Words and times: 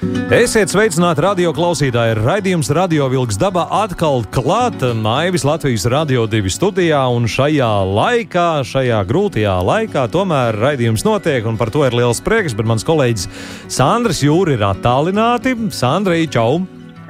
Esiet 0.00 0.70
sveicināti 0.72 1.20
radio 1.20 1.50
klausītāji. 1.52 2.14
Radījums 2.24 2.70
Radio 2.72 3.04
Vilks 3.12 3.36
dabā 3.36 3.66
atkal 3.82 4.22
klāta 4.32 4.94
Naivis 4.96 5.44
Latvijas 5.44 5.84
Radio 5.92 6.24
2 6.24 6.48
studijā. 6.54 7.02
Un 7.12 7.28
šajā 7.28 7.68
laikā, 7.84 8.46
šajā 8.64 9.02
grūtajā 9.10 9.58
laikā, 9.60 10.06
tomēr 10.08 10.56
raidījums 10.56 11.04
notiek. 11.04 11.44
Un 11.44 11.60
par 11.60 11.68
to 11.74 11.84
ir 11.84 11.98
liels 12.00 12.22
prieks. 12.24 12.56
Bet 12.56 12.70
mans 12.70 12.86
kolēģis 12.88 13.28
Sandrs 13.68 14.24
Jūri 14.24 14.56
ir 14.56 14.64
attālināti. 14.70 15.52
Sandrija, 15.68 16.32
čau! 16.32 16.62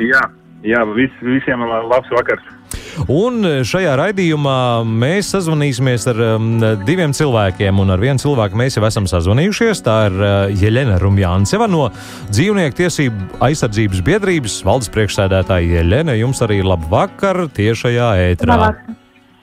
Jā, 0.02 0.26
jā 0.66 0.82
vis, 0.96 1.14
visiem 1.22 1.62
labs 1.70 2.10
vakars! 2.10 2.59
Un 3.10 3.44
šajā 3.66 3.94
raidījumā 4.00 4.58
mēs 4.86 5.32
sazvanīsimies 5.34 6.06
ar 6.12 6.22
diviem 6.86 7.14
cilvēkiem, 7.16 7.80
un 7.82 7.94
ar 7.94 8.02
vienu 8.02 8.22
cilvēku 8.22 8.58
mēs 8.58 8.78
jau 8.78 8.84
esam 8.88 9.08
sazvanījušies. 9.10 9.82
Tā 9.86 9.96
ir 10.08 10.18
uh, 10.20 10.30
Jeļena 10.60 10.98
Rumjānceva 11.02 11.68
no 11.70 11.88
Dzīvnieku 12.30 12.78
tiesību 12.82 13.42
aizsardzības 13.46 14.02
biedrības 14.06 14.60
valdes 14.66 14.90
priekšsēdētāja 14.94 15.80
Jeļena. 15.80 16.16
Jums 16.20 16.42
arī 16.46 16.60
labu 16.66 16.90
vakaru 16.92 17.48
tiešajā 17.56 18.10
ētrā. 18.30 18.56
Labvakar. 18.56 18.98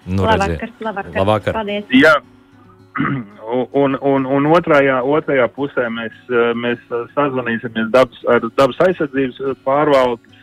Nu, 0.08 0.24
labvakar, 0.24 0.72
labvakar. 0.80 1.16
labvakar. 1.20 1.58
Paldies. 1.60 1.90
Jā, 1.92 2.16
un, 3.84 3.98
un, 4.02 4.26
un 4.38 4.50
otrajā, 4.56 5.02
otrajā 5.04 5.48
pusē 5.56 5.88
mēs, 5.94 6.16
mēs 6.60 6.82
sazvanīsimies 7.16 7.92
dabas, 7.94 8.24
ar 8.32 8.48
dabas 8.60 8.80
aizsardzības 8.88 9.60
pārvaldes 9.68 10.37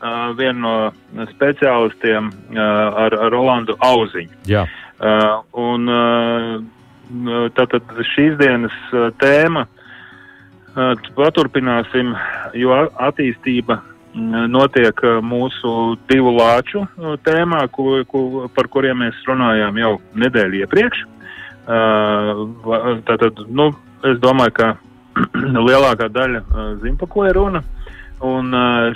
uh, 0.00 0.32
vienu 0.38 0.60
no 0.60 1.26
speciālistiem 1.32 2.30
uh, 2.30 2.60
ar, 3.06 3.16
ar 3.26 3.32
Rolandu 3.32 3.76
Auziņu. 3.80 4.42
Jā. 4.50 4.66
Uh, 4.96 5.42
un 5.60 5.90
uh, 5.92 7.50
tātad 7.56 7.90
šīs 8.14 8.38
dienas 8.40 8.76
uh, 8.92 9.10
tēma 9.20 9.66
uh, 9.66 9.76
paturpināsim, 11.18 12.14
jo 12.56 12.80
attīstība 13.08 13.82
notiek 14.48 14.96
mūsu 15.20 15.70
divu 16.08 16.30
lāču 16.38 16.86
tēmā, 17.26 17.66
ko, 17.68 17.98
ko, 18.08 18.48
par 18.56 18.68
kuriem 18.72 19.02
mēs 19.04 19.18
runājām 19.28 19.76
jau 19.76 19.90
nedēļu 20.16 20.62
iepriekš. 20.62 21.02
Tātad, 23.10 23.42
nu, 23.52 23.66
es 24.08 24.16
domāju, 24.22 24.54
ka 24.56 24.70
lielākā 25.68 26.08
daļa 26.14 26.42
zina, 26.80 26.96
pa 26.96 27.10
ko 27.12 27.26
ir 27.28 27.36
runa. 27.36 27.60
Un 28.24 28.54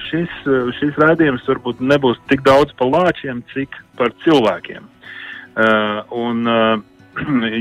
šis, 0.09 0.33
šis 0.79 0.97
raidījums 0.97 1.45
varbūt 1.45 1.81
nebūs 1.85 2.17
tik 2.31 2.41
daudz 2.47 2.73
par 2.79 2.89
lāčiem, 2.89 3.43
cik 3.53 3.75
par 3.99 4.15
cilvēkiem. 4.25 4.87
Uh, 5.51 6.01
un 6.17 6.47
uh, 6.49 6.81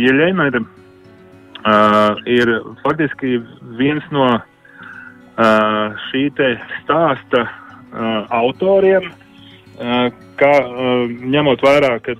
Jeļena 0.06 0.46
ir, 0.48 0.60
uh, 0.62 2.20
ir 2.30 2.52
faktiski 2.84 3.40
viens 3.80 4.06
no 4.16 4.28
uh, 4.38 5.98
šī 6.08 6.30
te 6.38 6.54
stāsta 6.78 7.42
uh, 7.44 8.30
autoriem, 8.40 9.10
uh, 9.10 10.06
kā 10.40 10.54
uh, 10.64 11.10
ņemot 11.10 11.66
vērā, 11.66 11.98
ka 12.06 12.16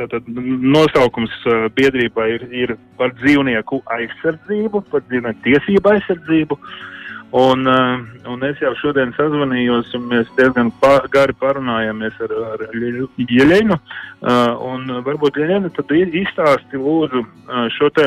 tātad 0.00 0.26
nosaukums 0.26 1.36
biedrībā 1.76 2.26
ir, 2.32 2.48
ir 2.50 2.74
par 2.98 3.12
dzīvnieku 3.20 3.84
aizsardzību, 3.94 4.82
par 4.90 5.04
dzīvnieku 5.06 5.44
tiesību 5.44 5.92
aizsardzību. 5.92 6.58
Uh, 6.58 6.90
un 8.30 8.46
es 8.46 8.60
jau 8.62 8.70
šodien 8.78 9.10
sazvanījos, 9.16 9.90
un 9.98 10.06
mēs 10.12 10.28
diezgan 10.38 10.70
pa, 10.82 11.00
gari 11.10 11.34
parunājāmies 11.40 12.20
ar, 12.22 12.34
ar 12.52 12.62
Jeļenu. 13.18 13.78
Uh, 14.22 14.52
un 14.70 14.86
varbūt 15.06 15.40
Jeļena 15.42 15.72
tad 15.74 15.90
izstāsti 15.94 16.78
lūdzu 16.78 17.24
uh, 17.24 17.66
šo 17.74 17.90
te, 17.96 18.06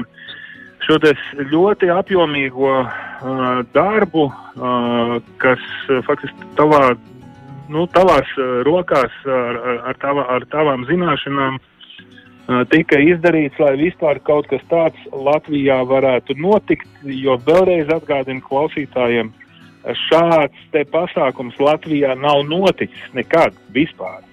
šo 0.88 1.00
te 1.04 1.12
ļoti 1.52 1.92
apjomīgo 1.92 2.80
darbu, 3.74 4.28
kas 5.42 5.64
faktiski 6.06 6.50
tavā, 6.56 6.92
nu, 7.74 7.88
tavās 7.90 8.30
rokās 8.68 9.16
ar, 9.26 9.58
ar, 9.90 9.98
tava, 10.02 10.28
ar 10.36 10.46
tavām 10.54 10.86
zināšanām 10.86 11.58
tika 12.72 13.00
izdarīts, 13.04 13.60
lai 13.60 13.74
vispār 13.80 14.22
kaut 14.24 14.48
kas 14.48 14.64
tāds 14.72 15.10
Latvijā 15.12 15.82
varētu 15.88 16.38
notikt, 16.40 16.88
jo 17.04 17.36
vēlreiz 17.48 17.92
atgādinu 17.92 18.44
klausītājiem, 18.46 19.34
šāds 20.08 20.70
te 20.72 20.84
pasākums 20.92 21.60
Latvijā 21.60 22.16
nav 22.20 22.46
noticis 22.48 23.14
nekad 23.16 23.56
vispār. 23.76 24.24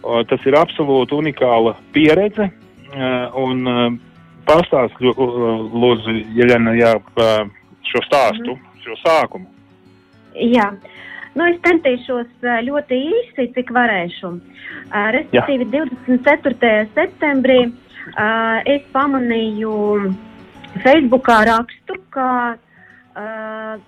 Uh, 0.00 0.22
tas 0.24 0.40
ir 0.48 0.56
absolūti 0.56 1.12
unikāla 1.12 1.74
pieredze, 1.92 2.48
uh, 2.48 3.26
un 3.36 3.66
uh, 3.68 3.82
pastāst 4.48 4.96
lūdzu, 5.00 6.14
Jeļena, 6.38 6.74
jā, 6.78 6.94
šo 7.90 8.02
stāstu, 8.06 8.56
mm. 8.56 8.80
šo 8.84 8.96
sākumu. 9.02 9.46
Jā. 10.34 10.70
Nu, 11.38 11.46
es 11.46 11.60
centīšos 11.62 12.46
ļoti 12.66 12.96
īsi, 13.10 13.46
cik 13.54 13.70
varēšu. 13.74 14.32
Respektīvi, 15.14 15.68
Jā. 15.70 15.84
24. 16.08 16.72
septembrī 16.96 17.60
es 18.66 18.88
pamanīju 18.94 19.74
Facebookā 20.82 21.38
rakstu, 21.46 22.00
ka 22.10 22.56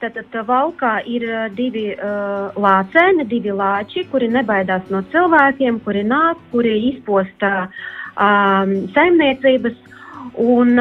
tātad 0.02 0.38
valkā 0.46 0.94
ir 1.10 1.26
divi 1.58 1.88
lācēni, 1.98 3.26
divi 3.30 3.54
lāči, 3.58 4.06
kuri 4.12 4.30
nebaidās 4.30 4.86
no 4.94 5.02
cilvēkiem, 5.10 5.82
kuri 5.82 6.06
nāk, 6.06 6.38
kuri 6.54 6.76
izposta 6.92 7.68
saimniecības. 8.94 9.78
Un, 10.38 10.78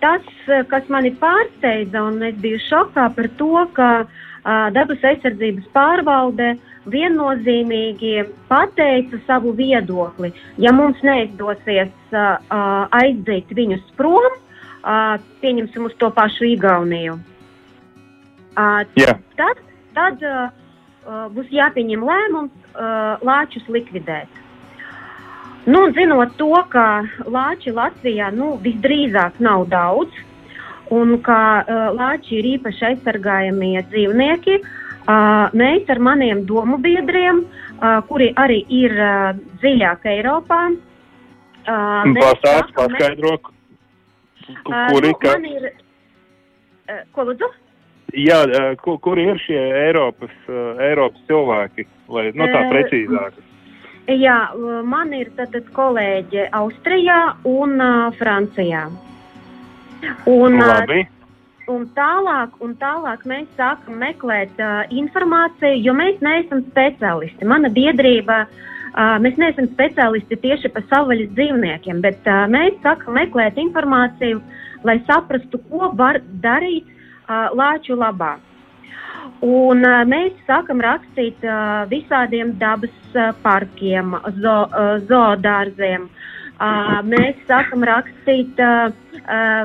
tas, 0.00 0.24
kas 0.72 0.88
mani 0.90 1.12
pārsteidza, 1.20 2.00
un 2.08 2.22
es 2.26 2.36
biju 2.40 2.58
šokā 2.64 3.10
par 3.14 3.28
to, 3.38 3.54
ka 3.76 3.90
uh, 4.02 4.20
dabas 4.44 5.04
aizsardzības 5.06 5.68
pārvalde 5.74 6.54
viennozīmīgi 6.90 8.24
pateica 8.48 9.20
savu 9.26 9.52
viedokli. 9.58 10.32
Ja 10.58 10.72
mums 10.74 10.98
neizdosies 11.06 11.92
aizdīt 12.98 13.52
viņus 13.54 13.84
prom, 13.96 14.32
pieņemsim 15.44 15.86
uz 15.86 15.94
to 16.00 16.10
pašu 16.10 16.50
Igauniju. 16.56 17.20
Jā. 18.98 19.14
tad 19.38 19.62
tad 19.94 20.24
būs 21.32 21.48
jāpieņem 21.54 22.02
lēmums 22.04 22.74
lāčus 23.24 23.64
likvidēt. 23.68 24.40
Nu, 25.62 25.84
zinot 25.94 26.34
to, 26.40 26.50
ka 26.72 27.04
lāči 27.30 27.70
Latvijā 27.70 28.32
nu, 28.34 28.56
visdrīzāk 28.64 29.38
nav 29.38 29.68
daudz, 29.70 30.10
un 30.92 31.16
ka 31.24 31.40
uh, 31.64 31.82
lāči 31.96 32.38
ir 32.40 32.48
īpaši 32.58 32.84
aizsargājamie 32.90 33.80
dzīvnieki, 33.88 34.58
uh, 34.62 35.48
mēs 35.56 35.88
ar 35.92 36.00
maniem 36.04 36.44
domu 36.48 36.76
biedriem, 36.84 37.42
uh, 37.46 38.00
kuri 38.10 38.32
arī 38.36 38.60
ir 38.82 38.92
uh, 39.00 39.32
dziļāk 39.62 40.04
Eiropā, 40.12 40.60
uh, 40.72 42.12
Pastāst, 42.20 42.74
paskaidro, 42.76 43.38
Uh, 44.66 44.88
kuri, 44.90 45.12
nu, 45.12 45.14
ka, 45.22 45.36
man 45.38 45.44
ir, 45.46 45.68
uh, 46.90 47.02
ko 47.14 47.22
lūdzu? 47.28 47.46
jā, 48.18 48.40
uh, 48.50 48.72
ku- 48.82 48.96
kuri 48.98 49.28
ir 49.30 49.38
šie 49.38 49.60
Eiropas, 49.86 50.32
uh, 50.50 50.80
Eiropas 50.82 51.22
cilvēki, 51.28 51.84
lai, 52.10 52.24
nu 52.34 52.48
tā 52.50 52.64
precīzāk. 52.72 53.38
Jā, 54.10 54.50
uh, 54.50 54.80
man 54.82 55.14
ir 55.14 55.30
tātad 55.38 55.70
kolēģe 55.76 56.48
Austrijā 56.58 57.20
un 57.46 57.78
uh, 57.80 58.10
Francijā. 58.18 58.82
Un, 60.24 60.58
uh, 60.58 60.66
Labi. 60.66 61.02
un, 61.70 61.86
tālāk, 61.96 62.54
un 62.64 62.74
tālāk 62.80 63.24
mēs 63.28 63.46
sākam 63.58 64.00
meklēt 64.02 64.58
uh, 64.60 64.82
informāciju, 64.90 65.80
jo 65.86 65.94
mēs 65.96 66.20
neesam 66.24 66.64
speciālisti. 66.70 67.46
Mana 67.48 67.70
biedrība, 67.72 68.42
uh, 68.46 69.16
mēs 69.22 69.38
neesam 69.40 69.70
speciālisti 69.70 70.40
tieši 70.42 70.72
par 70.74 70.86
savvaļas 70.90 71.34
dzīvniekiem, 71.36 72.02
bet 72.04 72.26
uh, 72.26 72.44
mēs 72.50 72.78
sākam 72.84 73.18
meklēt 73.18 73.60
informāciju, 73.62 74.42
lai 74.86 74.98
saprastu, 75.06 75.62
ko 75.70 75.92
var 75.98 76.18
darīt 76.42 76.88
uh, 76.88 77.52
lāču 77.54 77.98
labā. 77.98 78.36
Un, 79.42 79.82
uh, 79.86 80.02
mēs 80.06 80.34
sākam 80.48 80.82
rakstīt 80.82 81.38
uh, 81.46 81.86
visādiem 81.90 82.56
dabas 82.58 82.94
uh, 83.14 83.30
parkiem, 83.42 84.16
zo, 84.42 84.58
uh, 84.66 84.98
zoodārziem. 85.06 86.10
Uh, 86.10 86.28
mēs 87.08 87.38
sākam 87.48 87.82
rakstīt 87.88 88.60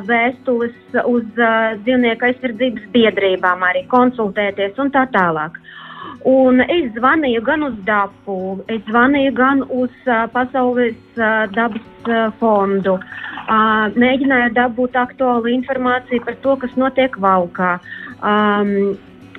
vēstules 0.07 0.95
uz 1.05 1.25
dzīvnieku 1.83 2.29
aizsardzības 2.29 2.87
biedrībām, 2.93 3.65
arī 3.67 3.83
konsultēties 3.91 4.79
un 4.81 4.89
tā 4.95 5.05
tālāk. 5.13 5.59
Un 6.27 6.59
es 6.61 6.89
zvanīju 6.95 7.41
gan 7.45 7.63
uz 7.63 7.75
DAPU, 7.87 8.37
es 8.73 8.81
zvanīju 8.89 9.33
gan 9.37 9.61
uz 9.63 9.93
uh, 10.07 10.25
Pasaules 10.33 10.97
uh, 11.19 11.45
dabas 11.53 12.09
uh, 12.09 12.27
fondu. 12.41 12.97
Uh, 13.47 13.87
mēģināju 13.95 14.51
dabūt 14.57 14.97
aktuālu 14.99 15.53
informāciju 15.53 16.25
par 16.25 16.35
to, 16.43 16.55
kas 16.63 16.73
notiek 16.75 17.15
valkā. 17.23 17.77
Um, 18.19 18.97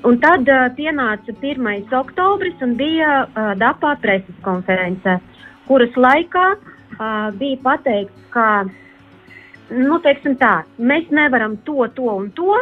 un 0.09 0.19
tad 0.23 0.49
uh, 0.49 0.71
pienāca 0.79 1.35
1. 1.35 1.69
oktobris 2.01 2.65
un 2.65 2.75
bija 2.81 3.21
uh, 3.27 3.53
DAPā 3.61 3.99
preses 4.01 4.41
konference, 4.47 5.19
kuras 5.69 6.01
laikā 6.09 6.47
uh, 6.55 6.75
bija 7.39 7.59
pateikts, 7.63 8.27
ka 8.35 8.65
nu, 9.71 10.01
tā, 10.03 10.55
mēs 10.79 11.11
nevaram 11.11 11.57
to, 11.65 11.87
to 11.95 12.11
un 12.17 12.31
to 12.35 12.57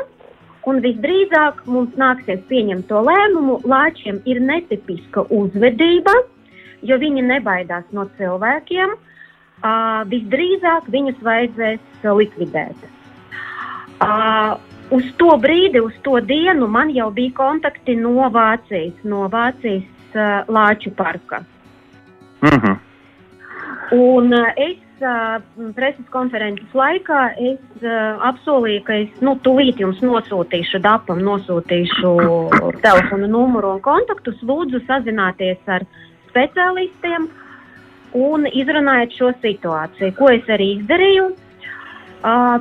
un 0.66 0.80
visdrīzāk 0.82 1.62
mums 1.70 1.94
nāksies 1.98 2.42
pieņemt 2.50 2.88
to 2.90 3.02
lēmumu. 3.06 3.60
Lāčiem 3.70 4.20
ir 4.26 4.40
netipiska 4.42 5.26
uzvedība, 5.30 6.14
jo 6.82 6.98
viņi 6.98 7.26
nebaidās 7.26 7.86
no 7.96 8.08
cilvēkiem. 8.18 8.96
Uh, 9.56 10.02
visdrīzāk 10.10 10.90
viņus 10.92 11.22
vajadzēs 11.24 12.02
likvidēt. 12.04 12.82
Uh, 14.04 14.58
uz 14.92 15.06
to 15.16 15.30
brīdi, 15.40 15.80
uz 15.80 15.94
to 16.04 16.18
dienu 16.20 16.68
man 16.68 16.90
jau 16.92 17.08
bija 17.14 17.32
kontakti 17.38 17.96
no 17.96 18.28
Vācijas, 18.34 18.98
no 19.04 19.24
Vācijas 19.32 19.86
uh, 20.12 20.44
Lāču 20.52 20.92
parka. 20.98 21.40
Mm 22.42 22.58
-hmm. 22.60 22.85
Un 23.92 24.32
uh, 24.32 24.50
es 24.56 24.78
uh, 25.00 25.38
preses 25.76 26.06
konferences 26.10 26.72
laikā 26.74 27.20
es 27.38 27.84
uh, 27.84 28.18
apsolīju, 28.26 28.82
ka 28.86 28.96
es 29.04 29.20
nu, 29.22 29.36
tūlīt 29.44 29.78
jums 29.78 30.00
nosūtīšu 30.02 30.80
dapam, 30.82 31.22
nosūtīšu 31.22 32.14
telefonu 32.82 33.30
numuru 33.30 33.76
un 33.76 33.82
kontaktus. 33.84 34.42
Lūdzu, 34.42 34.82
sazināties 34.88 35.62
ar 35.70 35.86
speciālistiem 36.32 37.28
un 38.16 38.50
izrunājiet 38.50 39.14
šo 39.14 39.30
situāciju, 39.44 40.14
ko 40.18 40.32
es 40.34 40.50
arī 40.50 40.72
izdarīju. 40.80 41.30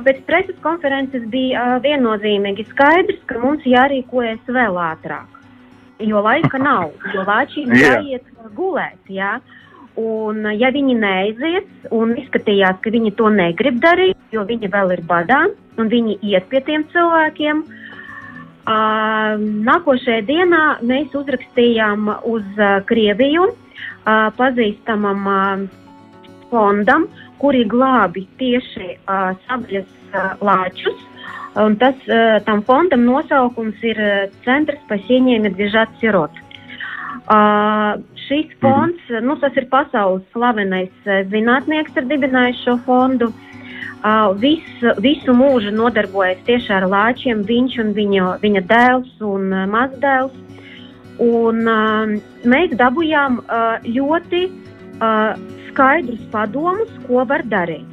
Pēc 0.06 0.18
preses 0.28 0.58
konferences 0.62 1.24
bija 1.32 1.80
viennozīmīgi 1.82 2.68
skaidrs, 2.68 3.18
ka 3.26 3.40
mums 3.42 3.64
jārīkojas 3.66 4.44
vēl 4.52 4.76
ātrāk, 4.78 5.40
jo 6.06 6.20
laika 6.22 6.60
nav, 6.62 6.92
jo 7.10 7.24
lāčiem 7.26 7.72
jāiet 7.74 8.28
gulēt. 8.54 9.00
Jā. 9.10 9.40
Ja? 9.40 9.64
Un, 9.96 10.44
ja 10.60 10.68
viņi 10.74 10.94
neaizies, 11.00 11.68
un 11.96 12.12
izskatījās, 12.20 12.82
ka 12.84 12.92
viņi 12.92 13.14
to 13.16 13.30
negrib 13.32 13.78
darīt, 13.80 14.18
jo 14.34 14.42
viņi 14.44 14.68
vēl 14.68 14.92
ir 14.92 15.00
badā, 15.08 15.46
un 15.80 15.88
viņi 15.88 16.18
iet 16.20 16.44
pie 16.50 16.60
tiem 16.66 16.84
cilvēkiem, 16.92 17.62
uh, 17.64 19.40
nākošajā 19.40 20.26
dienā 20.28 20.62
mēs 20.84 21.16
uzrakstījām 21.16 22.10
uz 22.28 22.44
uh, 22.60 22.82
Krieviju 22.84 23.48
uh, 23.48 24.28
pazīstamam 24.36 25.24
uh, 25.32 25.64
fondam, 26.50 27.08
kuri 27.40 27.64
glābi 27.64 28.26
tieši 28.36 28.98
uh, 28.98 29.32
sabļas 29.48 29.88
uh, 30.12 30.34
lāčus. 30.44 31.06
Un 31.56 31.78
tas, 31.80 31.96
uh, 32.10 32.36
tam 32.44 32.60
fondam 32.68 33.08
nosaukums 33.08 33.80
ir 33.80 33.96
Centrs 34.44 34.84
pasieniem 34.92 35.48
Medvežat 35.48 35.96
Sirot. 36.02 36.36
Uh, 37.26 37.96
šis 38.28 38.52
fonds, 38.60 39.02
mm 39.08 39.16
-hmm. 39.16 39.24
nu, 39.24 39.36
tas 39.36 39.56
ir 39.56 39.66
pasaules 39.70 40.22
slavenais 40.32 40.94
eh, 41.04 41.24
zinātnieks, 41.32 41.96
ir 41.96 42.04
dibinājis 42.04 42.64
šo 42.64 42.78
fondu. 42.86 43.32
Uh, 44.06 44.36
visu, 44.38 44.92
visu 45.02 45.32
mūžu 45.34 45.70
nodarbojas 45.74 46.38
tieši 46.46 46.72
ar 46.72 46.84
lāčiem, 46.86 47.40
viņš 47.42 47.78
un 47.82 47.88
viņa, 47.96 48.38
viņa 48.42 48.60
dēls 48.68 49.12
un 49.20 49.52
uh, 49.52 49.64
mazdēls. 49.66 50.32
Un, 51.18 51.66
uh, 51.66 52.12
mēs 52.44 52.76
dabūjām 52.76 53.38
uh, 53.40 53.80
ļoti 53.82 54.42
uh, 55.00 55.32
skaidrus 55.70 56.22
padomus, 56.30 56.92
ko 57.06 57.24
var 57.24 57.42
darīt. 57.50 57.88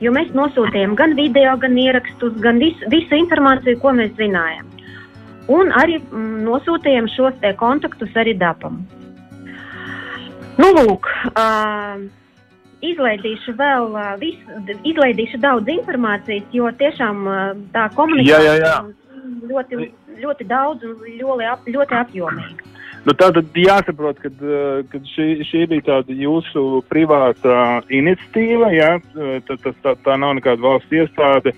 Jo 0.00 0.12
mēs 0.12 0.28
nosūtījām 0.36 0.94
gan 0.94 1.16
video, 1.16 1.56
gan 1.56 1.76
ierakstus, 1.78 2.36
gan 2.44 2.60
visu, 2.60 2.84
visu 2.92 3.16
informāciju, 3.16 3.80
ko 3.80 3.94
mēs 3.96 4.12
zinājām. 4.20 4.68
Un 5.48 5.72
arī 5.78 6.00
mm, 6.02 6.44
nosūtījām 6.44 7.08
šos 7.14 7.42
kontaktus 7.56 8.12
arī 8.14 8.36
dabam. 8.38 8.84
Nu, 10.56 10.70
lūk, 10.72 11.08
uh, 11.36 11.98
izlaidīšu 12.84 13.56
vēl 13.58 13.90
uh, 13.92 14.14
visu, 14.20 14.60
izlaidīšu 14.88 15.40
daudz 15.42 15.68
informācijas, 15.72 16.46
jo 16.56 16.70
tiešām 16.80 17.26
uh, 17.28 17.42
tā 17.74 17.88
komunikācija 17.96 18.54
jā, 18.54 18.54
jā, 18.62 18.70
jā. 18.70 19.42
ļoti, 19.50 19.90
ļoti 20.22 20.48
daudz 20.48 20.88
un 20.88 20.96
ļoti, 21.20 21.50
ap, 21.52 21.68
ļoti 21.76 22.00
apjomīga. 22.00 22.72
Nu, 23.06 23.14
tā 23.14 23.28
tad 23.30 23.54
jāsaprot, 23.54 24.18
ka, 24.18 24.30
šī, 25.12 25.26
šī 25.46 25.60
bija 25.70 25.84
tāda 25.92 26.14
jūsu 26.18 26.80
privāta 26.90 27.78
iniciatīva. 27.94 28.72
Jā, 28.74 28.88
tā, 29.46 29.54
tā, 29.62 29.72
tā, 29.84 29.92
tā 30.02 30.16
nav 30.18 30.34
nekāda 30.40 30.64
valsts 30.64 30.96
iestāde, 30.96 31.52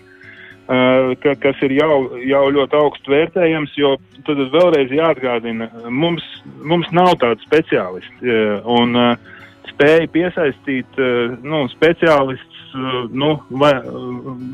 ka, 0.69 1.35
kas 1.41 1.63
ir 1.65 1.73
jau, 1.79 1.95
jau 2.29 2.45
ļoti 2.53 2.77
augstu 2.77 3.15
vērtējams. 3.15 3.73
Jo 3.81 3.95
tad 4.27 4.41
vēlreiz 4.53 4.93
jāatgādina, 4.93 5.71
mums, 5.89 6.25
mums 6.61 6.91
nav 6.93 7.15
tādu 7.23 7.45
speciālistu. 7.47 8.37
Un 8.69 8.95
spēja 9.71 10.09
piesaistīt 10.13 11.01
nu, 11.45 11.65
speciālistus, 11.73 12.77
nu, 13.17 13.35
vai, 13.49 13.75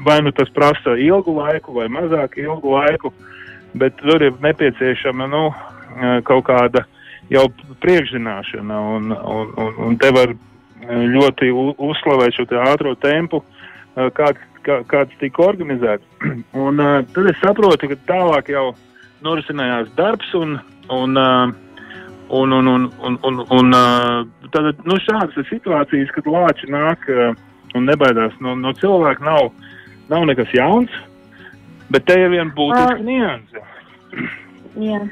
vai 0.06 0.20
nu 0.22 0.32
tas 0.36 0.50
prasa 0.54 0.94
ilgu 1.00 1.34
laiku 1.40 1.74
vai 1.80 1.88
mazāk 1.90 2.38
ilgu 2.38 2.76
laiku, 2.76 3.10
bet 3.74 3.96
tur 3.98 4.22
ir 4.22 4.38
nepieciešama 4.42 5.26
nu, 5.30 5.48
kaut 6.28 6.46
kāda 6.46 6.84
jau 7.32 7.48
priekšzināšana. 7.82 8.80
Un, 8.96 9.10
un, 9.10 9.54
un, 9.58 9.78
un 9.88 9.98
te 9.98 10.14
var 10.14 10.34
ļoti 10.84 11.50
uzslavēt 11.54 12.36
šo 12.36 12.46
ātro 12.62 12.94
tempu, 13.02 13.42
kāds, 14.14 14.42
kā, 14.66 14.80
kāds 14.90 15.20
tika 15.20 15.44
organizēts. 15.46 16.06
Un 16.66 16.80
tad 16.80 17.30
es 17.30 17.40
saprotu, 17.42 17.90
ka 17.92 18.00
tālāk 18.10 18.50
jau 18.54 18.72
norisinājās 19.24 19.88
darbs 19.96 20.34
un, 20.36 20.58
un, 20.92 21.16
un, 21.16 22.52
un, 22.52 22.68
un, 22.68 22.90
un, 23.00 23.18
un, 23.24 23.40
un 23.56 23.76
tad, 24.52 24.84
nu, 24.84 24.98
šādas 25.00 25.48
situācijas, 25.48 26.12
kad 26.12 26.28
lāči 26.28 26.68
nāk 26.72 27.08
un 27.74 27.88
nebaidās 27.88 28.36
no, 28.44 28.54
no 28.58 28.72
cilvēka, 28.78 29.24
nav, 29.24 29.50
nav 30.12 30.26
nekas 30.28 30.52
jauns, 30.54 30.92
bet 31.92 32.06
te 32.08 32.18
ir 32.20 32.32
viena 32.32 32.52
būtiska 32.54 32.98
uh, 32.98 33.04
nianse. 33.04 33.64
Yeah. 34.74 35.08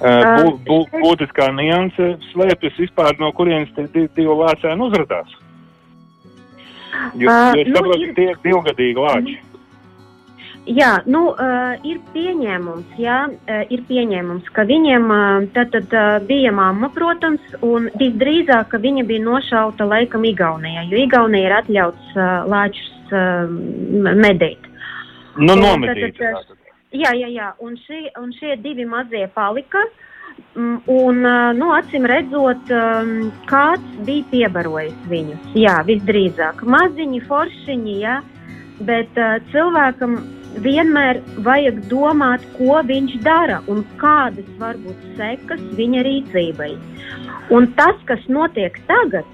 Bū, 0.00 0.54
bū, 0.64 0.78
būtiskā 0.94 1.50
nianse 1.52 2.14
slēpjas 2.30 2.78
vispār 2.80 3.18
no 3.20 3.28
kurienes 3.36 3.72
tie 3.76 4.06
divi 4.16 4.32
lācēni 4.32 4.86
uzrādās. 4.86 5.34
Jo, 7.14 7.30
jo 7.30 7.62
es 7.62 7.70
saprotu, 7.74 8.10
ka 8.10 8.18
tie 8.18 8.28
ir 8.32 8.42
divgadīgi 8.44 9.06
lāči. 9.06 9.38
Jā, 10.68 10.90
nu, 11.08 11.30
uh, 11.32 11.72
ir 11.88 11.98
pieņēmums, 12.12 12.98
jā, 13.00 13.16
uh, 13.32 13.62
ir 13.72 13.80
pieņēmums, 13.88 14.50
ka 14.54 14.66
viņiem 14.68 15.06
uh, 15.10 15.46
tad, 15.56 15.72
tad 15.72 15.94
uh, 15.96 16.18
bija 16.28 16.52
mamma, 16.54 16.90
protams, 16.94 17.40
un 17.64 17.88
visdrīzāk, 17.98 18.68
ka 18.70 18.78
viņa 18.82 19.06
bija 19.08 19.24
nošauta 19.24 19.88
laikam 19.88 20.26
Igaunijā, 20.28 20.84
jo 20.92 21.00
Igaunija 21.00 21.48
ir 21.48 21.56
atļauts 21.62 22.12
uh, 22.12 22.28
lāčus 22.52 22.92
uh, 23.16 23.48
medīt. 24.20 24.68
Nu, 25.40 25.56
nomedīt. 25.56 26.20
Jā, 26.90 27.14
jā, 27.14 27.32
jā, 27.32 27.50
un, 27.64 27.74
šie, 27.86 28.04
un 28.20 28.30
šie 28.36 28.56
divi 28.60 28.84
mazie 28.84 29.24
palika, 29.32 29.82
um, 29.86 30.09
un, 30.56 31.22
uh, 31.24 31.50
nu, 31.56 31.70
acīm 31.76 32.06
redzot, 32.08 32.72
kāds 33.50 34.02
bija 34.06 34.26
piebarojis 34.32 34.98
viņus, 35.10 35.54
jā, 35.58 35.78
visdrīzāk. 35.88 36.64
Maziņi, 36.74 37.22
foršiņi, 37.28 37.96
jā, 38.02 38.18
bet 38.88 39.18
uh, 39.20 39.38
cilvēkam 39.52 40.18
vienmēr 40.58 41.20
vajag 41.46 41.78
domāt, 41.90 42.44
ko 42.56 42.80
viņš 42.86 43.18
dara 43.24 43.60
un 43.70 43.84
kādas 44.00 44.48
var 44.58 44.78
būt 44.82 45.04
sekas 45.18 45.62
viņa 45.78 46.02
rīcībai. 46.06 46.72
Un 47.54 47.70
tas, 47.78 47.98
kas 48.06 48.22
notiek 48.28 48.76
tagad, 48.88 49.26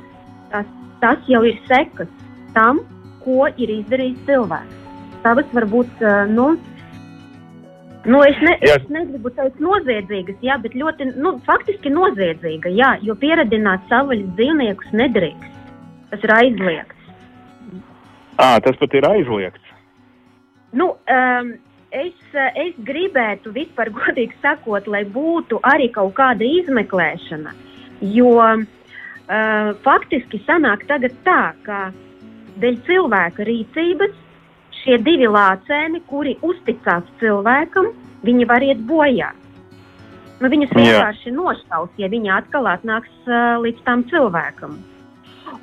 tas, 0.53 0.69
tas 1.01 1.31
jau 1.31 1.43
ir 1.45 1.59
sekas 1.69 2.11
tam, 2.57 2.83
ko 3.25 3.49
ir 3.57 3.73
izdarījis 3.81 4.25
cilvēks. 4.29 4.83
Tavas 5.25 5.49
var 5.57 5.67
būt, 5.73 6.05
nu, 6.31 6.53
nu 8.07 8.23
es, 8.27 8.39
ne, 8.45 8.55
jā. 8.63 8.77
es 8.79 8.89
negribu 8.93 9.31
teikt 9.35 9.61
noziedzīgas, 9.63 10.39
jā, 10.45 10.57
bet 10.63 10.75
ļoti, 10.79 11.11
nu, 11.19 11.37
faktiski 11.47 11.93
noziedzīga, 11.93 12.73
jā, 12.75 12.95
jo 13.07 13.17
pieradināt 13.19 13.87
savvaļas 13.91 14.33
dzīvniekus 14.39 14.95
nedrīkst. 14.97 15.63
Tas 16.13 16.27
ir 16.27 16.33
aizliegts. 16.37 17.13
À, 18.37 18.57
tas 18.63 18.77
pat 18.79 18.95
ir 18.95 19.07
aizliegts. 19.09 19.73
Nu, 20.77 20.93
um, 21.11 21.53
es, 21.91 22.17
es 22.55 22.75
gribētu 22.87 23.53
vispār, 23.55 23.91
godīgi 23.99 24.37
sakot, 24.43 24.89
lai 24.91 25.05
būtu 25.05 25.61
arī 25.67 25.89
kaut 25.95 26.15
kāda 26.19 26.47
izmeklēšana. 26.61 27.55
Jo 28.13 28.35
uh, 28.37 28.67
faktiski 29.87 30.43
sanāk 30.45 30.85
tagad 30.91 31.17
tā, 31.27 31.41
ka 31.67 31.89
dēļ 32.61 32.79
cilvēka 32.87 33.47
rīcības 33.49 34.15
šie 34.87 35.01
divi 35.03 35.27
lācēni, 35.27 36.01
kuri 36.07 36.37
uzticās 36.47 37.07
cilvēkam, 37.21 37.91
viņi 38.27 38.47
var 38.47 38.63
iet 38.63 38.87
bojā. 38.87 39.33
nu, 40.41 40.51
viņus 40.53 40.75
vienkārši 40.77 41.33
nošaus, 41.33 41.91
ja 41.97 42.11
viņi 42.13 42.31
atkal 42.31 42.69
atnāks 42.69 43.13
uh, 43.25 43.57
līdz 43.63 43.83
tam 43.87 44.05
cilvēkam. 44.11 44.77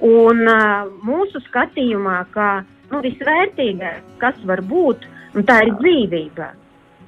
Un 0.04 0.42
uh, 0.50 0.90
mūsu 1.06 1.40
skatījumā, 1.46 2.24
ka 2.34 2.66
nu, 2.92 3.00
visvērtīgākais, 3.06 4.18
kas 4.18 4.40
var 4.50 4.64
būt, 4.66 5.06
tā 5.46 5.62
ir 5.68 5.76
dzīvība. 5.78 6.50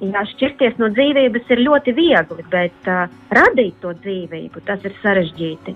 Jā, 0.04 0.22
šķirties 0.30 0.76
no 0.78 0.92
dzīvības 0.94 1.50
ir 1.56 1.64
ļoti 1.66 1.96
viegli, 1.96 2.46
bet 2.52 2.90
uh, 2.92 3.10
radīt 3.34 3.80
to 3.82 3.96
dzīvību 3.98 4.62
tas 4.68 4.84
ir 4.86 4.94
sarežģīti. 5.02 5.74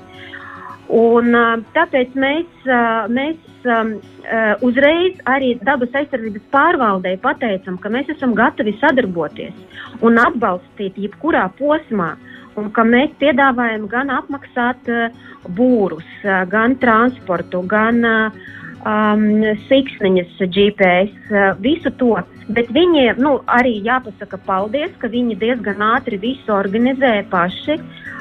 Un, 0.95 1.35
uh, 1.35 1.57
tāpēc 1.75 2.15
mēs, 2.15 2.51
uh, 2.69 3.11
mēs 3.11 3.50
um, 3.69 3.95
uh, 4.25 4.55
uzreiz 4.67 5.19
arī 5.31 5.55
dabas 5.67 5.95
aizsardzības 6.01 6.47
pārvaldei 6.55 7.17
pateicam, 7.23 7.79
ka 7.81 7.93
mēs 7.93 8.11
esam 8.15 8.35
gatavi 8.39 8.77
sadarboties 8.81 9.57
un 10.05 10.21
atbalstīt 10.21 10.99
jebkurā 11.01 11.49
posmā. 11.59 12.15
Un 12.59 12.67
ka 12.75 12.83
mēs 12.83 13.13
piedāvājam 13.21 13.87
gan 13.89 14.11
apmaksāt 14.11 14.89
uh, 14.91 15.29
būrus, 15.57 16.09
uh, 16.27 16.43
gan 16.51 16.75
transportu, 16.83 17.63
gan 17.71 18.03
uh, 18.05 18.41
um, 18.85 19.25
siksniņas, 19.69 20.37
GPS, 20.51 21.15
uh, 21.31 21.53
visu 21.63 21.93
to. 22.01 22.17
Bet 22.51 22.71
viņiem 22.75 23.21
nu, 23.23 23.37
arī 23.47 23.77
jāpasaka 23.87 24.41
paldies, 24.47 24.93
ka 24.99 25.11
viņi 25.13 25.39
diezgan 25.41 25.83
ātri 25.93 26.19
visu 26.21 26.53
organizēja 26.55 27.29
paši. 27.31 27.79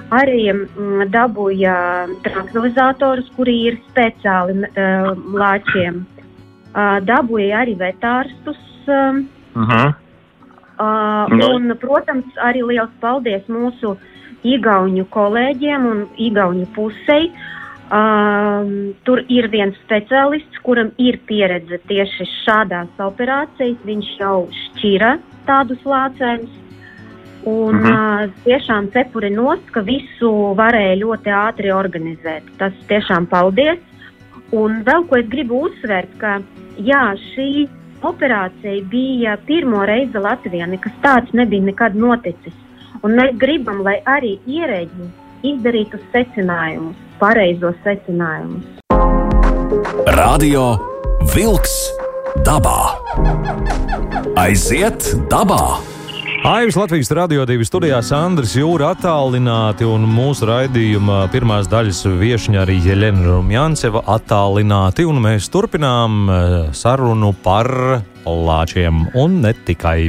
Arī 0.10 0.48
mm, 0.52 1.10
dabūja 1.14 1.76
tranquilizatorus, 2.26 3.30
kuri 3.36 3.56
ir 3.70 3.80
speciāli 3.92 4.64
uh, 4.66 5.12
lāčiem. 5.38 6.04
Uh, 6.74 6.98
dabūja 7.06 7.64
arī 7.64 7.76
vetārstus. 7.78 8.62
Um, 8.88 9.28
uh 9.56 9.70
-huh. 9.70 9.94
uh, 10.80 11.50
un, 11.54 11.78
protams, 11.78 12.26
arī 12.42 12.66
liels 12.66 12.96
paldies 13.00 13.46
mūsu 13.48 13.98
Igaunu 14.44 15.06
kolēģiem 15.06 15.86
un 15.86 16.08
Igaunu 16.18 16.66
pusei. 16.76 17.30
Uh, 17.30 17.60
Um, 17.90 18.94
tur 19.02 19.24
ir 19.34 19.48
viens 19.50 19.74
speciālists, 19.82 20.60
kuram 20.62 20.92
ir 21.02 21.16
pieredze 21.26 21.80
tieši 21.90 22.28
šādās 22.44 23.02
operācijās. 23.02 23.80
Viņš 23.82 24.10
jau 24.20 24.44
šķira 24.54 25.16
tādus 25.48 25.82
lācējus. 25.90 26.52
Un 27.44 27.76
uh 27.76 27.86
-huh. 27.86 28.26
uh, 28.26 28.32
tiešām 28.44 28.92
cepuri 28.92 29.30
nost, 29.30 29.70
ka 29.72 29.82
visu 29.82 30.32
varēja 30.56 30.96
ļoti 31.04 31.30
ātri 31.48 31.72
organizēt. 31.72 32.44
Tas 32.58 32.74
tiešām 32.88 33.26
paldies. 33.26 33.80
Un 34.52 34.84
vēl 34.84 35.08
ko 35.08 35.16
es 35.16 35.28
gribu 35.30 35.62
uzsvērt, 35.68 36.18
ka 36.18 36.42
jā, 36.78 37.16
šī 37.34 37.68
operācija 38.02 38.84
bija 38.90 39.38
pirmo 39.46 39.86
reizi 39.86 40.18
Latvijā. 40.18 40.68
Nekas 40.68 40.92
tāds 41.04 41.34
nebija 41.34 41.64
nekad 41.64 41.96
noticis. 41.96 42.54
Un 43.04 43.12
mēs 43.12 43.38
gribam, 43.38 43.84
lai 43.84 44.02
arī 44.06 44.40
ierēģi 44.48 45.10
izdarītu 45.44 46.00
secinājumus 46.12 46.96
pareizos 47.20 47.76
secinājumus. 47.84 48.66
Radio 50.18 50.78
Wolks 51.36 51.76
dabā. 52.48 52.96
Aiziet 54.40 55.14
dabā! 55.32 55.99
Aivis 56.44 56.76
Latvijas 56.76 57.12
radio 57.12 57.44
divi 57.46 57.66
studijā 57.68 57.98
Sandrs 58.00 58.54
Jūra 58.56 58.94
attālināti 58.94 59.84
un 59.84 60.06
mūsu 60.08 60.48
raidījuma 60.48 61.26
pirmās 61.34 61.68
daļas 61.68 62.00
viešņa 62.22 62.62
arī 62.62 62.78
Jeļena 62.86 63.26
Rumjanceva 63.26 64.06
attālināti, 64.16 65.04
un 65.04 65.20
mēs 65.26 65.50
turpinām 65.52 66.32
eh, 66.32 66.56
sarunu 66.72 67.34
par 67.44 67.68
lāčiem 68.24 69.10
un 69.20 69.42
ne 69.44 69.52
tikai. 69.68 70.08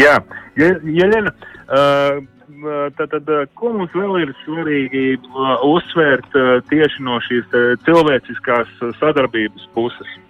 Jā, 0.00 0.16
Jeļena, 0.56 1.34
uh, 1.68 2.24
tad, 2.96 3.12
tad, 3.12 3.32
ko 3.60 3.74
mums 3.76 3.92
vēl 3.92 4.22
ir 4.22 4.32
svarīgi 4.46 5.06
uzsvērt 5.68 6.40
tieši 6.72 7.04
no 7.04 7.20
šīs 7.28 7.52
cilvēciskās 7.84 8.72
sadarbības 8.96 9.68
puses? 9.76 10.20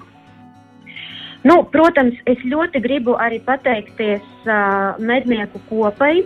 Nu, 1.45 1.59
protams, 1.69 2.17
es 2.31 2.41
ļoti 2.49 2.81
gribu 2.85 3.19
arī 3.21 3.39
pateikties 3.45 4.25
uh, 4.49 4.97
mednieku 4.97 5.61
kopai, 5.69 6.23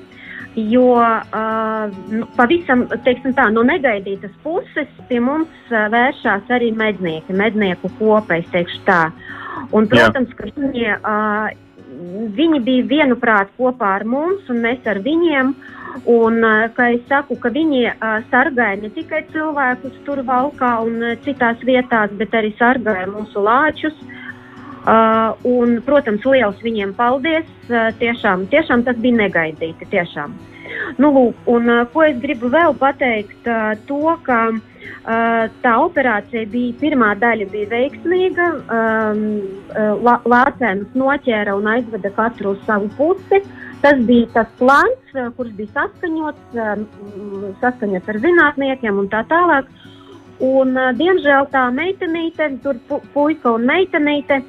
jo 0.59 0.93
uh, 0.95 1.97
pavisam 2.37 2.85
tā, 2.89 3.49
no 3.55 3.65
negaidītas 3.67 4.35
puses 4.45 4.91
pie 5.09 5.19
mums 5.23 5.73
uh, 5.73 5.89
vēršās 5.91 6.53
arī 6.55 6.71
mednieki, 6.71 7.35
mednieku 7.35 7.91
kopa, 7.99 8.39
es 8.39 8.47
teikšu 8.55 8.85
tā. 8.87 9.09
Un, 9.75 9.89
protams, 9.91 10.31
Jā. 10.31 10.39
ka 10.39 10.53
viņi, 10.55 10.87
uh, 11.03 12.31
viņi 12.39 12.63
bija 12.63 12.87
vienuprāt 12.95 13.51
kopā 13.59 13.97
ar 13.99 14.07
mums 14.07 14.47
un 14.49 14.63
mēs 14.63 14.87
ar 14.87 15.03
viņiem. 15.03 15.51
Uh, 15.51 15.75
Un, 16.07 16.45
kā 16.77 16.93
es 16.95 17.01
saku, 17.09 17.35
ka 17.41 17.51
viņi 17.51 17.89
sargāja 18.31 18.77
ne 18.79 18.91
tikai 18.95 19.23
cilvēkus 19.33 19.97
tur 20.07 20.21
valkā 20.29 20.71
un 20.85 21.03
citās 21.25 21.65
vietās, 21.67 22.13
bet 22.21 22.37
arī 22.39 22.53
sargāja 22.61 23.09
mūsu 23.11 23.43
lāčus. 23.43 23.97
Uh, 24.05 24.18
un, 25.49 25.78
protams, 25.87 26.25
liels 26.25 26.62
viņiem 26.64 26.95
paldies. 26.99 27.49
Uh, 27.68 27.90
tiešām, 28.00 28.47
tiešām 28.52 28.87
tas 28.87 28.97
bija 29.02 29.25
negaidīti. 29.25 29.88
Tiešām. 29.92 30.35
Nu, 31.02 31.11
lūk, 31.12 31.45
un, 31.50 31.68
uh, 31.68 31.85
ko 31.92 32.07
es 32.07 32.18
gribu 32.23 32.50
vēl 32.52 32.76
pateikt, 32.78 33.40
uh, 33.45 33.75
to, 33.88 34.16
ka 34.25 34.40
uh, 34.54 35.45
tā 35.64 35.76
operācija 35.85 36.49
bija, 36.49 36.76
pirmā 36.80 37.14
daļa 37.21 37.49
bija 37.52 37.73
veiksmīga. 37.75 38.50
Um, 38.68 39.25
uh, 39.75 40.21
Lācēnus 40.28 40.97
noķēra 40.97 41.57
un 41.59 41.73
aizveda 41.76 42.14
katru 42.16 42.57
uz 42.57 42.62
savu 42.68 42.92
pusi. 42.97 43.42
Uh, 43.42 43.64
Tas 43.83 43.99
bija 44.07 44.26
tas 44.35 44.49
plāns, 44.59 45.11
eh, 45.14 45.28
kurš 45.37 45.52
bija 45.59 45.71
saskaņots, 45.76 46.47
eh, 46.54 46.80
saskaņots 47.62 48.09
ar 48.09 48.16
zinātniekiem 48.25 48.99
un 48.99 49.09
tā 49.09 49.23
tālāk. 49.30 49.66
Un, 50.40 50.76
eh, 50.76 50.92
diemžēl 50.99 51.47
tā 51.52 51.64
meitenīte, 51.75 52.61
tur 52.62 52.75
pu 52.88 53.00
puika 53.14 53.54
un 53.54 53.66
meitenīte, 53.66 54.42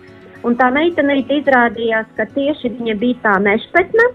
un 0.43 0.55
tā 0.60 0.69
meitenīte 0.75 1.41
izrādījās, 1.41 2.08
ka 2.17 2.27
tieši 2.36 2.74
viņa 2.77 2.96
bija 3.01 3.22
tā 3.24 3.36
nešpetne, 3.43 4.08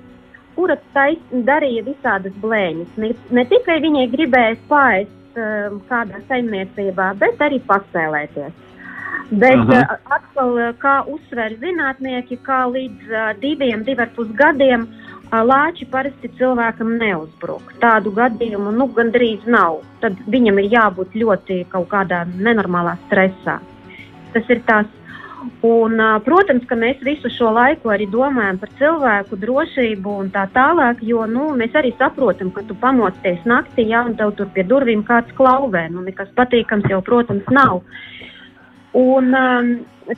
kura 0.55 0.77
tais, 0.95 1.21
darīja 1.47 1.85
visādas 1.89 2.35
blēņas. 2.43 2.99
Ne, 3.03 3.13
ne 3.35 3.45
tikai 3.51 3.81
viņai 3.83 4.09
gribēja 4.13 4.59
spājas 4.65 5.11
kādā 5.89 6.21
saimniecībā, 6.29 7.15
bet 7.19 7.41
arī 7.43 7.59
paspēlēties. 7.67 8.53
Bet 9.31 9.57
uh 9.57 9.65
-huh. 9.65 9.83
uh, 9.83 9.99
atkal, 10.17 10.59
kā 10.79 11.03
uzsver 11.09 11.57
zinātnieki, 11.61 12.39
kā 12.45 12.67
līdz 12.71 13.01
uh, 13.11 13.41
diviem, 13.41 13.85
diviem 13.85 14.09
pus 14.15 14.29
gadiem 14.37 14.83
uh, 14.83 15.05
Lāči 15.43 15.87
parasti 15.91 16.29
cilvēkam 16.39 16.99
neuzbruk. 16.99 17.73
Tādu 17.81 18.13
gadījumu 18.15 18.71
nu, 18.71 18.87
gandrīz 18.87 19.47
nav. 19.47 19.81
Tad 20.01 20.13
viņam 20.27 20.59
ir 20.59 20.71
jābūt 20.73 21.15
ļoti 21.15 21.65
kaut 21.69 21.89
kādā 21.89 22.25
nenormālā 22.25 22.97
stresā. 23.07 23.59
Tas 24.33 24.51
ir 24.51 24.61
tas. 24.67 24.87
Un, 25.65 26.01
protams, 26.25 26.65
ka 26.69 26.77
mēs 26.77 27.01
visu 27.05 27.31
šo 27.33 27.51
laiku 27.57 27.91
arī 27.93 28.07
domājam 28.13 28.59
par 28.61 28.71
cilvēku 28.79 29.39
drošību 29.41 30.17
un 30.23 30.31
tā 30.33 30.45
tālāk, 30.53 31.01
jo 31.05 31.25
nu, 31.29 31.51
mēs 31.57 31.77
arī 31.81 31.95
saprotam, 31.99 32.51
ka 32.53 32.65
tu 32.69 32.77
pamosties 32.81 33.45
naktī, 33.49 33.87
ja 33.93 34.03
tev 34.19 34.35
tur 34.39 34.51
pie 34.55 34.65
durvīm 34.69 35.05
kāds 35.09 35.33
klauvē. 35.37 35.87
Nu, 35.93 36.05
nekas 36.05 36.29
patīkams 36.37 36.89
jau, 36.93 37.01
protams, 37.05 37.49
nav. 37.53 37.83
Un, 38.95 39.33
um, 39.35 39.71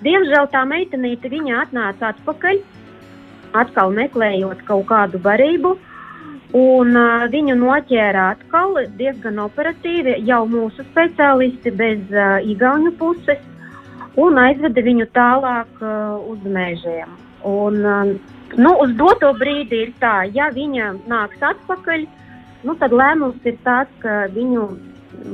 diemžēl 0.03 0.51
tā 0.53 0.67
meitenīte 0.69 1.31
atnāca 1.63 2.13
atpakaļ 2.13 2.63
atkal 3.57 3.93
meklējot 3.95 4.63
kaut 4.67 4.87
kādu 4.91 5.19
barību. 5.23 5.77
Un, 6.57 6.95
uh, 6.97 7.27
viņu 7.31 7.57
noķēra 7.59 8.31
atkal 8.37 8.79
diezgan 8.99 9.39
operatīvi, 9.43 10.21
jau 10.27 10.45
mūsu 10.49 10.85
speciālisti 10.93 11.73
bez 11.75 11.99
uh, 12.15 12.39
igauņu 12.43 12.93
puses, 12.99 13.43
un 14.21 14.41
aizveda 14.41 14.85
viņu 14.85 15.07
tālāk 15.17 15.83
uh, 15.83 16.17
uz 16.33 16.43
mežiem. 16.45 17.13
Un, 17.47 17.79
uh, 17.85 18.13
nu, 18.57 18.75
uz 18.83 18.93
doto 18.99 19.33
brīdi 19.39 19.85
ir 19.87 19.95
tā, 20.03 20.19
ja 20.35 20.49
viņa 20.55 20.93
nāks 21.11 21.43
atpakaļ, 21.53 22.07
nu, 22.67 22.77
tad 22.81 22.95
lēmums 22.97 23.49
ir 23.49 23.59
tāds, 23.67 23.93
ka 24.03 24.27
viņu 24.35 24.69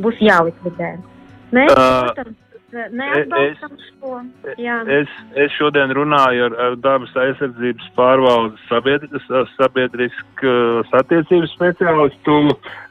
būs 0.05 0.23
jālikvidē. 0.23 0.95
Mēs, 1.53 1.73
uh, 1.77 2.09
protams, 2.09 2.39
neatbalstam 2.73 3.75
es, 3.77 3.89
šo. 3.91 4.21
Jā. 4.61 4.79
Es, 5.01 5.17
es 5.39 5.57
šodien 5.59 5.93
runāju 5.95 6.49
ar, 6.49 6.59
ar 6.67 6.79
dabas 6.81 7.13
aizsardzības 7.27 7.91
pārvaldes 7.99 8.69
sabiedris, 8.71 9.29
sabiedriskas 9.59 10.97
attiecības 11.03 11.53
speciālistu. 11.59 12.39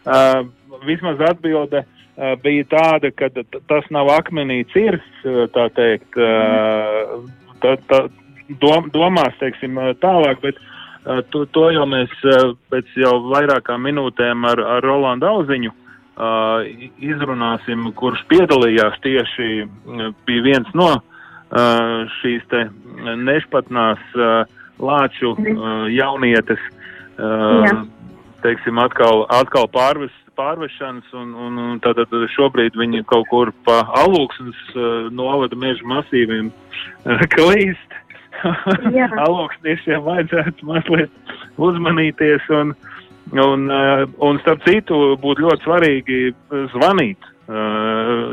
Uh, 0.01 0.45
vismaz 0.88 1.19
atbilde 1.27 1.81
uh, 1.83 1.98
bija 2.44 2.66
tāda, 2.70 3.12
ka 3.16 3.30
tas 3.34 3.88
nav 3.94 4.12
akmenī 4.13 4.62
cirs, 4.74 5.06
tā 5.56 5.68
teikt, 5.78 6.18
uh, 6.20 7.22
tā, 7.63 7.75
tā, 7.90 8.01
dom, 8.62 8.90
domās, 8.94 9.38
teiksim, 9.40 9.80
tālāk, 10.04 10.42
bet 10.44 10.60
to, 11.34 11.46
to 11.50 11.70
jau 11.74 11.86
mēs 11.90 12.12
pēc 12.70 12.90
jau 13.00 13.16
vairākām 13.32 13.88
minūtēm 13.88 14.46
ar, 14.51 14.62
ar 14.78 14.86
Rolandu 14.86 15.30
Auziņu 15.32 15.74
izrunāsim, 17.01 17.88
kurš 17.98 18.22
piedalījās 18.30 19.00
tieši, 19.01 19.48
bija 20.28 20.44
viens 20.46 20.70
no 20.78 20.92
šīs 22.20 22.44
te 22.51 22.68
nešpatnās 23.18 24.04
lāču 24.82 25.34
uh, 25.34 25.88
jaunietes. 25.92 26.62
Jā. 27.22 27.74
teiksim, 28.42 28.80
atkal, 28.82 29.25
atkal 29.30 29.68
pārves, 29.70 30.13
pārvešanas, 30.41 31.10
un, 31.17 31.33
un, 31.38 31.57
un 31.62 31.79
tātad 31.83 32.12
šobrīd 32.36 32.77
viņi 32.79 33.03
kaut 33.10 33.27
kur 33.31 33.51
pa 33.67 33.81
alūksnes 34.01 34.62
uh, 34.74 35.10
novada 35.13 35.57
meža 35.60 35.86
masīviem 35.89 36.51
uh, 36.51 37.25
klīst. 37.36 37.98
Alūksniešiem 39.27 40.01
vajadzētu 40.05 40.65
mazliet 40.65 41.33
uzmanīties, 41.62 42.48
un, 42.57 42.74
un, 43.38 43.67
uh, 43.69 44.05
un 44.25 44.39
starp 44.41 44.63
citu 44.65 45.01
būtu 45.21 45.45
ļoti 45.45 45.67
svarīgi 45.67 46.21
zvanīt, 46.74 47.27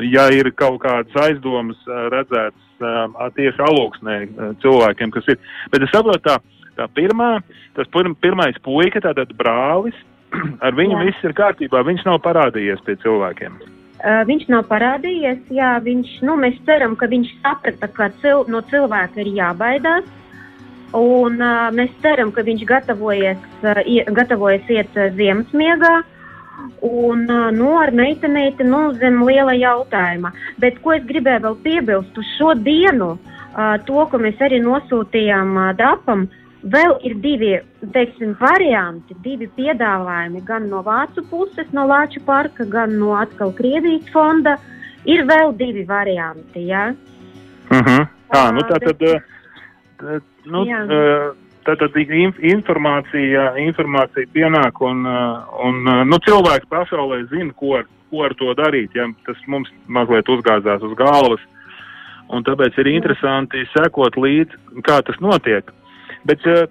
ja 0.06 0.28
ir 0.30 0.46
kaut 0.54 0.76
kādas 0.84 1.16
aizdomas 1.18 1.80
redzētas 2.12 3.32
tieši 3.34 3.64
alūksnē 3.66 4.18
cilvēkiem, 4.62 5.10
kas 5.10 5.26
ir. 5.32 5.40
Bet 5.72 5.82
es 5.82 5.90
saprotu 5.90 6.22
tā, 6.28 6.36
tā 6.78 6.86
pirmā, 6.94 7.32
tas 7.74 7.90
pirm, 7.90 8.14
pirmais 8.22 8.60
puika, 8.62 9.02
tātad 9.02 9.32
brālis, 9.40 9.98
ar 10.66 10.76
viņu 10.76 10.96
jā. 10.96 11.08
viss 11.08 11.26
ir 11.26 11.34
kārtībā. 11.38 11.82
Viņš 11.86 12.06
nav 12.08 12.20
parādījies 12.26 12.84
pie 12.86 12.96
cilvēkiem. 13.04 13.58
Uh, 13.98 14.22
viņš 14.28 14.44
nav 14.52 14.68
parādījies, 14.70 15.40
jā, 15.50 15.72
viņš, 15.82 16.20
nu, 16.26 16.36
mēs 16.38 16.54
ceram, 16.68 16.94
ka 16.98 17.08
viņš 17.10 17.32
saprata, 17.42 17.88
ka 17.90 18.12
cil, 18.22 18.44
no 18.46 18.62
cilvēka 18.70 19.24
ir 19.24 19.32
jābaidās. 19.40 20.06
Un 20.94 21.42
uh, 21.42 21.66
mēs 21.74 21.90
ceram, 22.04 22.30
ka 22.32 22.44
viņš 22.46 22.62
gatavojas, 22.68 23.42
uh, 23.64 23.80
ie, 23.82 24.04
gatavojas 24.14 24.70
iet 24.70 24.94
uh, 24.94 25.10
ziemas 25.18 25.50
miegā. 25.50 25.96
Un, 26.86 27.26
uh, 27.26 27.48
nu, 27.54 27.72
ar 27.80 27.90
meitenīti, 27.90 28.64
nu, 28.70 28.92
zem 29.02 29.18
liela 29.26 29.56
jautājuma. 29.58 30.30
Bet, 30.62 30.78
ko 30.84 30.94
es 30.94 31.02
gribēju 31.08 31.44
vēl 31.48 31.58
piebilst 31.66 32.22
uz 32.22 32.30
šo 32.38 32.54
dienu, 32.54 33.16
to, 33.88 34.02
ko 34.06 34.18
mēs 34.22 34.38
arī 34.44 34.60
nosūtījām 34.62 35.56
DAPam, 35.74 36.28
Vēl 36.66 36.96
ir 37.06 37.14
divi 37.22 37.52
teiksim, 37.94 38.32
varianti, 38.40 39.14
divi 39.22 39.46
piedāvājumi 39.54 40.40
gan 40.46 40.66
no 40.66 40.80
Vācu 40.82 41.22
puses, 41.30 41.68
no 41.72 41.84
Lāču 41.86 42.18
parka, 42.26 42.66
gan 42.66 42.96
no 42.98 43.12
atkal 43.14 43.52
Krievijas 43.54 44.08
fonda. 44.10 44.56
Ir 45.06 45.22
vēl 45.28 45.54
divi 45.56 45.84
varianti. 45.86 46.66
Ja? 46.66 46.90
Uh 47.70 47.78
-huh. 47.78 48.08
Tā, 48.28 48.50
nu 48.52 48.60
tā 48.66 48.78
tad, 48.82 48.98
tā, 49.98 50.20
nu, 50.44 50.64
tā 51.64 51.76
tad 51.78 51.96
informācija, 51.96 53.54
informācija 53.56 54.26
pienāk 54.34 54.80
un, 54.80 55.06
un 55.64 56.08
nu, 56.08 56.18
cilvēki 56.26 56.66
pasaulē 56.68 57.28
zina, 57.30 57.52
ko 57.52 57.76
ar, 57.76 57.84
ko 58.10 58.24
ar 58.24 58.34
to 58.34 58.54
darīt. 58.54 58.90
Ja? 58.94 59.06
Tas 59.26 59.36
mums 59.46 59.70
mazliet 59.86 60.28
uzgāzās 60.28 60.82
uz 60.82 60.94
galvas. 60.96 61.40
Un 62.28 62.42
tāpēc 62.44 62.78
ir 62.78 62.86
interesanti 62.86 63.64
sekot 63.76 64.16
līdzi, 64.16 64.82
kā 64.82 65.02
tas 65.02 65.20
notiek. 65.20 65.72
Bet 66.26 66.44
ja, 66.46 66.66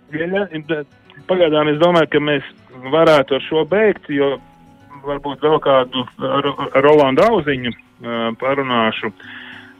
pagaidām 1.29 1.71
es 1.71 1.79
domāju, 1.81 2.11
ka 2.11 2.19
mēs 2.23 2.45
varētu 2.91 3.37
ar 3.37 3.45
šo 3.47 3.63
beigt, 3.69 4.09
jo 4.11 4.35
varbūt 5.07 5.43
vēl 5.43 5.59
kādu 5.63 6.03
Rolandu 6.83 7.23
Auziņu 7.27 7.73
parunāšu. 8.41 9.13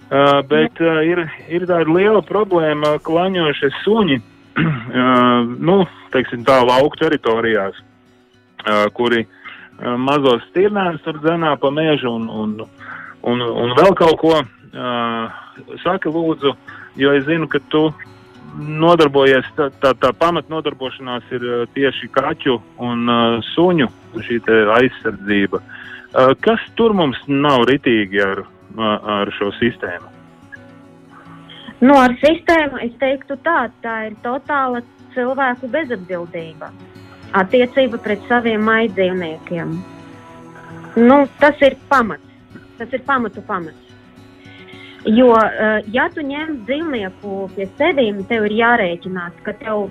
Uh, 0.08 0.40
bet 0.48 0.80
uh, 0.80 1.02
ir, 1.04 1.20
ir 1.52 1.66
tāda 1.68 1.92
liela 1.92 2.22
problēma, 2.24 2.94
ka 2.96 3.10
klaņojušie 3.10 3.70
suņi, 3.82 4.16
uh, 4.22 5.50
nu, 5.68 5.82
teiksim 6.14 6.46
tā, 6.48 6.62
lauku 6.64 6.96
teritorijās, 7.02 7.82
uh, 7.82 8.86
kuri 8.96 9.26
uh, 9.26 9.98
mazos 10.00 10.46
stirnēnus 10.48 11.04
tur 11.04 11.20
dzenā 11.20 11.58
pa 11.60 11.74
mežu 11.76 12.14
un, 12.22 12.30
un, 12.32 12.56
un, 13.28 13.44
un 13.44 13.76
vēl 13.76 13.98
kaut 14.00 14.16
ko. 14.24 14.38
Uh, 14.78 15.76
saka, 15.84 16.08
lūdzu, 16.14 16.56
jo 17.04 17.12
es 17.18 17.28
zinu, 17.28 17.52
ka 17.52 17.60
tu 17.68 17.90
nodarbojies, 18.56 19.48
tā, 19.58 19.70
tā, 19.82 19.94
tā 20.00 20.12
pamat 20.18 20.50
nodarbošanās 20.50 21.28
ir 21.36 21.46
uh, 21.46 21.64
tieši 21.76 22.10
kaķu 22.14 22.58
un 22.84 23.08
uh, 23.12 23.40
suņu 23.54 23.90
aizsardzība. 24.18 25.62
Uh, 25.62 26.34
kas 26.42 26.64
tur 26.76 26.96
mums 26.98 27.20
nav 27.28 27.68
ritīgi 27.70 28.22
ar, 28.24 28.46
ar 28.78 29.32
šo 29.38 29.52
sistēmu? 29.60 30.14
Nu, 31.82 31.94
ar 31.94 32.16
sistēmu 32.24 32.80
es 32.82 32.96
teiktu 32.98 33.38
tā, 33.46 33.68
tā 33.84 33.98
ir 34.10 34.16
totāla 34.24 34.82
cilvēku 35.14 35.70
bezatbildība 35.70 36.72
attiecība 37.38 38.00
pret 38.02 38.24
saviem 38.30 38.64
maidzīvniekiem. 38.66 39.76
Nu, 40.98 41.18
tas 41.42 41.60
ir 41.62 41.78
pamats. 41.90 42.24
Tas 42.78 42.94
ir 42.94 43.04
pamatu 43.06 43.42
pamats. 43.46 43.87
Jo, 45.06 45.30
uh, 45.30 45.78
ja 45.94 46.08
tu 46.14 46.24
ņem 46.26 46.64
dzīvnieku 46.68 47.50
pie 47.56 47.68
sevis, 47.78 48.18
tev 48.30 48.48
ir 48.50 48.56
jārēķinās, 48.58 49.36
ka 49.46 49.54
tev 49.60 49.86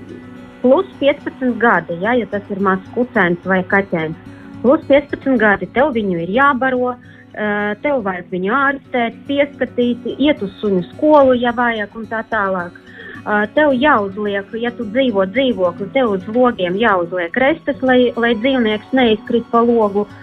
plus 0.64 0.88
15 1.00 1.54
gadi, 1.62 1.98
ja, 2.02 2.16
ja 2.18 2.26
tas 2.32 2.42
ir 2.50 2.60
mazs 2.60 2.88
kucēns 2.96 3.46
vai 3.46 3.62
kaķēns, 3.70 4.16
plus 4.64 4.82
15 4.90 5.38
gadi, 5.40 5.68
tev 5.76 5.94
viņu 5.94 6.18
ir 6.24 6.34
jābaro, 6.36 6.96
uh, 6.96 7.70
tev 7.84 8.02
vajag 8.08 8.34
viņu 8.34 8.56
ārstēt, 8.58 9.22
pieskatīt, 9.30 10.10
iet 10.18 10.42
uz 10.42 10.52
suņu 10.60 10.82
skolu, 10.90 11.38
ja 11.38 11.54
vajag, 11.54 11.94
un 11.94 12.10
tā 12.10 12.24
tālāk. 12.32 12.82
Uh, 13.26 13.46
tev 13.54 13.72
jāuzliek, 13.78 14.52
ja 14.58 14.70
tu 14.74 14.84
dzīvo 14.90 15.24
dzīvokli, 15.30 15.90
tev 15.94 16.18
uz 16.18 16.28
logiem 16.34 16.76
jāuzliek 16.78 17.34
restes, 17.42 17.78
lai, 17.82 18.12
lai 18.18 18.34
dzīvnieks 18.42 18.94
neizkrīt 18.94 19.48
pa 19.54 19.62
logu. 19.62 20.06
Uh, 20.06 20.22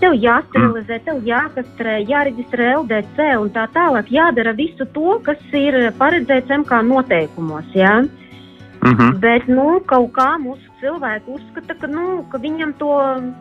tev 0.00 0.14
jāsterilizē, 0.22 1.00
tev 1.06 1.24
jākastrē, 1.26 1.96
jāreģistrē 2.06 2.68
LDC 2.76 3.32
un 3.40 3.50
tā 3.50 3.66
tālāk. 3.74 4.12
Jādara 4.14 4.52
visu 4.54 4.86
to, 4.94 5.18
kas 5.26 5.42
ir 5.52 5.90
paredzēts 5.98 6.52
MK 6.60 6.82
noteikumos. 6.86 7.66
Ja? 7.74 7.98
Uh 8.00 8.90
mhm. 8.90 9.00
-huh. 9.00 9.18
Bet 9.18 9.48
nu, 9.48 9.80
kaut 9.86 10.12
kā 10.12 10.36
mūsu 10.38 10.66
cilvēki 10.80 11.34
uzskata, 11.34 11.74
ka, 11.74 11.86
nu, 11.86 12.24
ka, 12.30 12.38
to, 12.78 12.92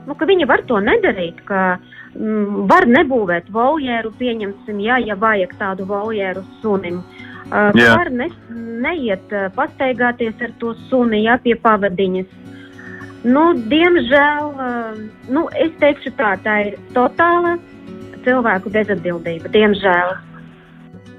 nu, 0.08 0.16
ka 0.16 0.26
viņi 0.26 0.48
var 0.48 0.62
to 0.66 0.80
nedarīt. 0.80 1.44
Ka, 1.46 1.78
mm, 2.16 2.68
var 2.68 2.88
nebūvēt 2.88 3.52
voljeru, 3.52 4.12
pieņemsim, 4.20 4.80
ja, 4.80 4.98
ja 4.98 5.16
vajag 5.16 5.54
tādu 5.60 5.86
voljeru 5.86 6.44
sunim. 6.62 7.04
Uh, 7.46 7.70
yeah. 7.76 7.98
Var 7.98 8.10
ne, 8.10 8.30
neiet 8.82 9.32
uh, 9.32 9.52
pastaigāties 9.54 10.34
ar 10.42 10.52
to 10.60 10.74
suni, 10.90 11.24
ja 11.24 11.38
pie 11.38 11.56
pavadiņas. 11.56 12.26
Nu, 13.26 13.44
diemžēl, 13.58 14.50
eh, 14.62 14.98
nu, 15.34 15.48
es 15.58 15.74
teikšu 15.82 16.14
tā, 16.20 16.36
tā 16.46 16.56
ir 16.68 16.76
totāla 16.94 17.56
cilvēku 18.26 18.70
bezatbildība. 18.70 19.50
Diemžēl. 19.54 20.14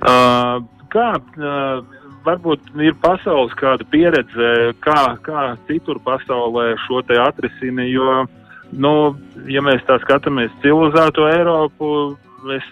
Uh, 0.06 0.62
kā 0.92 1.08
uh, 1.18 1.80
varbūt 2.26 2.68
ir 2.84 2.94
pasaules 3.02 3.54
kāda 3.58 3.86
pieredze, 3.90 4.50
kā, 4.84 5.16
kā 5.26 5.46
citur 5.66 5.98
pasaulē 6.04 6.74
šo 6.84 7.00
te 7.08 7.16
atrisina, 7.18 7.86
jo, 7.88 8.26
nu, 8.70 8.92
ja 9.50 9.62
mēs 9.64 9.82
tā 9.88 9.96
skatāmies 10.04 10.52
civilizēto 10.62 11.26
Eiropu, 11.30 11.90
es, 12.54 12.68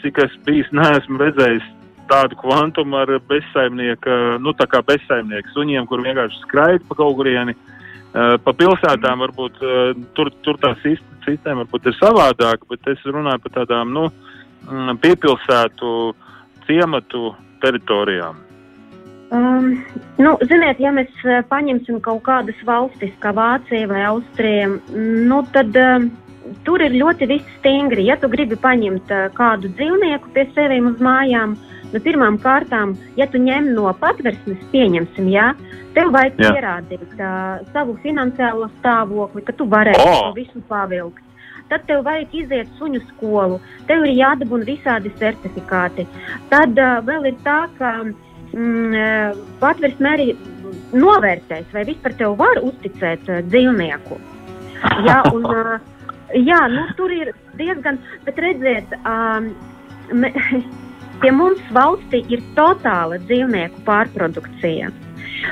cik 0.00 0.22
es 0.24 0.34
bijis, 0.48 0.70
neesmu 0.74 1.20
redzējis 1.20 1.68
tādu 2.10 2.38
kvantumu 2.40 3.02
ar 3.02 3.12
bezsaimnieka, 3.28 4.40
nu, 4.42 4.56
tā 4.56 4.66
kā 4.70 4.82
bezsaimnieku 4.86 5.54
suņiem, 5.54 5.86
kur 5.90 6.02
vienkārši 6.02 6.42
skraid 6.46 6.88
pa 6.88 6.98
kaut 7.02 7.20
kurieni. 7.20 7.54
Uh, 7.54 7.73
pa 8.14 8.54
pilsētām 8.54 9.24
varbūt 9.24 9.58
eh, 9.58 10.02
tur, 10.14 10.30
tur 10.46 10.58
tā 10.62 10.74
sistēma 10.84 11.64
varbūt 11.64 11.90
ir 11.90 11.96
savādāka, 11.98 12.68
bet 12.70 12.86
es 12.92 13.02
runāju 13.08 13.42
par 13.42 13.54
tādām 13.58 13.90
nu, 13.96 14.06
mm, 14.68 15.00
piepilsētu 15.02 15.90
ciematu 16.68 17.32
teritorijām. 17.64 18.38
Um, 19.34 19.72
nu, 20.20 20.36
ziniet, 20.46 20.78
ja 20.78 20.92
mēs 20.94 21.10
eh, 21.26 21.42
paņemsim 21.50 21.98
kaut 22.04 22.22
kādas 22.28 22.60
valstis, 22.68 23.10
kā 23.18 23.34
Vācija 23.34 23.90
vai 23.90 24.04
Austrija, 24.12 24.70
nu, 24.94 25.40
tad 25.56 25.74
uh, 25.74 26.06
tur 26.62 26.84
ir 26.86 26.94
ļoti 26.94 27.40
stingri. 27.56 28.06
Ja 28.12 28.20
tu 28.20 28.30
gribi 28.30 28.54
paņemt 28.54 29.10
uh, 29.10 29.26
kādu 29.34 29.74
dzīvnieku 29.74 30.30
pie 30.36 30.46
sevis 30.54 30.86
uz 30.92 31.02
mājām, 31.02 31.58
uh, 31.58 31.73
Nu, 31.92 32.00
pirmām 32.02 32.38
kārtām, 32.42 32.94
ja 33.18 33.26
tu 33.30 33.38
ņem 33.42 33.72
no 33.76 33.90
patversmes, 34.00 34.62
pieņemsim, 34.72 35.28
jā, 35.30 35.52
tev 35.94 36.10
vajag 36.14 36.40
jā. 36.40 36.50
pierādīt 36.54 37.12
uh, 37.18 37.60
savu 37.74 37.94
finansiālo 38.02 38.70
stāvokli, 38.80 39.44
ka 39.46 39.54
tu 39.58 39.68
varēsi 39.70 40.02
oh. 40.02 40.28
to 40.28 40.34
visu 40.38 40.64
pavilkt. 40.70 41.22
Tad 41.70 41.86
tev 41.88 42.02
vajag 42.04 42.34
iziet 42.36 42.72
suņu 42.78 43.00
skolu, 43.12 43.60
tev 43.88 44.04
ir 44.04 44.18
jādabūna 44.18 44.66
visādi 44.68 45.12
certifikāti. 45.20 46.06
Tad 46.50 46.76
uh, 46.76 46.98
vēl 47.06 47.30
ir 47.30 47.38
tā, 47.46 47.62
ka 47.78 47.94
mm, 48.04 49.40
patversme 49.62 50.12
arī 50.16 50.28
novērtēs, 50.94 51.70
vai 51.72 51.86
vispār 51.88 52.16
tev 52.18 52.36
var 52.40 52.60
uzticēt 52.62 53.30
uh, 53.30 53.42
dzīvnieku. 53.48 54.20
Jā, 55.06 55.20
un, 55.32 55.46
uh, 55.48 55.78
jā 56.36 56.60
nu, 56.72 56.84
tur 56.98 57.12
ir 57.14 57.32
diezgan, 57.58 58.02
bet 58.26 58.40
redziet, 58.42 58.92
um, 59.06 59.52
me, 60.12 60.34
Pie 61.24 61.30
mums 61.32 61.60
valstī 61.72 62.18
ir 62.28 62.42
totāla 62.52 63.16
dzīvnieku 63.22 63.78
pārprodukcija. 63.86 64.90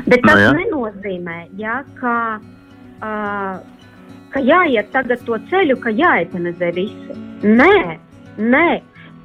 Bet 0.04 0.20
tas 0.20 0.36
no, 0.36 0.42
jā. 0.42 0.50
nenozīmē, 0.58 1.36
ja, 1.56 1.78
ka, 1.96 2.16
uh, 3.00 3.54
ka 4.34 4.42
jāiet 4.44 4.90
tagad 4.92 5.22
to 5.24 5.38
ceļu, 5.48 5.78
ka 5.80 5.94
jāetanizē 5.96 6.68
visi. 6.76 7.16
Nē, 7.40 7.96
nē, 8.36 8.66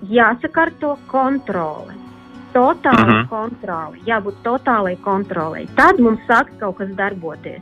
jāsakārto 0.07 0.93
kontrole. 1.11 1.97
Totāla 2.55 2.95
uh 2.95 3.09
mhm. 3.09 3.17
-huh. 3.17 3.27
kontrole, 3.27 3.99
jābūt 4.07 4.39
totālai 4.47 4.95
kontrolei. 5.03 5.67
Tad 5.75 5.99
mums 5.99 6.23
sāks 6.31 6.55
kaut 6.63 6.77
kas 6.77 6.95
darboties. 6.95 7.61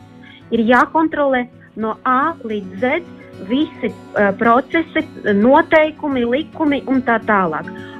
Ir 0.52 0.62
jākontrolē 0.62 1.48
no 1.76 1.98
A 2.04 2.36
līdz 2.44 2.80
Z 2.80 3.02
visi 3.50 3.90
uh, 3.90 4.30
procesi, 4.38 5.08
noteikumi, 5.34 6.26
likumi 6.26 6.84
un 6.86 7.02
tā 7.02 7.18
tālāk. 7.26 7.95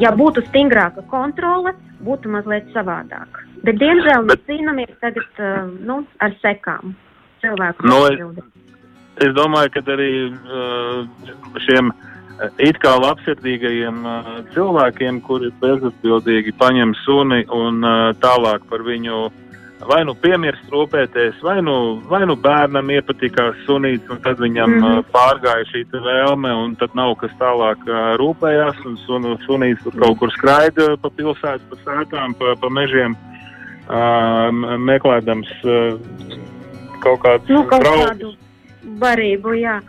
Ja 0.00 0.12
būtu 0.14 0.44
stingrāka 0.48 1.04
kontrole, 1.10 1.74
būtu 2.04 2.30
mazliet 2.32 2.68
savādāk. 2.74 3.40
Bet, 3.64 3.78
diemžēl, 3.80 4.26
mēs 4.28 4.42
cīnāmies 4.48 4.92
tagad 5.00 5.40
uh, 5.40 5.62
nu, 5.88 6.02
ar 6.20 6.34
sekām 6.42 6.92
cilvēku. 7.42 7.86
No, 7.88 8.02
es, 8.10 8.42
es 9.24 9.32
domāju, 9.36 9.72
ka 9.74 9.84
arī 9.94 10.10
uh, 10.28 11.06
šiem 11.66 11.92
it 12.58 12.80
kā 12.82 12.96
labsirdīgajiem 12.98 14.02
uh, 14.04 14.34
cilvēkiem, 14.54 15.22
kuri 15.24 15.52
bezatbildīgi 15.62 16.56
paņem 16.60 16.92
suni 17.04 17.44
un 17.54 17.80
uh, 17.86 18.10
tālāk 18.20 18.66
par 18.70 18.84
viņu 18.86 19.22
uh, 19.28 19.43
vai 19.88 20.00
nu 20.06 20.14
piemirst 20.18 20.70
rūpēties, 20.72 21.40
vai 21.44 21.58
nu, 21.64 21.74
vai 22.10 22.22
nu 22.28 22.36
bērnam 22.40 22.90
iepatikās 22.94 23.58
sunīts, 23.66 24.08
un 24.12 24.20
tad 24.24 24.40
viņam 24.42 24.70
mm 24.70 24.84
-hmm. 24.84 25.04
pārgāja 25.14 25.66
šī 25.70 25.84
vēlme, 25.92 26.52
un 26.64 26.76
tad 26.80 26.94
nav 26.94 27.14
kas 27.20 27.32
tālāk 27.40 27.84
rūpējās, 28.20 28.80
un 28.86 28.96
sun, 29.06 29.28
sunīts 29.46 29.82
tur 29.84 29.96
kaut 30.00 30.18
kur 30.18 30.32
skraida 30.32 30.96
pa 31.02 31.10
pilsētu, 31.10 31.62
pa 31.70 31.76
sētām, 31.84 32.34
pa, 32.38 32.56
pa 32.60 32.68
mežiem, 32.68 33.16
uh, 33.88 34.78
meklēdams 34.78 35.50
uh, 35.64 35.98
kaut 37.00 37.20
kādu 37.20 37.52
nu, 37.52 37.64
kaut 37.68 37.84
kādu 37.84 38.34
barību, 39.00 39.54
jā. 39.60 39.80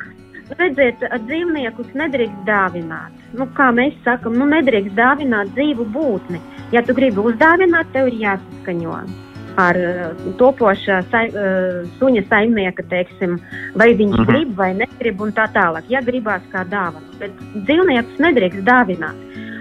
Redziet, 0.59 1.01
dzīvniekus 1.25 1.95
nedrīkst 1.97 2.43
dāvināt. 2.45 3.11
Nu, 3.33 3.47
kā 3.57 3.71
mēs 3.73 3.95
sakam, 4.05 4.37
nu, 4.37 4.45
nedrīkst 4.45 4.93
dāvināt 4.93 5.49
dzīvu 5.57 5.85
būtni. 5.89 6.39
Ja 6.71 6.85
tu 6.85 6.93
gribi 6.93 7.17
uzdāvināt, 7.17 7.89
tev 7.93 8.11
ir 8.11 8.19
jāsaskaņo 8.21 9.24
ar 9.55 9.77
eh, 9.79 10.23
topošā 10.39 11.01
sai, 11.11 11.25
uh, 11.31 11.85
suņa 11.99 12.25
saimnieka, 12.29 12.83
teiksim, 12.91 13.37
vai 13.75 13.93
viņš 13.93 14.15
uh 14.15 14.19
mhm. 14.19 14.29
-huh. 14.29 14.33
grib 14.33 14.55
vai 14.57 14.73
negrib, 14.73 15.21
un 15.21 15.31
tā 15.31 15.47
tālāk. 15.53 15.83
Ja 15.89 16.01
gribās 16.01 16.43
kā 16.53 16.65
dāvana, 16.67 17.07
bet 17.19 17.31
dzīvniekus 17.55 18.19
nedrīkst 18.19 18.63
dāvināt. 18.67 19.15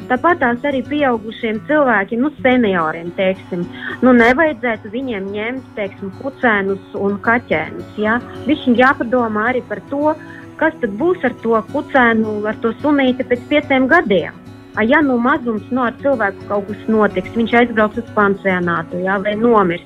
Tāpat 0.04 0.42
tās 0.42 0.64
arī 0.68 0.83
pieaugušiem 0.85 1.62
cilvēkiem, 1.68 2.20
nu, 2.20 2.30
senioriem, 2.44 3.11
teiksim, 3.16 3.64
nu, 4.02 4.12
nevajadzētu 4.12 4.90
viņiem 4.92 5.30
ņemt, 5.33 5.70
teiksim, 5.78 6.12
kucēnus 6.20 6.92
un 7.00 7.16
kaķēnus. 7.24 7.96
Ja? 7.96 8.18
Viņam 8.44 8.76
jāpadomā 8.76 9.48
arī 9.54 9.62
par 9.68 9.80
to, 9.88 10.14
kas 10.61 10.76
tad 10.83 10.92
būs 11.00 11.24
ar 11.24 11.33
to 11.42 11.57
kucēnu, 11.72 12.42
ar 12.46 12.61
to 12.61 12.74
sunīti 12.83 13.24
pēc 13.24 13.48
pieciem 13.48 13.88
gadiem. 13.88 14.43
Ja 14.82 14.98
nu 15.06 15.14
mazums 15.22 15.66
no 15.70 15.84
ar 15.87 15.94
cilvēku 16.02 16.48
kaut 16.48 16.66
kas 16.66 16.87
notiks, 16.90 17.34
viņš 17.37 17.52
aizbrauks 17.60 18.00
uz 18.02 18.08
pansionātu 18.16 19.04
jā, 19.04 19.20
vai 19.22 19.37
nomirs, 19.38 19.84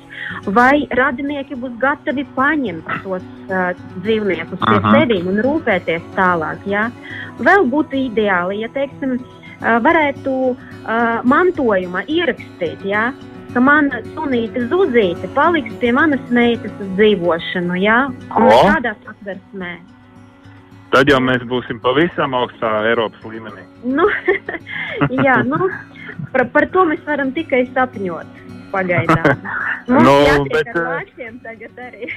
vai 0.57 0.87
radinieki 0.97 1.59
būs 1.61 1.75
gatavi 1.83 2.25
paņemt 2.37 2.89
tos 3.05 3.27
uh, 3.51 3.75
dzīvniekus 4.01 4.63
pie 4.65 4.79
sevis 4.87 5.29
un 5.29 5.43
rūpēties 5.45 6.07
tālāk. 6.17 6.65
Jā. 6.73 6.87
Vēl 7.45 7.69
būtu 7.69 8.01
ideāli, 8.07 8.63
ja 8.63 8.73
teiksim, 8.73 9.19
uh, 9.21 9.77
varētu 9.85 10.35
uh, 10.55 11.21
mantojumā 11.29 12.07
ierakstīt. 12.09 12.89
Jā, 12.89 13.11
ka 13.53 13.61
mana 13.65 14.01
sunīta 14.15 14.65
zuzīte 14.73 15.29
paliks 15.37 15.77
pie 15.83 15.93
manas 15.93 16.33
meitas 16.33 16.73
uz 16.81 16.97
dzīvošanu, 16.97 17.77
ja? 17.85 18.01
un 18.33 18.51
tādā 18.73 18.97
satversmē. 19.05 19.77
Tad 20.93 21.11
jau 21.11 21.19
mēs 21.21 21.43
būsim 21.49 21.81
pavisam 21.85 22.35
augstā 22.39 22.71
Eiropas 22.89 23.25
līmenī. 23.29 23.65
Nu, 23.85 24.07
jā, 25.27 25.43
nu, 25.45 25.69
par, 26.33 26.47
par 26.55 26.69
to 26.73 26.87
mēs 26.89 27.03
varam 27.07 27.33
tikai 27.37 27.67
sapņot. 27.75 28.45
Pagaidām. 28.73 29.43
Mums 29.89 30.05
nu, 30.05 30.45
bet, 30.53 30.69
lāčiem 30.77 31.39
tagad 31.45 31.79
arī. 31.81 32.09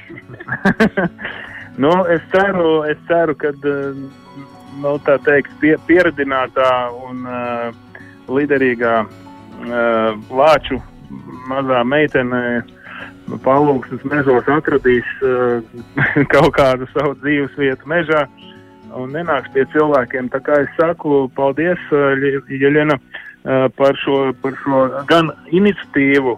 nu, 1.82 1.92
es 2.12 2.24
ceru, 2.32 2.82
es 2.88 3.00
ceru 3.08 3.36
ka 3.40 3.52
nu, 3.62 4.92
tā 5.06 5.16
teikt, 5.24 5.52
pie, 5.62 5.74
pieredzinātā 5.88 6.68
un 7.08 7.24
uh, 7.24 7.96
liderīgā 8.28 8.98
uh, 9.04 10.20
lāču 10.28 10.80
mazā 11.48 11.80
meitene 11.88 12.62
palūksnes 13.44 14.04
mežos 14.10 14.48
atradīs 14.52 15.08
uh, 15.24 15.64
kaut 16.32 16.52
kādu 16.58 16.88
savu 16.92 17.16
dzīves 17.22 17.56
vietu 17.60 17.88
mežā. 17.88 18.26
Uh, 18.92 19.02
un 19.02 19.12
nenāks 19.16 19.50
pie 19.54 19.64
cilvēkiem. 19.72 20.30
Tā 20.32 20.40
kā 20.44 20.62
es 20.64 20.70
saku, 20.78 21.26
paldies, 21.36 21.80
Jeļena, 22.48 22.98
par 23.76 23.98
šo, 23.98 24.18
par 24.42 24.54
šo 24.62 24.84
gan 25.08 25.32
iniciatīvu, 25.50 26.36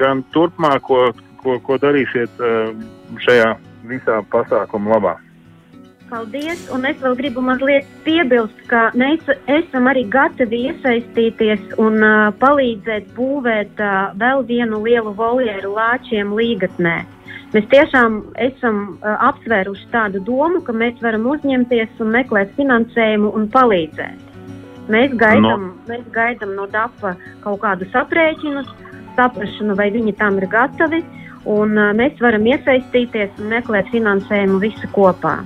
gan 0.00 0.22
turpmāko, 0.32 1.10
ko, 1.42 1.58
ko 1.66 1.76
darīsiet 1.82 2.40
šajā 3.26 3.50
visā 3.90 4.22
pasākuma 4.32 4.96
labā. 4.96 5.18
Paldies, 6.14 6.60
un 6.70 6.84
es 6.86 6.98
vēl 7.00 7.16
gribu 7.18 7.42
mazliet 7.42 7.86
piebilst, 8.04 8.58
ka 8.70 8.90
mēs 8.94 9.24
esam 9.50 9.88
arī 9.90 10.04
gatavi 10.12 10.60
iesaistīties 10.68 11.72
un 11.80 11.96
uh, 12.04 12.28
palīdzēt 12.38 13.08
būvēt 13.16 13.80
uh, 13.82 14.12
vēl 14.20 14.44
vienu 14.46 14.82
lielu 14.84 15.14
voljeru 15.16 15.72
lāčiem 15.74 16.30
līgatnē. 16.36 16.98
Mēs 17.54 17.66
tiešām 17.70 18.16
esam 18.42 18.78
apsvēruši 19.06 19.84
tādu 19.92 20.18
domu, 20.26 20.58
ka 20.66 20.72
mēs 20.74 20.96
varam 21.04 21.28
uzņemties 21.30 22.00
un 22.02 22.08
meklēt 22.16 22.50
finansējumu 22.56 23.30
un 23.38 23.44
palīdzēt. 23.54 24.32
Mēs 24.90 25.14
gaidām 25.20 25.68
no, 25.68 25.74
mēs 25.86 26.02
gaidām 26.12 26.56
no 26.58 26.66
DAPA 26.72 27.14
kaut 27.44 27.60
kādus 27.62 27.94
aprēķinus, 27.96 28.72
saprašanu, 29.14 29.76
vai 29.78 29.86
viņi 29.94 30.16
tam 30.18 30.40
ir 30.42 30.48
gatavi, 30.50 31.00
un 31.54 31.78
mēs 32.00 32.18
varam 32.24 32.48
iesaistīties 32.50 33.38
un 33.38 33.54
meklēt 33.54 33.92
finansējumu 33.94 34.58
visi 34.64 34.90
kopā. 34.96 35.36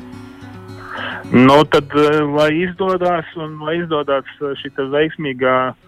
Nu, 1.28 1.60
tad, 1.68 1.92
lai 2.32 2.48
izdodas 2.64 3.28
un 3.36 3.60
lai 3.68 3.76
izdodas 3.82 4.32
šī 4.62 4.72
veiksmīgā 4.96 5.58
uh, 5.68 5.87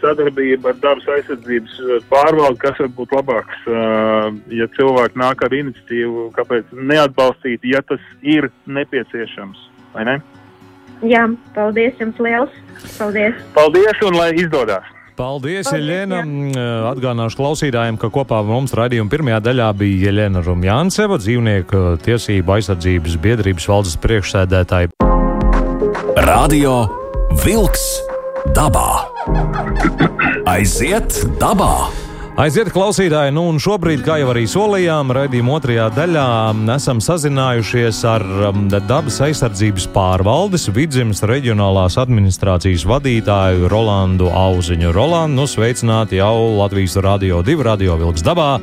sadarbība 0.00 0.72
ar 0.72 0.78
dabas 0.82 1.06
aizsardzības 1.16 1.76
eh, 1.78 1.98
pārvaldi, 2.10 2.60
kas 2.62 2.80
var 2.82 2.90
būt 2.96 3.14
labāks, 3.14 3.66
eh, 3.68 4.40
ja 4.60 4.68
cilvēki 4.74 5.20
nāk 5.20 5.44
ar 5.46 5.54
iniciatīvu, 5.54 6.30
kāpēc 6.34 6.72
neatbalstīt, 6.74 7.66
ja 7.68 7.82
tas 7.86 8.02
ir 8.22 8.50
nepieciešams, 8.66 9.68
vai 9.94 10.08
ne? 10.10 10.16
Jā, 11.04 11.26
paldies 11.54 12.00
jums 12.00 12.18
liels! 12.22 12.58
Paldies! 12.98 13.38
Paldies 13.54 14.04
un 14.06 14.18
lai 14.18 14.32
izdodas! 14.40 14.90
Paldies, 15.14 15.68
Jeļena. 15.70 16.24
Atgādināšu 16.88 17.38
klausītājiem, 17.38 18.00
ka 18.02 18.08
kopā 18.10 18.40
ar 18.42 18.48
mums 18.48 18.74
raidījuma 18.74 19.12
pirmajā 19.12 19.38
daļā 19.46 19.68
bija 19.78 20.08
Jeļena 20.08 20.42
Rumjānceva, 20.42 21.20
dzīvnieku 21.22 21.84
tiesību 22.02 22.56
aizsardzības 22.56 23.14
biedrības 23.22 23.68
valdes 23.70 23.94
priekšsēdētāja. 24.02 24.90
Radio 26.26 26.74
Vilks 27.44 27.86
dabā! 28.52 28.88
Aiziet 30.50 31.22
dabā! 31.40 31.88
Aiziet, 32.34 32.72
klausītāji, 32.74 33.30
nu 33.30 33.44
un 33.46 33.60
šobrīd, 33.62 34.00
kā 34.02 34.16
jau 34.18 34.32
arī 34.32 34.42
solījām, 34.50 35.12
raidījuma 35.14 35.52
otrajā 35.54 35.84
daļā 35.94 36.24
esam 36.74 36.98
sazinājušies 36.98 38.00
ar 38.10 38.24
dabas 38.74 39.20
aizsardzības 39.22 39.86
pārvaldes 39.94 40.66
vidzemes 40.74 41.22
reģionālās 41.30 41.94
administrācijas 42.02 42.82
vadītāju 42.90 43.70
Rolandu 43.70 44.32
Auziņu. 44.34 44.90
Rolandu, 44.96 45.44
nu 45.44 45.46
sveicināti 45.46 46.18
jau 46.18 46.58
Latvijas 46.58 46.98
Radio 47.06 47.38
2, 47.46 47.62
Radio 47.70 48.00
Vilks 48.02 48.26
dabā. 48.26 48.58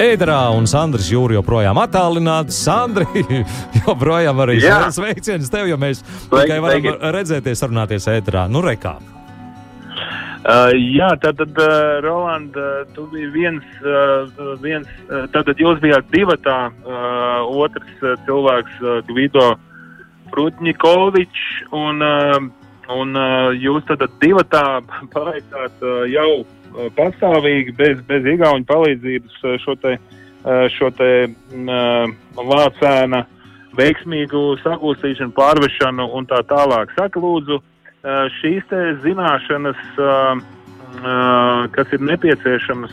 Ēderā 0.00 0.40
un 0.56 0.64
Sandrs 0.64 1.12
Jūri 1.12 1.36
joprojām 1.36 1.76
attālināti. 1.84 2.56
Sandri, 2.56 3.04
joprojām 3.84 4.40
arī 4.46 4.62
sveiciens 4.64 5.52
tev, 5.52 5.68
jo 5.68 5.76
mēs 5.76 6.00
tikai 6.32 6.60
varam 6.64 6.92
redzēties, 7.20 7.68
runāties 7.68 8.08
ēterā. 8.16 8.48
Nu, 8.48 8.64
rekā. 8.64 8.96
Uh, 10.40 10.70
jā, 10.72 11.10
tātad, 11.20 11.52
uh, 11.60 11.98
Roland, 12.00 12.54
uh, 12.56 12.86
tu 12.96 13.04
biji 13.12 13.26
viens, 13.34 13.64
uh, 13.84 14.54
viens 14.62 14.88
uh, 15.10 15.26
tātad 15.34 15.58
jūs 15.60 15.82
bijāt 15.82 16.06
divatā, 16.14 16.70
uh, 16.80 17.44
otrs 17.60 18.00
uh, 18.00 18.14
cilvēks, 18.24 18.78
uh, 18.80 19.02
Gvido 19.04 19.50
Prutņikovičs, 20.32 21.44
un, 21.76 22.00
uh, 22.00 22.40
un 22.96 23.20
uh, 23.20 23.52
jūs 23.52 23.84
tātad 23.90 24.16
divatā 24.24 24.64
paveicāt 25.14 25.84
uh, 25.84 26.06
jau 26.08 26.30
uh, 26.40 26.88
pastāvīgi, 26.96 27.76
bez, 27.76 28.00
bez 28.08 28.24
igauņu 28.32 28.64
palīdzības 28.70 29.42
uh, 29.44 29.58
šo 29.60 29.76
te, 29.84 29.98
uh, 30.00 30.64
šo 30.72 30.88
te 30.96 31.10
uh, 31.28 32.14
lācēna 32.40 33.26
veiksmīgu 33.76 34.46
sagūstīšanu, 34.64 35.36
pārvešanu 35.36 36.08
un 36.16 36.32
tā 36.32 36.40
tālāk. 36.48 36.96
Saka, 36.96 37.20
lūdzu, 37.20 37.60
uh, 37.60 37.68
Eh, 37.79 37.79
šīs 38.04 38.64
zināšanas, 39.04 39.80
eh, 39.98 40.40
eh, 40.96 41.68
kas 41.72 41.92
ir 41.92 42.00
nepieciešamas, 42.00 42.92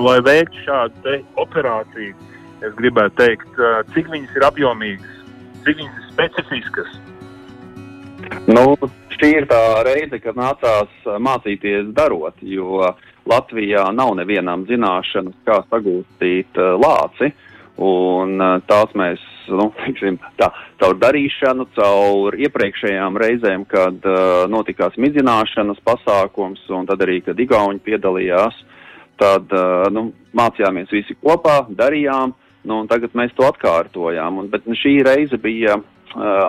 lai 0.00 0.20
veiktu 0.20 0.64
šādu 0.66 1.24
operāciju, 1.36 2.14
es 2.62 2.74
gribētu 2.74 3.14
teikt, 3.16 3.50
cik 3.94 4.08
viņas 4.08 4.36
ir 4.36 4.42
apjomīgas, 4.42 5.16
cik 5.64 5.76
viņas 5.76 5.98
ir 5.98 6.12
specifiskas. 6.12 7.00
Nu, 8.46 8.76
šī 9.10 9.36
ir 9.42 9.46
tā 9.46 9.84
reize, 9.84 10.18
kad 10.22 10.34
nācās 10.34 10.88
mācīties 11.04 11.92
darot, 11.92 12.34
jo 12.40 12.94
Latvijā 13.26 13.92
nav 13.92 14.14
nevienam 14.16 14.64
zināšanas, 14.66 15.34
kā 15.44 15.62
sagūstīt 15.68 16.56
lāci. 16.56 17.32
Un 17.82 18.38
uh, 18.38 18.60
tās 18.70 18.92
mēs, 18.94 19.22
nu, 19.50 19.70
teiksim, 19.80 20.20
tā, 20.38 20.50
caur 20.82 20.94
darīšanu, 21.00 21.66
caur 21.74 22.36
iepriekšējām 22.38 23.18
reizēm, 23.18 23.66
kad 23.70 24.06
uh, 24.06 24.44
notikās 24.50 24.94
midzināšanas 25.00 25.82
pasākums, 25.86 26.62
un 26.70 26.86
tad 26.90 27.02
arī, 27.02 27.18
kad 27.26 27.40
Igauni 27.40 27.82
piedalījās, 27.82 28.60
tad 29.18 29.50
uh, 29.54 29.88
nu, 29.94 30.08
mācījāmies 30.38 30.94
visi 30.94 31.18
kopā, 31.18 31.64
darījām, 31.74 32.34
nu, 32.64 32.82
un 32.84 32.90
tagad 32.90 33.14
mēs 33.18 33.34
to 33.34 33.46
atkārtojām. 33.48 34.38
Un, 34.38 34.50
bet 34.54 34.70
nu, 34.70 34.78
šī 34.78 35.00
reize 35.06 35.38
bija 35.42 35.78
uh, 35.80 35.84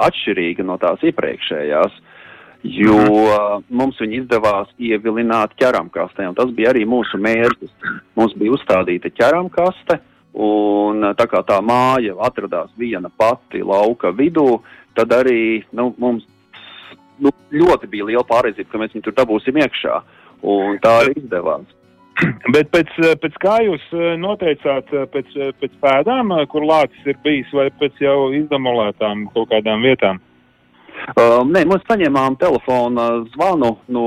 atšķirīga 0.06 0.66
no 0.66 0.78
tās 0.82 1.02
iepriekšējās, 1.10 2.02
jo 2.70 3.02
uh, 3.02 3.62
mums 3.70 3.98
viņa 4.02 4.22
izdevās 4.22 4.70
ievilināt 4.78 5.58
ķeramkastē, 5.58 6.30
un 6.30 6.38
tas 6.38 6.54
bija 6.54 6.70
arī 6.74 6.86
mūsu 6.90 7.18
mērķis. 7.18 7.74
Mums 8.18 8.38
bija 8.38 8.54
uzstādīta 8.58 9.10
ķeramkaste, 9.14 10.00
Un 10.36 11.06
tā 11.16 11.30
kā 11.32 11.40
tā 11.48 11.62
māja 11.64 12.18
atradās 12.28 12.74
viena 12.76 13.08
pati 13.08 13.62
lauka 13.64 14.12
vidū, 14.12 14.60
tad 14.98 15.14
arī 15.16 15.64
nu, 15.72 15.94
mums 16.02 16.26
nu, 17.24 17.32
ļoti 17.56 17.88
bija 17.88 18.10
liela 18.10 18.26
pārliecība, 18.28 18.68
ka 18.72 18.82
mēs 18.82 18.96
viņu 18.96 19.08
tur 19.08 19.16
dabūsim 19.16 19.62
iekšā. 19.64 20.02
Un 20.46 20.80
tā 20.84 20.92
arī 21.06 21.16
izdevās. 21.22 21.72
Bet 22.56 22.70
pēc, 22.72 22.92
pēc 23.24 23.40
kā 23.44 23.56
jūs 23.64 23.88
noteicāt, 24.20 24.92
pēc, 25.14 25.34
pēc 25.62 25.80
pēdām, 25.84 26.36
kur 26.52 26.68
lācis 26.68 27.08
ir 27.08 27.20
bijis, 27.24 27.52
vai 27.56 27.70
pēc 27.80 28.04
jau 28.04 28.32
izdemolētām 28.36 29.30
kaut 29.36 29.52
kādām 29.52 29.84
vietām? 29.88 30.20
Um, 31.20 31.52
nē, 31.54 31.66
mēs 31.70 31.84
saņēmām 31.86 32.38
telefona 32.42 33.06
zvanu 33.34 33.76
no 33.94 34.06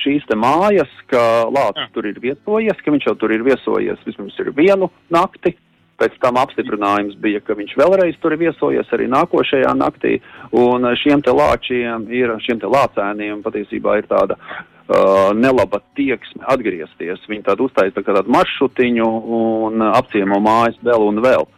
šīs 0.00 0.24
te 0.30 0.36
mājas, 0.38 0.90
ka 1.10 1.20
Lācis 1.50 1.82
ja. 1.82 1.90
tur 1.92 2.06
ir 2.08 2.20
viesojies, 2.22 2.78
ka 2.82 2.94
viņš 2.94 3.08
jau 3.10 3.14
tur 3.20 3.34
ir 3.34 3.42
viesojies 3.46 4.04
vismaz 4.06 4.38
vienu 4.56 4.88
nakti. 5.12 5.56
Pēc 5.98 6.14
tam 6.22 6.38
apstiprinājums 6.38 7.16
bija, 7.18 7.40
ka 7.42 7.56
viņš 7.58 7.74
vēlreiz 7.80 8.18
tur 8.22 8.36
ir 8.36 8.42
viesojies 8.44 8.90
arī 8.94 9.08
nākošajā 9.10 9.72
naktī. 9.74 10.18
Un 10.54 10.86
šiem 11.00 11.24
te 11.26 11.34
lāčiem 11.34 12.06
ir, 12.14 12.36
šiem 12.44 12.60
te 12.62 12.70
lācēniem 12.70 13.40
patiesībā 13.42 13.96
ir 13.98 14.06
tāda 14.06 14.36
uh, 14.38 15.34
nelaba 15.34 15.80
tieksme 15.98 16.46
atgriezties. 16.54 17.24
Viņi 17.26 17.48
tādu 17.50 17.66
uztaisa 17.66 17.98
tā 17.98 18.14
tādu 18.14 18.30
maršrutiņu 18.30 19.08
un 19.40 19.88
apciemo 19.90 20.38
mājas 20.44 20.78
vēl 20.86 21.08
un 21.08 21.22
vēl. 21.24 21.48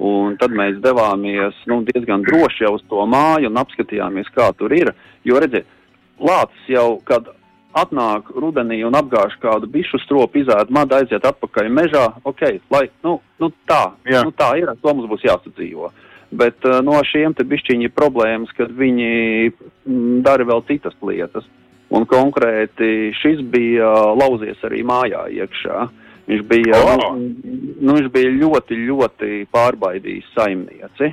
Un 0.00 0.38
tad 0.40 0.54
mēs 0.56 0.78
devāmies 0.80 1.58
nu, 1.68 1.82
diezgan 1.84 2.24
droši 2.24 2.70
uz 2.72 2.80
to 2.88 3.04
māju 3.04 3.50
un 3.50 3.60
apskatījāmies, 3.60 4.32
kā 4.32 4.48
tur 4.56 4.72
ir. 4.72 4.94
Jo, 5.28 5.36
redziet, 5.44 5.68
lācis 6.16 6.72
jau, 6.72 6.94
kad 7.04 7.28
atnāk 7.76 8.30
rudenī 8.34 8.80
un 8.86 8.96
apgāž 8.98 9.36
kādu 9.42 9.68
bišu 9.70 10.00
stropu, 10.02 10.42
izēd 10.42 10.72
madu, 10.74 10.96
aiziet 10.98 11.24
atpakaļ 11.26 11.70
mežā, 11.72 12.06
ok, 12.26 12.42
lai, 12.72 12.86
nu, 13.06 13.18
nu 13.40 13.50
tā, 13.68 13.92
Jā. 14.08 14.24
nu 14.26 14.34
tā 14.34 14.52
ir, 14.58 14.72
to 14.82 14.94
mums 14.94 15.10
būs 15.10 15.26
jāsadzīvo. 15.28 15.92
Bet 16.30 16.62
uh, 16.66 16.78
no 16.86 16.98
šiem 17.06 17.34
te 17.34 17.46
bišķiņi 17.46 17.88
ir 17.88 17.94
problēmas, 17.94 18.52
kad 18.58 18.70
viņi 18.74 19.10
mm, 19.50 20.20
dara 20.26 20.46
vēl 20.46 20.62
citas 20.68 20.94
lietas. 21.02 21.46
Un 21.90 22.04
konkrēti 22.06 23.10
šis 23.18 23.40
bija 23.50 23.88
lauzies 24.14 24.60
arī 24.66 24.84
mājā 24.86 25.24
iekšā. 25.40 25.88
Viņš 26.30 26.44
bija, 26.46 26.78
oh. 26.78 27.00
nu, 27.18 27.56
nu, 27.80 27.96
viņš 27.96 28.06
bija 28.14 28.30
ļoti, 28.36 28.78
ļoti 28.86 29.40
pārbaidījis 29.50 30.30
saimnieci. 30.36 31.10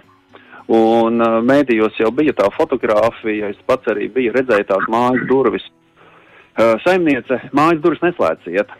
Un 0.77 1.17
uh, 1.23 1.39
mēdījos 1.41 1.97
jau 1.97 2.11
bija 2.13 2.35
tā 2.37 2.51
fotografija, 2.53 3.49
es 3.49 3.65
pats 3.65 3.89
arī 3.89 4.11
biju 4.13 4.35
redzējis 4.35 4.69
tās 4.69 4.85
mājas 4.91 5.25
durvis 5.29 5.65
saimniece 6.83 7.39
mājas 7.55 7.81
durvis 7.83 8.03
neslēdziet. 8.05 8.73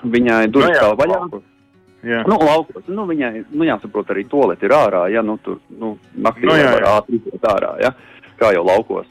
Viņai 0.00 0.44
durvis 0.48 0.74
no, 0.74 0.74
nu 0.74 0.80
stāv 0.80 1.00
vaļā. 1.00 1.40
Jā. 2.06 2.22
Nu, 2.24 2.38
laukos. 2.40 2.86
Nu, 2.88 3.04
viņai, 3.08 3.32
nu, 3.52 3.64
jāsaprot, 3.68 4.08
arī 4.14 4.24
toleti 4.28 4.64
ir 4.64 4.72
ārā, 4.72 5.04
ja, 5.12 5.20
nu, 5.26 5.36
tur, 5.44 5.58
nu, 5.68 5.92
naktī 6.16 6.48
nu, 6.48 6.54
jā, 6.56 6.70
var 6.78 6.86
ātri 6.94 7.20
iziet 7.20 7.44
ārā, 7.44 7.74
ja, 7.82 7.90
kā 8.40 8.54
jau 8.56 8.62
laukos. 8.64 9.10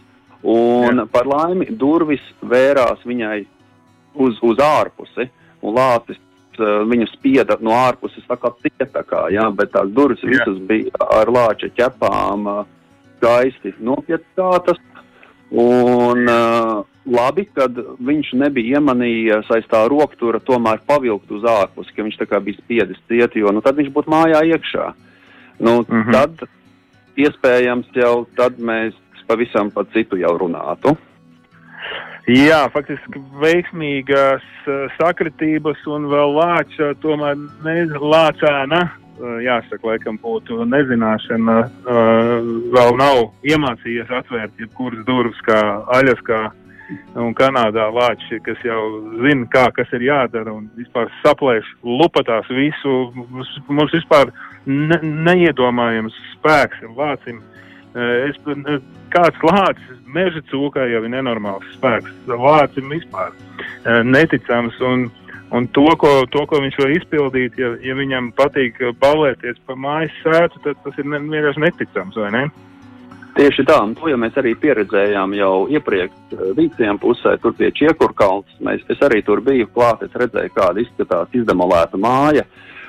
Un 0.49 1.03
jā. 1.03 1.05
par 1.13 1.29
laimi 1.29 1.67
durvis 1.69 2.23
vērās 2.41 3.03
viņai 3.05 3.43
uz, 4.17 4.39
uz 4.41 4.63
ārpusi, 4.63 5.27
un 5.61 5.77
lācis 5.77 6.17
uh, 6.17 6.81
viņu 6.89 7.11
spieda 7.11 7.59
no 7.61 7.75
ārpuses 7.77 8.25
tā 8.25 8.39
kā 8.41 8.55
cietakā, 8.63 9.27
ja, 9.35 9.45
bet 9.53 9.75
tās 9.75 9.93
durvis 9.93 10.23
jā. 10.25 10.33
visas 10.33 10.57
bija 10.71 11.09
ar 11.19 11.29
lāča 11.29 11.69
ķepām 11.77 12.49
uh, 12.49 12.63
skaisti 13.19 13.75
nopietnātas, 13.83 14.79
un 15.51 16.29
uh, 16.29 16.85
labi, 17.09 17.45
ka 17.55 17.67
viņš 18.05 18.31
nebija 18.37 18.79
iemanījies 18.79 19.49
aiz 19.55 19.67
tā 19.71 19.81
roktura, 19.89 20.41
tomēr 20.43 20.81
pavilkt 20.85 21.31
uz 21.33 21.45
ārpusi, 21.47 21.93
ka 21.95 22.05
viņš 22.05 22.19
tā 22.21 22.29
kā 22.29 22.41
bija 22.43 22.59
spiedis 22.59 23.01
ciet, 23.09 23.35
jo 23.35 23.53
nu, 23.53 23.63
tad 23.65 23.79
viņš 23.79 23.91
būtu 23.95 24.13
mājā 24.13 24.43
iekšā. 24.53 24.93
Nu, 25.59 25.81
mm 25.81 26.03
-hmm. 26.03 26.13
Tad 26.13 26.47
iespējams 27.17 27.87
jau 27.93 28.27
tad 28.35 28.59
mēs 28.59 28.93
pavisam 29.27 29.71
par 29.71 29.85
citu 29.93 30.17
jau 30.17 30.37
runātu. 30.37 30.95
Jā, 32.29 32.69
faktiski 32.69 33.19
veiksmīgas 33.41 34.45
uh, 34.67 34.91
sakritības 35.01 35.81
un 35.87 36.05
vēl 36.05 36.33
lāča, 36.37 36.93
tomēr 37.01 37.35
lācēna, 37.97 38.81
uh, 38.85 38.98
jāsaka, 39.43 39.81
laikam 39.91 40.19
būtu 40.21 40.63
nezināšana, 40.69 41.57
uh, 41.65 42.31
vēl 42.75 42.95
nav 42.99 43.25
iemācījies 43.47 44.11
atvērt 44.21 44.61
jebkuras 44.61 45.05
durvis 45.07 45.39
kā 45.47 45.59
aļas, 45.99 46.23
kā 46.27 46.47
un 47.19 47.33
Kanādā 47.37 47.87
lāči, 47.93 48.39
kas 48.45 48.59
jau 48.65 48.81
zina, 49.21 49.45
kā 49.53 49.67
kas 49.75 49.91
ir 49.97 50.05
jādara 50.07 50.53
un 50.55 50.69
vispār 50.77 51.09
saplēš 51.23 51.67
lupatās 51.85 52.49
visu. 52.53 52.95
Mums, 53.67 53.93
vispār 53.93 54.31
ne, 54.65 54.99
neiedomājams 55.03 56.17
spēks 56.35 56.83
ir 56.85 56.95
lācim. 56.97 57.43
Es, 57.99 58.37
kāds 59.13 59.45
lācis 59.45 60.01
meža 60.13 60.41
cūkā 60.51 60.85
jau 60.91 61.03
ir 61.05 61.13
nenormāls 61.13 61.65
spēks. 61.75 62.11
Lācim 62.29 62.93
vispār 62.93 63.33
neticams. 64.05 64.77
Un, 64.85 65.09
un 65.51 65.67
to, 65.75 65.85
ko, 66.01 66.13
to, 66.31 66.45
ko 66.49 66.61
viņš 66.63 66.79
var 66.81 66.95
izpildīt, 66.95 67.59
ja, 67.59 67.73
ja 67.83 67.97
viņam 67.97 68.31
patīk 68.37 68.81
balēties 69.01 69.61
pa 69.65 69.77
mājas 69.77 70.15
sētu, 70.23 70.61
tad 70.65 70.81
tas 70.85 70.97
ir 71.01 71.09
ne, 71.09 71.21
vienkārši 71.25 71.65
neticams, 71.65 72.19
vai 72.19 72.33
ne? 72.35 72.47
Tieši 73.39 73.63
tā, 73.69 73.77
un 73.85 73.93
to 73.95 74.09
jau 74.09 74.17
mēs 74.19 74.35
arī 74.41 74.55
pieredzējām 74.59 75.35
jau 75.37 75.53
iepriekš 75.71 76.33
eh, 76.35 76.95
pusē, 76.99 77.37
tur 77.39 77.53
pie 77.55 77.69
Čiekurkalns. 77.71 78.57
Mēs, 78.59 78.81
es 78.89 78.99
arī 79.05 79.21
tur 79.23 79.39
biju 79.45 79.69
klāt, 79.71 80.01
es 80.03 80.17
redzēju, 80.17 80.51
kāda 80.55 80.81
izskatās 80.81 81.37
izdemolēta 81.37 81.95
māja. 82.01 82.43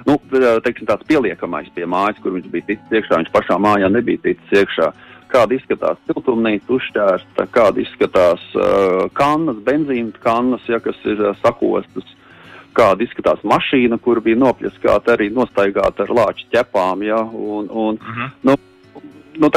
Nu, 0.09 0.17
eh, 0.17 0.59
teiksim, 0.65 0.89
tāds 0.89 1.07
pieliekamais 1.07 1.69
pie 1.77 1.85
mājas, 1.87 2.19
kur 2.23 2.35
viņš 2.35 2.49
bija 2.51 2.71
ticis 2.73 2.97
iekšā, 2.99 3.21
viņš 3.21 3.33
pašā 3.37 3.61
mājā 3.61 3.93
nebija 3.93 4.25
ticis 4.25 4.65
iekšā. 4.65 4.91
Kāda 5.31 5.55
izskatās 5.55 6.01
siltumnīca 6.09 6.75
uzšķērsta, 6.75 7.47
kāda 7.55 7.79
izskatās 7.85 8.43
uh, 8.59 9.05
kannas, 9.15 9.61
benzīna 9.63 10.11
kannas, 10.25 10.65
ja, 10.67 10.81
kas 10.83 10.99
ir 11.07 11.23
uh, 11.23 11.37
sakostas, 11.39 12.09
kāda 12.77 13.05
izskatās 13.05 13.43
mašīna, 13.47 13.99
kur 14.03 14.21
bija 14.25 14.39
nopļaskāta 14.41 15.15
arī 15.17 15.31
nostaigāta 15.35 16.07
ar 16.07 16.15
lāču 16.21 16.49
ķepām. 16.53 17.05
Ja, 17.07 17.23
un, 17.25 17.69
un, 17.71 17.99
uh 18.01 18.11
mhm. 18.11 18.21
-huh. 18.21 18.31
nu, 18.43 18.57
nu, 19.41 19.51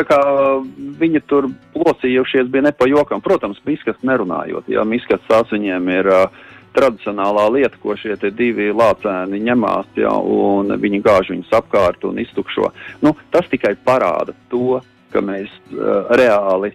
viņi 1.00 1.22
tur 1.28 1.50
plosījušies 1.74 2.48
bija 2.48 2.70
nepajokam. 2.70 3.22
Protams, 3.22 3.62
miskats 3.66 4.04
nerunājot, 4.04 4.64
jo 4.68 4.86
miskats 4.86 5.28
tās 5.28 5.52
viņiem 5.52 5.90
ir 5.90 6.08
uh, 6.08 6.28
tradicionālā 6.74 7.50
lieta, 7.54 7.78
ko 7.82 7.96
šie 7.96 8.18
divi 8.32 8.72
lācēni 8.74 9.40
ņemās, 9.40 9.86
ja, 9.96 10.14
un 10.14 10.74
viņi 10.82 11.02
gāž 11.06 11.30
viņus 11.34 11.54
apkārt 11.54 12.04
un 12.04 12.20
iztukšo. 12.20 12.72
Nu, 13.02 13.16
tas 13.32 13.46
tikai 13.52 13.76
parāda 13.86 14.34
to, 14.50 14.82
ka 15.14 15.22
mēs 15.22 15.50
uh, 15.74 16.10
reāli 16.18 16.74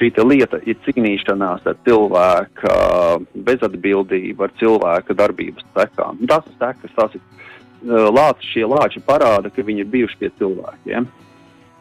šī 0.00 0.10
lieta 0.24 0.60
ir 0.64 0.78
cīnīšanās 0.86 1.66
ar 1.68 1.76
cilvēka 1.84 2.70
uh, 2.72 3.26
bezatbildību, 3.34 4.46
ar 4.46 4.54
cilvēka 4.60 5.16
darbības 5.16 5.66
sekām. 5.76 6.22
Tas 6.30 6.46
sekas, 6.56 6.94
tas 6.96 7.18
ir 7.18 7.20
uh, 7.20 8.08
lācis, 8.08 8.48
šie 8.54 8.64
lāči 8.64 9.02
parāda, 9.04 9.52
ka 9.52 9.62
viņi 9.66 9.84
ir 9.84 9.92
bijuši 9.92 10.18
pie 10.22 10.32
cilvēkiem. 10.40 11.10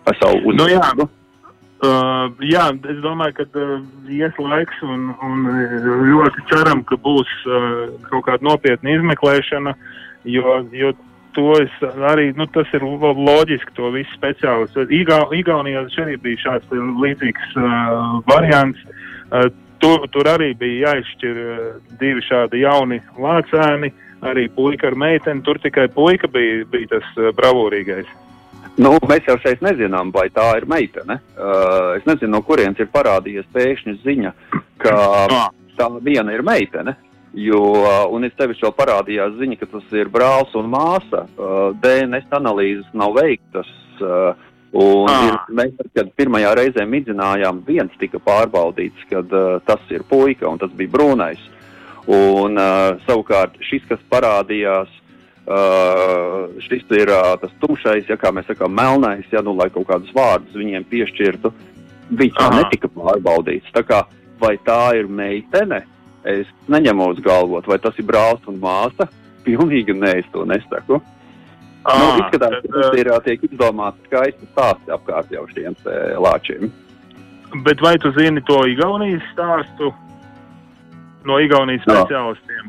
Ar 0.10 0.20
savu 0.20 0.44
uzmanību. 0.44 0.60
Nu, 0.60 0.68
jā. 1.08 1.10
Uh, 1.80 2.34
jā, 2.44 2.66
es 2.92 2.98
domāju, 3.00 3.38
ka 3.38 3.46
uh, 3.56 3.78
ies 4.12 4.36
laiks 4.36 4.82
un, 4.84 5.14
un 5.24 5.46
ļoti 6.10 6.44
ceram, 6.52 6.84
ka 6.84 6.98
būs 7.00 7.30
uh, 7.48 7.86
kaut 8.10 8.26
kāda 8.28 8.44
nopietna 8.44 8.98
izmeklēšana, 8.98 9.78
jo, 10.28 10.58
jo 10.76 10.92
to 11.36 11.54
es 11.62 11.74
arī, 12.12 12.30
nu, 12.38 12.48
tas 12.54 12.70
ir 12.74 12.84
loģiski, 12.84 13.74
to 13.78 13.92
visu 13.94 14.12
speciālistu. 14.18 14.86
Igau, 14.94 15.30
Igaunijā 15.36 15.86
arī 16.04 16.18
bija 16.22 16.44
šāds 16.46 16.72
līdzīgs 16.74 17.58
uh, 17.58 18.20
variants. 18.30 18.80
Uh, 19.30 19.50
tur, 19.82 20.08
tur 20.14 20.30
arī 20.32 20.54
bija 20.58 20.94
jāizšķir 20.94 21.42
uh, 21.44 21.68
divi 22.02 22.24
šādi 22.26 22.64
jauni 22.64 23.02
lācēni, 23.18 23.92
arī 24.26 24.48
puika 24.54 24.90
ar 24.90 24.98
meiteni. 25.00 25.44
Tur 25.46 25.62
tikai 25.62 25.88
puika 25.94 26.28
bija, 26.32 26.64
bija 26.72 26.96
tas 26.98 27.14
uh, 27.18 27.30
bravūrīgais. 27.38 28.10
Nu, 28.80 28.94
mēs 29.10 29.26
jau 29.28 29.36
šeit 29.44 29.64
nezinām, 29.66 30.14
vai 30.16 30.30
tā 30.32 30.54
ir 30.60 30.68
meitene. 30.70 31.20
Uh, 31.36 31.98
es 31.98 32.06
nezinu, 32.08 32.38
no 32.38 32.44
kurienes 32.48 32.80
ir 32.80 32.88
parādījies 32.94 33.50
pēkšņa 33.56 33.96
ziņa, 34.06 34.34
ka 34.80 34.96
tā 35.80 35.88
viena 36.04 36.36
ir 36.36 36.44
meitene. 36.48 36.96
Jo, 37.38 37.62
un 38.10 38.26
es 38.26 38.34
tevi 38.38 38.56
vēl 38.58 38.72
parādījās 38.74 39.36
ziņa, 39.38 39.60
ka 39.62 39.68
tas 39.76 39.92
ir 39.94 40.10
brālis 40.10 40.56
un 40.58 40.70
māsa. 40.72 41.28
DNS 41.82 42.32
analīzes 42.34 42.90
nav 42.98 43.14
veiktas. 43.20 43.70
Un 44.72 45.10
Ah. 45.10 45.26
ir, 45.26 45.38
mēs, 45.50 45.74
kad 45.98 46.12
pirmajā 46.14 46.52
reizē 46.54 46.86
midzinājām, 46.86 47.64
viens 47.66 47.94
tika 47.98 48.20
pārbaudīts, 48.22 49.08
kad 49.10 49.32
uh, 49.34 49.58
tas 49.66 49.82
ir 49.90 50.04
puika 50.06 50.46
un 50.46 50.62
tas 50.62 50.70
bija 50.78 50.94
brūnais. 50.94 51.42
Un 52.06 52.58
uh, 52.58 53.00
savukārt 53.08 53.58
šis, 53.66 53.88
kas 53.90 54.04
parādījās, 54.14 54.92
uh, 55.50 56.54
šis 56.68 56.86
ir 56.98 57.10
uh, 57.10 57.34
tas 57.42 57.56
tumšais, 57.62 58.06
ja 58.10 58.18
kā 58.18 58.30
mēs 58.34 58.46
sakām, 58.50 58.74
melnais, 58.78 59.26
ja 59.34 59.42
nu 59.42 59.56
lai 59.58 59.72
kaut 59.74 59.90
kādus 59.90 60.14
vārdus 60.14 60.54
viņiem 60.54 60.86
piešķirtu, 60.90 61.54
viņš 62.22 62.38
netika 62.60 62.94
pārbaudīts. 62.94 63.74
Tā 63.74 63.82
kā 63.82 64.04
vai 64.40 64.56
tā 64.66 64.84
ir 65.02 65.10
meitene, 65.10 65.82
es 66.28 66.50
neņemos 66.72 67.22
galvot, 67.24 67.68
vai 67.68 67.80
tas 67.82 67.98
ir 68.00 68.08
brālis 68.08 68.46
un 68.50 68.60
māsa. 68.62 69.08
Pilnīgi 69.46 69.96
nē, 69.96 70.18
es 70.20 70.28
to 70.34 70.44
nesaku. 70.48 71.00
Ah, 71.88 71.96
nu, 71.96 72.08
izskatās, 72.20 72.58
tad, 72.60 72.66
ka 72.66 72.82
tas 72.82 72.98
ir 73.00 73.10
ā, 73.10 73.20
tiek 73.24 73.46
izdomāts 73.48 74.10
skaisti 74.10 74.50
stāsti 74.52 74.94
apkārt 74.94 75.32
jau 75.32 75.46
šiem 75.54 75.78
lāčiem. 76.20 76.68
Bet 77.66 77.82
vai 77.82 77.96
tu 77.98 78.12
zini 78.18 78.44
to 78.46 78.60
Igaunijas 78.70 79.24
stāstu 79.32 79.94
no 81.26 81.40
Igaunijas 81.40 81.88
Jā. 81.88 81.96
speciālistiem? 81.96 82.68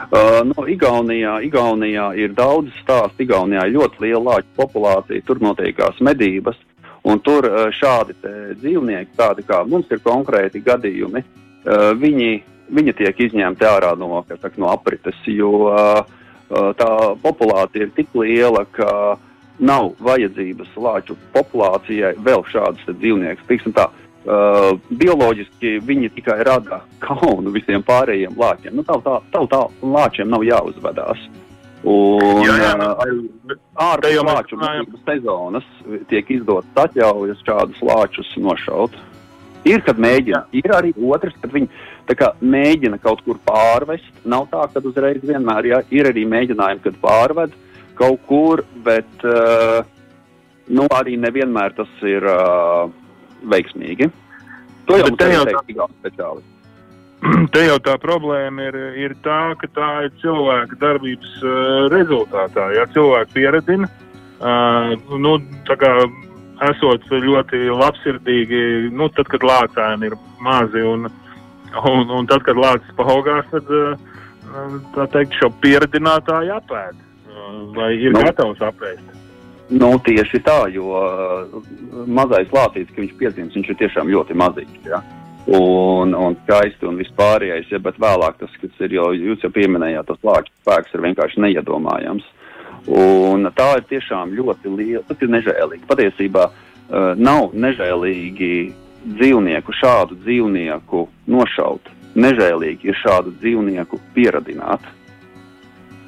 Uh, 0.00 0.38
nu, 0.48 0.64
Igaunijā, 0.70 1.40
Igaunijā 1.48 2.06
ir 2.20 2.36
daudz 2.36 2.72
stāstu. 2.84 3.24
Igaunijā 3.24 3.66
ir 3.66 3.76
ļoti 3.78 4.04
liela 4.04 4.36
lāču 4.36 4.52
populācija, 4.56 5.24
tur 5.26 5.40
notiekās 5.42 6.00
medības. 6.04 6.60
Un 7.08 7.20
tur 7.24 7.46
šādi 7.72 8.12
dzīvnieki, 8.60 9.14
tādi 9.16 9.42
kā 9.48 9.62
mums 9.64 9.88
ir 9.88 10.02
konkrēti 10.04 10.60
gadījumi, 10.60 11.22
uh, 11.24 11.49
viņi, 11.64 12.30
viņi 12.72 12.96
tiek 13.00 13.24
izņemti 13.26 13.66
ārā 13.68 13.94
no, 13.98 14.22
saka, 14.30 14.54
no 14.60 14.70
aprites, 14.72 15.18
jo 15.28 15.66
uh, 15.68 16.04
tā 16.50 16.92
populācija 17.22 17.86
ir 17.86 17.94
tik 17.96 18.14
liela, 18.16 18.64
ka 18.72 19.18
nav 19.60 19.92
vajadzības 20.00 20.76
lāču 20.80 21.16
populācijai 21.34 22.14
vēl 22.24 22.46
šādus 22.48 22.88
dzīvniekus. 22.96 23.72
Tā, 23.76 23.90
Uh, 24.20 24.74
bioloģiski 25.00 25.78
viņi 25.80 26.10
tikai 26.12 26.42
rada 26.44 26.82
kaunu 27.00 27.48
visiem 27.54 27.80
pārējiem 27.80 28.34
lāčiem. 28.36 28.74
Nu, 28.76 28.82
tā, 28.84 28.98
tā, 29.00 29.14
tā, 29.32 29.40
tā 29.48 29.60
lāčiem 29.80 30.28
nav 30.28 30.44
jāuzvedās. 30.44 31.22
Un 31.88 32.42
Jā, 32.44 32.58
jā, 32.60 32.74
uh, 32.76 33.54
ārpus 33.80 34.18
lāču 34.20 34.58
sezonas 35.06 35.70
tiek 36.12 36.28
izdotas 36.36 36.82
atļaujas 36.84 37.40
šādus 37.46 37.80
lāčus 37.80 38.34
nošaut. 38.36 38.98
Ir, 39.68 39.82
kad 39.84 39.98
mēģina, 40.00 40.46
ir 40.56 40.72
arī 40.72 40.92
otrs, 40.96 41.34
kad 41.42 41.52
viņi 41.52 41.68
kā, 42.16 42.30
mēģina 42.40 42.96
kaut 43.02 43.20
kur 43.26 43.36
pārvest. 43.44 44.08
Nav 44.24 44.48
tā, 44.52 44.62
ka 44.72 44.82
uzreiz 44.88 45.20
vienmēr 45.20 45.68
jā, 45.68 45.80
ir 45.92 46.08
arī 46.08 46.24
mēģinājumi, 46.28 46.84
kad 46.86 46.96
pārved 47.02 47.56
kaut 48.00 48.22
kur, 48.28 48.62
bet 48.86 49.26
uh, 49.28 49.82
nu, 50.72 50.86
arī 50.96 51.18
nevienmēr 51.20 51.76
tas 51.76 51.90
ir 52.08 52.24
uh, 52.24 52.88
veiksmīgi. 53.52 54.08
To 54.88 54.96
jau 54.96 55.10
Bet 55.10 55.20
mums 55.20 55.50
teiks 55.50 55.74
Igauni 55.74 56.00
speciālisti. 56.00 56.56
Te 57.52 57.66
jau 57.66 57.76
tā 57.84 57.98
problēma 58.00 58.70
ir, 58.70 58.76
ir 58.96 59.14
tā, 59.24 59.52
ka 59.60 59.68
tā 59.76 59.90
ir 60.06 60.14
cilvēka 60.22 60.78
darbības 60.80 61.34
uh, 61.44 61.52
rezultātā. 61.92 62.70
Ja 62.78 62.86
cilvēki 62.94 63.36
pieredzina, 63.36 63.90
uh, 64.40 64.94
nu, 65.20 65.36
tā 65.68 65.76
kā 65.80 65.92
esot 66.68 67.06
ļoti 67.10 67.62
labsirdīgi, 67.72 68.62
nu, 68.92 69.08
tad, 69.16 69.30
kad 69.32 69.44
lācēni 69.46 70.10
ir 70.10 70.16
mazi 70.44 70.82
un, 70.84 71.08
un, 71.92 72.10
un 72.18 72.28
tad, 72.30 72.44
kad 72.46 72.60
lācis 72.60 72.96
paaugās, 72.98 73.48
tad, 73.52 73.70
uh, 73.70 74.74
tā 74.96 75.06
teikt, 75.14 75.38
šo 75.40 75.52
pieredzinātāju 75.62 76.56
apēd. 76.58 76.98
Uh, 77.30 77.62
vai 77.76 77.94
ir 77.96 78.12
Nu. 78.16 78.24
gatavs 78.26 78.60
apēst? 78.66 79.16
Nu, 79.70 79.92
tieši 80.02 80.42
tā, 80.42 80.64
jo 80.74 80.90
uh, 80.98 81.62
mazais 82.10 82.50
lācīts, 82.50 82.90
ka 82.90 83.04
viņš 83.04 83.16
piedzimis, 83.20 83.54
viņš 83.54 83.70
ir 83.70 83.80
tiešām 83.84 84.10
ļoti 84.10 84.34
maziņš. 84.34 84.80
Ja? 84.90 84.98
Un, 85.46 86.12
un 86.14 86.36
skaisti 86.42 86.86
un 86.86 86.98
vispārējais, 87.00 87.70
ja, 87.72 87.78
bet 87.82 87.96
vēlāk 88.02 88.36
tas, 88.42 88.52
kas 88.60 88.82
ir, 88.84 88.98
jo 88.98 89.08
jūs 89.16 89.46
jau 89.46 89.50
pieminējāt, 89.54 90.10
tas 90.10 90.26
lāču 90.26 90.52
spēks 90.60 90.94
ir 90.94 91.04
vienkārši 91.06 91.42
neiedomājams. 91.46 92.26
Un 92.88 93.48
tā 93.56 93.68
ir 93.78 93.84
tiešām 93.90 94.32
ļoti 94.36 94.72
liela, 94.72 95.02
tas 95.08 95.20
ir 95.20 95.32
nežēlīgi. 95.34 95.86
Patiesībā 95.88 96.46
uh, 96.48 97.12
nav 97.20 97.52
nežēlīgi 97.52 98.52
dzīvnieku, 99.16 99.74
šādu 99.80 100.16
dzīvnieku 100.24 101.04
nošaut. 101.30 101.90
Nežēlīgi 102.20 102.90
ir 102.90 102.96
šādu 103.04 103.34
dzīvnieku 103.40 104.00
pieradināt. 104.16 104.82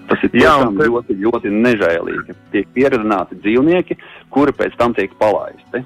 Tas 0.09 0.25
ir 0.27 0.35
Jā, 0.35 0.57
te- 0.67 0.89
ļoti, 0.89 1.17
ļoti 1.23 1.53
nežēlīgi. 1.55 2.35
Tiek 2.53 2.73
pieredzināti 2.75 3.39
dzīvnieki, 3.45 3.97
kuri 4.35 4.53
pēc 4.53 4.75
tam 4.81 4.97
tiek 4.97 5.15
palaisti. 5.21 5.85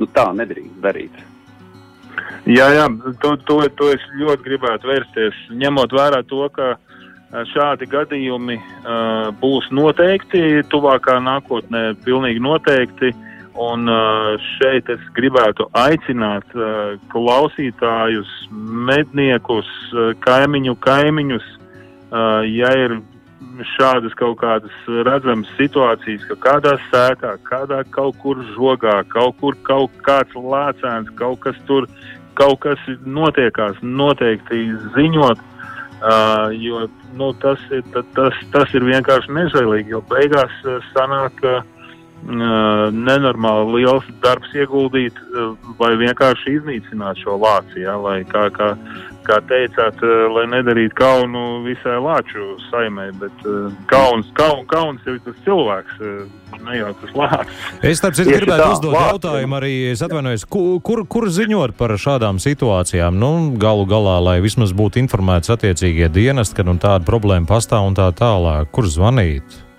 Nu, 0.00 0.08
tā 0.08 0.30
nedrīkst 0.32 0.80
darīt. 0.80 1.18
Jā, 2.48 2.70
jā, 2.72 2.86
to, 3.20 3.34
to, 3.46 3.60
to 3.76 3.90
es 3.92 4.02
ļoti 4.16 4.46
gribētu 4.46 4.88
vērsties. 4.88 5.36
Ņemot 5.60 5.92
vērā 5.92 6.22
to, 6.26 6.46
ka 6.56 6.72
ā, 6.72 6.78
šādi 7.30 7.86
gadījumi 7.90 8.56
uh, 8.58 9.30
būs 9.40 9.68
noteikti 9.74 10.62
tuvākā 10.70 11.20
nākotnē, 11.22 11.90
pilnīgi 12.06 12.42
noteikti. 12.42 13.12
Un 13.60 13.90
uh, 13.90 14.38
šeit 14.56 14.88
es 14.88 15.02
gribētu 15.16 15.66
aicināt 15.76 16.46
uh, 16.54 16.94
klausītājus, 17.12 18.30
medniekus, 18.88 19.68
uh, 19.92 20.12
kaimiņu 20.22 20.76
kaimiņus, 20.86 21.48
uh, 21.50 22.46
ja 22.46 22.70
ir 22.78 23.00
šādas 23.74 24.14
kaut 24.16 24.38
kādas 24.40 24.72
redzamas 25.06 25.50
situācijas, 25.58 26.24
ka 26.30 26.38
kādā 26.46 26.76
sēkā, 26.88 27.34
kādā 27.48 27.82
kaut 27.94 28.16
kur 28.22 28.40
žogā, 28.54 29.00
kaut 29.12 29.36
kur 29.42 29.58
kaut 29.66 29.98
kāds 30.06 30.34
lēcēns, 30.34 31.10
kaut 31.18 31.42
kas 31.44 31.58
tur, 31.68 31.88
kaut 32.38 32.62
kas 32.64 32.80
notiekās, 33.04 33.82
noteikti 33.82 34.70
ziņot, 34.96 35.42
uh, 36.00 36.48
jo 36.56 36.86
nu, 37.16 37.32
tas, 37.42 37.62
ir, 37.70 37.84
ta- 37.94 38.06
tas, 38.16 38.38
tas 38.52 38.74
ir 38.74 38.86
vienkārši 38.88 39.36
nežēlīgi, 39.36 39.94
jo 39.94 40.02
beigās 40.10 40.54
sanāk 40.92 41.44
uh, 41.44 41.60
uh, 41.60 41.79
nenormāli 42.28 43.80
liels 43.80 44.04
darbs 44.22 44.52
ieguldīt 44.54 45.16
vai 45.80 45.94
vienkārši 46.00 46.58
iznīcināt 46.58 47.22
šo 47.22 47.38
lāci, 47.40 47.80
ja, 47.84 47.96
lai 47.96 48.20
kā, 48.28 48.48
kā, 48.54 48.74
kā 49.26 49.40
teicāt, 49.48 50.02
lai 50.34 50.44
nedarītu 50.52 50.94
kaunu 50.98 51.62
visai 51.64 51.96
lāču 52.02 52.58
saimē, 52.68 53.10
bet 53.20 53.46
kauns, 53.90 54.28
kaun, 54.36 54.66
kauns 54.70 55.00
jau 55.06 55.16
ir 55.16 55.22
tas 55.24 55.38
cilvēks, 55.46 56.02
ne 56.60 56.76
jau 56.76 56.92
tas 57.00 57.16
lācis. 57.16 57.64
Es 57.80 58.04
citu 58.04 58.26
Tieši 58.26 58.42
gribētu 58.42 58.62
tā, 58.62 58.68
uzdot 58.76 58.92
vārds. 58.92 59.16
jautājumu 59.16 59.58
arī, 59.60 59.72
es 59.94 60.04
atvainojos, 60.04 60.44
kur, 60.50 60.76
kur, 60.84 61.06
kur 61.08 61.28
ziņot 61.32 61.74
par 61.80 61.96
šādām 61.96 62.42
situācijām? 62.42 63.16
Nu, 63.16 63.32
galu 63.60 63.88
galā, 63.88 64.18
lai 64.28 64.36
vismaz 64.44 64.76
būtu 64.76 65.00
informēts 65.00 65.52
attiecīgie 65.56 66.12
dienesti, 66.12 66.60
kad 66.60 66.68
un 66.68 66.82
tāda 66.82 67.06
problēma 67.08 67.48
pastāv 67.48 67.88
un 67.88 67.96
tā 67.96 68.10
tālāk. 68.12 68.68
Kur 68.74 68.92
zvanīt? 68.92 69.69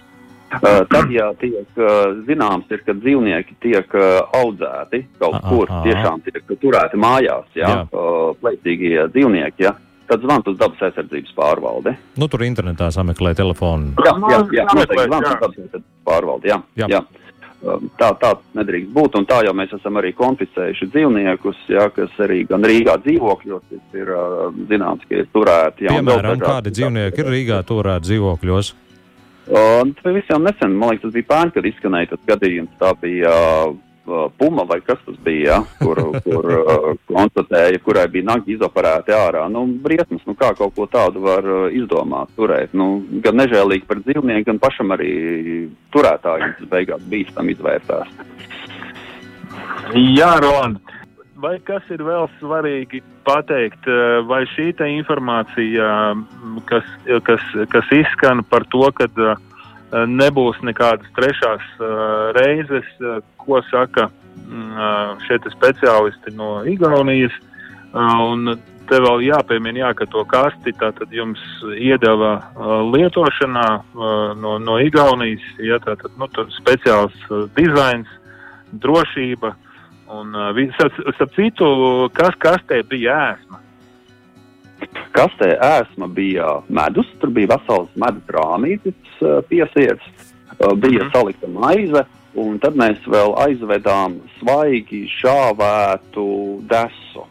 Tad, 0.60 1.12
ja 1.14 1.30
tiek 1.40 1.80
zināms, 2.28 2.68
ir, 2.76 2.82
ka 2.84 2.96
dzīvnieki 2.98 3.56
tiek 3.64 3.94
audzēti 4.36 5.06
kaut 5.22 5.38
Aha, 5.40 5.48
kur, 5.48 5.70
aha. 5.70 5.84
tiešām 5.86 6.26
tiek 6.26 6.52
turēti 6.60 7.00
mājās, 7.00 7.48
ja, 7.56 7.70
Jā. 7.72 8.04
plēcīgie 8.42 9.08
dzīvnieki, 9.14 9.64
ja, 9.64 9.76
tad 10.12 10.26
zvans 10.26 10.52
uz 10.52 10.60
dabas 10.60 10.84
aizsardzības 10.90 11.32
pārvaldi. 11.38 11.96
Nu, 12.20 12.28
tur 12.28 12.44
internetā 12.44 12.92
sameklē 12.92 13.32
telefonu. 13.38 13.96
Jā, 14.04 14.18
jā, 14.34 14.44
jā, 14.60 14.68
noteikti 14.76 15.08
zvans 15.08 15.28
jā. 15.30 15.32
uz 15.32 15.40
dabas 15.40 15.58
aizsardzības 15.64 15.90
pārvaldi. 16.12 16.52
Jā, 16.52 16.62
Jā. 16.84 16.92
jā. 16.98 17.02
Tā, 17.62 18.08
tā 18.18 18.32
nedrīkst 18.58 18.90
būt, 18.90 19.16
un 19.20 19.26
tā 19.30 19.44
jau 19.46 19.52
mēs 19.54 19.70
esam 19.78 20.00
arī 20.02 20.16
konfiscējuši 20.18 20.88
dzīvniekus, 20.96 21.60
ja, 21.70 21.84
kas 21.94 22.16
arī 22.26 22.40
gan 22.50 22.66
Rīgā 22.66 22.96
dzīvokļos 23.04 23.76
ir 24.02 24.10
zināms, 24.72 25.06
ka 25.06 25.20
ir 25.22 25.28
turēti. 25.30 25.86
jā, 25.86 25.94
un 25.94 26.10
vēl 26.10 26.24
Piemēram, 26.24 26.42
kādi 26.42 26.74
dzīvnieki 26.74 27.22
ir 27.22 27.30
Rīgā 27.36 27.60
turēt 27.70 28.08
dzīvokļos? 28.08 28.72
Un 29.52 29.94
tas 30.00 30.14
visam 30.16 30.46
nesen, 30.48 30.76
man 30.80 30.94
liekas, 30.94 31.10
tas 31.10 31.16
bija 31.16 31.28
pērn, 31.28 31.50
kad 31.56 31.66
izskanēja 31.68 32.14
tas 32.14 32.22
gadījums. 32.30 32.76
Tā 32.80 32.94
bija 33.02 33.32
uh, 33.68 34.28
puma 34.40 34.64
vai 34.70 34.78
kas 34.86 35.02
tas 35.04 35.18
bija, 35.26 35.58
ja, 35.58 35.58
kur, 35.82 36.00
kur 36.24 36.48
uh, 36.62 36.88
konstatēja, 37.12 37.82
kurai 37.84 38.06
bija 38.14 38.30
nagi 38.32 38.56
izoperēti 38.56 39.16
ārā. 39.18 39.44
Nu, 39.52 39.66
briesmas, 39.84 40.24
nu 40.30 40.38
kā 40.40 40.54
kaut 40.56 40.78
ko 40.78 40.88
tādu 40.92 41.26
var 41.26 41.44
uh, 41.44 41.66
izdomāt, 41.76 42.32
turēt. 42.40 42.72
Nu, 42.78 43.02
gan 43.26 43.42
nežēlīgi 43.42 43.90
par 43.90 44.00
dzīvnieku, 44.06 44.48
gan 44.54 44.62
pašam 44.64 44.96
arī 44.96 45.12
turētājiem 45.92 46.56
tas 46.62 46.72
beigās 46.72 47.04
bīstam 47.12 47.52
izvērtās. 47.52 48.16
Jā, 50.16 50.38
Roland. 50.40 50.80
Vai 51.42 51.56
kas 51.66 51.88
ir 51.90 52.04
vēl 52.06 52.28
svarīgi 52.38 53.00
pateikt, 53.26 53.88
eh, 53.90 54.22
vai 54.30 54.44
šī 54.54 54.68
te 54.78 54.86
informācija, 54.94 55.88
mm, 56.14 56.60
kas, 56.70 56.86
kas, 57.26 57.48
kas 57.72 57.94
izskan 57.98 58.44
par 58.46 58.66
to, 58.70 58.84
ka 58.94 59.08
eh, 59.10 59.36
nebūs 59.92 60.60
nekādas 60.64 61.08
trešās 61.18 61.64
eh, 61.80 61.94
reizes, 62.38 62.88
eh, 63.02 63.22
ko 63.42 63.62
saka 63.70 64.08
mm, 64.48 64.74
eh, 64.74 65.24
šie 65.28 65.40
speciālisti 65.52 66.36
no 66.36 66.62
Igaunijas, 66.68 67.34
eh, 67.36 68.22
un 68.24 68.56
te 68.90 69.00
vēl 69.00 69.24
jāpiemina, 69.24 69.86
jā, 69.86 69.92
ka 69.96 70.08
to 70.12 70.24
kasti 70.28 70.74
tātad 70.76 71.12
jums 71.16 71.40
iedeva 71.78 72.42
lietošanā 72.92 73.68
no, 74.36 74.58
no 74.60 74.80
Igaunijas, 74.84 75.46
ja 75.64 75.78
tātad, 75.80 76.12
nu, 76.20 76.28
tur 76.36 76.50
speciāls 76.52 77.16
dizains, 77.56 78.10
drošība 78.84 79.54
un, 80.12 80.36
starp 81.16 81.38
citu, 81.38 81.70
kas 82.18 82.36
kastē 82.44 82.82
bija 82.90 83.16
ēsma? 83.30 83.62
Kastē 85.16 85.56
ēsma 85.60 86.08
bija 86.08 86.62
medus, 86.72 87.10
tur 87.20 87.34
bija 87.36 87.54
vesels 87.56 87.92
medus 88.00 88.32
rāmītis 88.32 89.20
uh, 89.22 89.42
piesiets, 89.50 90.06
uh, 90.60 90.72
bija 90.76 91.04
mm. 91.04 91.12
salikta 91.12 91.50
maize, 91.52 92.06
un 92.40 92.58
tad 92.64 92.78
mēs 92.80 93.04
vēl 93.12 93.36
aizvedām 93.44 94.22
svaigi 94.40 95.04
šāvētu 95.20 96.26
desu. 96.72 97.28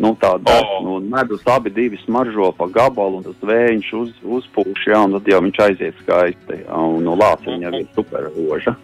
Nu, 0.00 0.14
tā 0.16 0.32
oh. 0.48 0.76
un 0.88 1.10
medus 1.12 1.42
abi 1.52 1.70
divi 1.76 1.98
smaržo 2.00 2.54
pa 2.56 2.66
gabalu, 2.72 3.20
un 3.20 3.26
tas 3.26 3.42
vējš 3.44 3.90
uz, 3.98 4.14
uzpūš, 4.38 4.86
jā, 4.88 5.02
un 5.04 5.18
tad 5.18 5.28
jau 5.28 5.42
viņš 5.44 5.60
aiziet 5.66 5.98
skaisti, 6.00 6.62
jā, 6.62 6.84
un 6.96 7.04
no 7.04 7.18
lāciņa 7.20 7.68
jau 7.68 7.82
ir 7.82 7.90
superroža. 7.98 8.74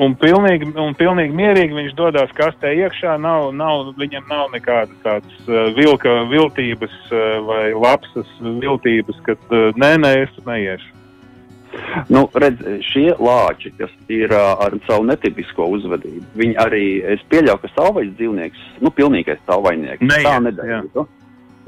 Un 0.00 0.14
pilnīgi, 0.16 0.70
un 0.80 0.94
pilnīgi 0.96 1.34
mierīgi 1.36 1.76
viņš 1.76 1.96
dodas 1.98 2.30
kastē 2.36 2.70
iekšā. 2.86 3.18
Nav, 3.20 3.50
nav, 3.52 3.90
viņam 4.00 4.30
nav 4.30 4.46
nekādas 4.54 4.96
tādas 5.04 5.42
uh, 5.44 5.68
vilka 5.76 6.22
viltības 6.30 6.94
uh, 7.10 7.26
vai 7.44 7.66
lapsas 7.76 8.30
viltības, 8.40 9.20
ka 9.26 9.36
uh, 9.36 9.68
nē, 9.76 9.92
nē, 10.00 10.14
es 10.24 10.40
neiešu. 10.46 10.96
Nu, 12.10 12.24
redz, 12.34 12.64
šie 12.82 13.12
lāči, 13.22 13.70
kas 13.78 13.92
ir 14.10 14.32
ar 14.34 14.74
savu 14.88 15.04
netipisko 15.06 15.68
uzvedību, 15.76 16.24
viņi 16.40 16.56
arī, 16.58 16.84
es 17.14 17.22
pieļauju, 17.30 17.60
ka 17.62 17.70
savvaļas 17.76 18.16
dzīvnieks, 18.18 18.64
nu, 18.82 18.90
pilnīgais 18.96 19.38
savvaļnieks, 19.46 20.16
tā 20.24 20.34
nedarītu. 20.48 21.06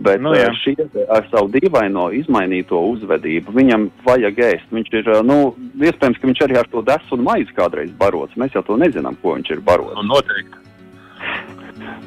Bet 0.03 0.23
nu, 0.25 0.33
uh, 0.35 0.57
šie 0.63 0.75
ar 1.13 1.27
savu 1.31 1.51
dīvaino 1.53 2.09
izmainīto 2.19 2.81
uzvedību, 2.93 3.55
viņam 3.55 3.89
vajag 4.07 4.43
ēst. 4.49 4.69
Viņš 4.75 4.93
ir, 5.01 5.11
nu, 5.29 5.39
iespējams, 5.79 6.19
ka 6.19 6.31
viņš 6.31 6.45
arī 6.47 6.59
ar 6.61 6.71
to 6.73 6.83
desu 6.87 7.17
un 7.17 7.25
maizi 7.27 7.55
kādreiz 7.57 7.95
barots. 7.99 8.39
Mēs 8.41 8.57
jau 8.57 8.65
to 8.67 8.79
nezinām, 8.81 9.19
ko 9.23 9.37
viņš 9.39 9.55
ir 9.55 9.65
barots. 9.67 9.99
Nu, 10.01 10.09
noteikti. 10.11 10.63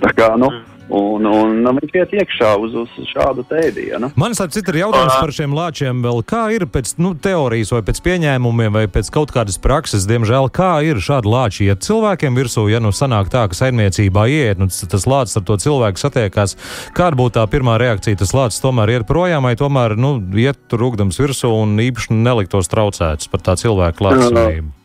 Tā 0.04 0.12
kā, 0.18 0.34
nu. 0.40 0.52
Mm. 0.52 0.75
Un, 0.86 1.26
un 1.26 1.56
nu, 1.66 1.72
viņš 1.80 1.96
iet 1.98 2.12
iekšā 2.22 2.52
uz, 2.62 2.76
uz 2.78 3.08
šādu 3.10 3.46
tēdienu. 3.50 4.12
Man 4.20 4.36
liekas, 4.36 4.60
ir 4.60 4.78
jautājums 4.84 5.16
par 5.18 5.34
šiem 5.34 5.56
lāčiem. 5.58 6.04
Vēl. 6.06 6.22
Kā 6.30 6.44
ir 6.54 6.68
pēc 6.70 6.94
nu, 7.02 7.16
teorijas, 7.18 7.74
vai 7.74 7.82
pēc 7.88 8.02
pieņēmumiem, 8.06 8.76
vai 8.76 8.86
pēc 8.92 9.10
kaut 9.14 9.34
kādas 9.34 9.58
prakses, 9.62 10.06
diemžēl, 10.10 10.52
kā 10.54 10.78
ir 10.86 11.02
šādi 11.02 11.32
lāči 11.32 11.70
iet 11.72 11.82
cilvēkiem 11.86 12.38
virsū, 12.38 12.68
ja 12.70 12.82
nu 12.84 12.94
sanāk 12.94 13.34
tā, 13.34 13.48
ka 13.50 13.58
saimniecībā 13.58 14.28
iet, 14.30 14.62
nu, 14.62 14.70
tas 14.70 15.10
lācis 15.10 15.42
ar 15.42 15.48
to 15.50 15.58
cilvēku 15.66 16.02
satiekās. 16.02 16.58
Kāda 16.98 17.18
būtu 17.18 17.40
tā 17.40 17.50
pirmā 17.50 17.80
reakcija? 17.82 18.22
Tas 18.22 18.36
lācis 18.38 18.62
tomēr 18.62 19.00
iet 19.00 19.10
projām, 19.10 19.50
vai 19.50 19.58
tomēr 19.58 19.98
nu, 19.98 20.20
iet 20.38 20.68
tur 20.70 20.86
rūkdams 20.86 21.22
virsū 21.22 21.50
un 21.64 21.80
īpaši 21.82 22.14
neliktos 22.14 22.70
traucēts 22.70 23.32
par 23.32 23.46
tā 23.46 23.58
cilvēku 23.60 24.04
klātesību? 24.04 24.85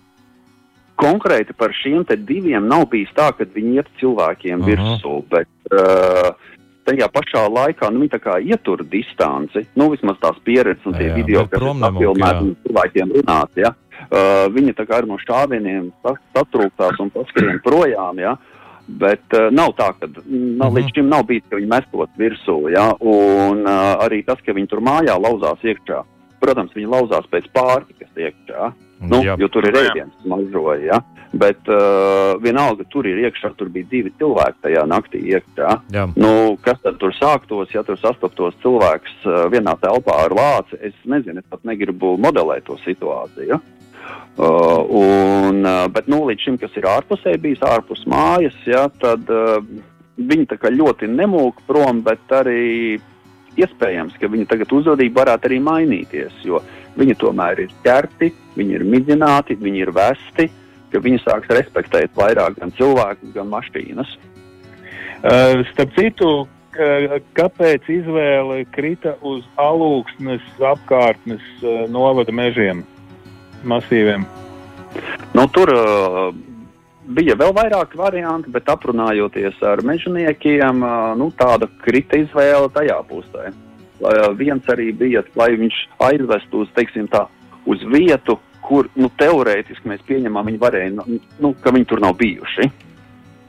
Konkrēti 1.01 1.57
par 1.57 1.75
šiem 1.75 2.05
diviem 2.29 2.69
nav 2.69 2.87
bijis 2.93 3.11
tā, 3.17 3.31
ka 3.37 3.45
viņi 3.45 3.81
iet 3.81 3.91
cilvēkiem 4.01 4.63
virsū, 4.67 5.17
bet 5.33 5.49
uh, 5.73 6.31
tajā 6.89 7.09
pašā 7.13 7.45
laikā 7.49 7.91
nu, 7.93 8.03
viņi 8.05 8.15
tā 8.15 8.21
kā 8.23 8.39
ietur 8.43 8.85
distanci, 8.89 9.65
nu 9.79 9.91
vismaz 9.93 10.19
tās 10.23 10.39
pieredzes 10.47 10.87
un 10.89 10.97
tie 10.99 11.11
jā, 11.11 11.17
video, 11.19 11.47
kas 11.51 11.63
ir 11.63 11.87
apfilmēti 11.89 12.47
un 12.47 12.55
cilvēkiem 12.67 13.17
runāt, 13.19 13.57
ja. 13.61 13.75
Uh, 14.01 14.47
viņi 14.53 14.75
tā 14.79 14.87
kā 14.89 15.03
ar 15.03 15.09
no 15.09 15.19
šāvieniem 15.21 15.91
satrūktās 16.35 17.03
un 17.05 17.13
paskrien 17.15 17.61
projām, 17.65 18.23
ja. 18.23 18.37
Bet 19.01 19.37
uh, 19.37 19.51
nav 19.55 19.75
tā, 19.79 19.93
ka 19.99 20.09
nav, 20.09 20.25
mm 20.25 20.57
-hmm. 20.59 20.77
līdz 20.77 20.95
šim 20.95 21.09
nav 21.09 21.27
bijis, 21.29 21.45
ka 21.51 21.57
viņi 21.57 21.71
mestot 21.71 22.11
virsū, 22.19 22.57
ja, 22.75 22.91
un 23.01 23.67
uh, 23.67 24.03
arī 24.07 24.25
tas, 24.27 24.41
ka 24.47 24.53
viņi 24.53 24.67
tur 24.67 24.81
mājā 24.81 25.15
lauzās 25.21 25.63
iekšā. 25.63 26.03
Protams, 26.41 26.73
viņi 26.75 26.89
lauzās 26.89 27.27
pēc 27.31 27.47
pārtikas 27.53 28.11
iekšā. 28.17 28.73
Nu, 29.01 29.23
jo 29.25 29.49
tur 29.49 29.65
ir 29.65 29.77
ēdiens 29.81 30.29
mazoja. 30.29 30.81
Ja? 30.85 30.99
Bet 31.33 31.69
uh, 31.71 32.37
vienalga, 32.43 32.85
tur 32.93 33.07
ir 33.09 33.21
iekšā, 33.23 33.53
tur 33.57 33.71
bija 33.73 33.89
divi 33.89 34.13
cilvēki 34.21 34.65
tajā 34.67 34.83
naktī 34.91 35.23
iekšā. 35.31 35.75
Jā. 35.95 36.07
Nu, 36.21 36.33
kas 36.65 36.81
tad 36.85 36.99
tur 37.01 37.15
sāktos, 37.17 37.73
ja 37.73 37.85
tur 37.87 38.01
sastaptos 38.01 38.59
cilvēks 38.65 39.15
uh, 39.25 39.45
vienā 39.53 39.77
telpā 39.81 40.19
ar 40.27 40.35
lāci? 40.37 40.81
Es 40.91 40.97
nezinu, 41.09 41.41
es 41.41 41.49
pat 41.49 41.65
negribu 41.69 42.17
modelēt 42.21 42.67
to 42.69 42.77
situāciju. 42.85 43.55
Ja? 43.55 43.61
Uh, 44.41 44.83
un, 45.01 45.63
uh, 45.65 45.87
bet 45.93 46.11
nu, 46.11 46.25
līdz 46.29 46.45
šim, 46.47 46.59
kas 46.61 46.77
ir 46.77 46.89
ārpusē, 46.91 47.37
bijis 47.41 47.63
ārpus 47.67 48.03
mājas, 48.11 48.57
ja, 48.69 48.89
tad 49.01 49.31
uh, 49.33 49.63
viņi 50.21 50.59
ļoti 50.77 51.09
nemūk 51.09 51.63
prom, 51.69 52.03
bet 52.05 52.33
arī 52.35 52.99
iespējams, 53.59 54.17
ka 54.21 54.31
viņa 54.31 54.47
tagad 54.53 54.73
uzvedība 54.77 55.25
varētu 55.25 55.51
arī 55.51 55.59
mainīties. 55.65 56.45
Jo 56.47 56.63
viņi 56.99 57.17
tomēr 57.21 57.65
ir 57.65 57.75
ķerti, 57.85 58.31
viņi 58.57 58.79
ir 58.79 58.87
midzināti, 58.87 59.59
viņi 59.59 59.85
ir 59.87 59.93
vesti, 59.97 60.49
ka 60.91 61.03
viņi 61.03 61.23
sāks 61.25 61.51
respektēt 61.55 62.15
vairāk 62.19 62.59
gan 62.61 62.73
cilvēkus, 62.79 63.35
gan 63.35 63.51
mašīnas. 63.53 64.17
Uh, 65.21 65.61
starp 65.73 65.93
citu, 65.99 66.31
kāpēc 67.37 67.89
izvēle 67.91 68.65
krita 68.73 69.17
uz 69.27 69.43
alūksnes 69.61 70.45
apkārtnes 70.63 71.43
uh, 71.63 71.85
novada 71.91 72.33
mežiem, 72.33 72.85
masīviem? 73.67 74.25
Nu, 75.35 75.47
tur 75.55 75.71
uh, 75.75 76.31
bija 77.15 77.37
vēl 77.39 77.55
vairāk 77.57 77.97
variantu, 77.99 78.53
bet 78.55 78.69
aprunājoties 78.71 79.59
ar 79.67 79.83
mežoniekiem, 79.87 80.85
nu, 81.21 81.31
tāda 81.39 81.69
krita 81.85 82.21
izvēle 82.21 82.71
tajā 82.75 83.01
pusē. 83.09 83.51
Viens 84.39 84.69
arī 84.73 84.91
bija, 84.97 85.23
lai 85.37 85.51
viņš 85.61 85.81
aizvestu 86.07 86.65
uz, 86.65 86.71
teiksim, 86.77 87.09
tā, 87.13 87.27
uz 87.69 87.83
vietu, 87.93 88.39
kur 88.65 88.89
nu, 88.97 89.11
teorētiski 89.21 89.91
mēs 89.91 90.05
pieņemam, 90.09 90.47
viņi 90.47 90.63
varēja, 90.63 90.93
nu, 91.01 91.19
nu, 91.43 91.53
ka 91.61 91.73
viņi 91.75 91.91
tur 91.91 92.03
nav 92.05 92.17
bijuši. 92.21 92.71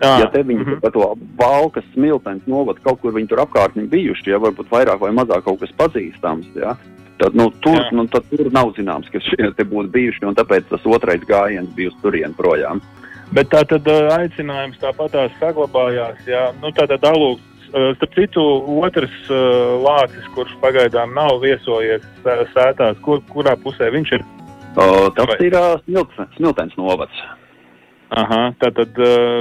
Jā. 0.02 0.16
Ja 0.24 0.28
te 0.34 0.42
viņi 0.42 0.64
mm 0.64 0.70
-hmm. 0.82 0.92
to 0.94 1.14
valkas 1.38 1.86
smiltens 1.94 2.48
novada 2.50 2.80
kaut 2.82 3.02
kur 3.02 3.14
viņi 3.14 3.28
tur 3.30 3.44
apkārt 3.44 3.78
ir 3.78 3.86
bijuši, 3.86 4.32
ja 4.32 4.40
varbūt 4.42 4.72
vairāk 4.72 5.00
vai 5.00 5.12
mazāk 5.14 5.44
kaut 5.46 5.60
kas 5.60 5.70
pazīstams, 5.78 6.48
ja, 6.56 6.74
tad, 7.22 7.36
nu, 7.36 7.52
tur, 7.62 7.78
Jā. 7.78 7.92
nu, 7.92 8.08
tad 8.08 8.26
tur 8.30 8.50
nav 8.52 8.74
zināms, 8.78 9.10
ka 9.14 9.20
šie 9.20 9.52
te 9.58 9.64
būtu 9.64 9.92
bijuši, 9.94 10.26
un 10.26 10.36
tāpēc 10.36 10.64
tas 10.70 10.86
otrais 10.86 11.22
gājiens 11.30 11.70
bija 11.76 11.94
uz 11.94 11.98
turien 12.02 12.34
projām. 12.34 12.82
Bet 13.32 13.52
tā 13.54 13.62
tad 13.68 13.88
aicinājums 13.88 14.82
tāpat 14.82 15.14
tās 15.16 15.38
saglabājās, 15.40 16.20
jā, 16.28 16.50
nu 16.60 16.74
tā 16.76 16.88
tad 16.92 17.06
alūks 17.08 17.48
Starp 17.72 18.16
citu, 18.18 18.42
otrs 18.84 19.14
lācis, 19.80 20.26
kurš 20.36 20.58
pagaidām 20.60 21.14
nav 21.16 21.38
viesojies 21.40 22.04
sētās, 22.52 22.98
kur, 23.06 23.22
kurā 23.32 23.54
pusē 23.64 23.88
viņš 23.94 24.12
ir? 24.18 24.26
O, 24.76 25.08
tas 25.16 25.30
Vai? 25.30 25.38
ir 25.48 25.56
smiltens, 26.36 26.76
novads. 26.76 27.22
Aha, 28.12 28.42
tātad 28.60 28.98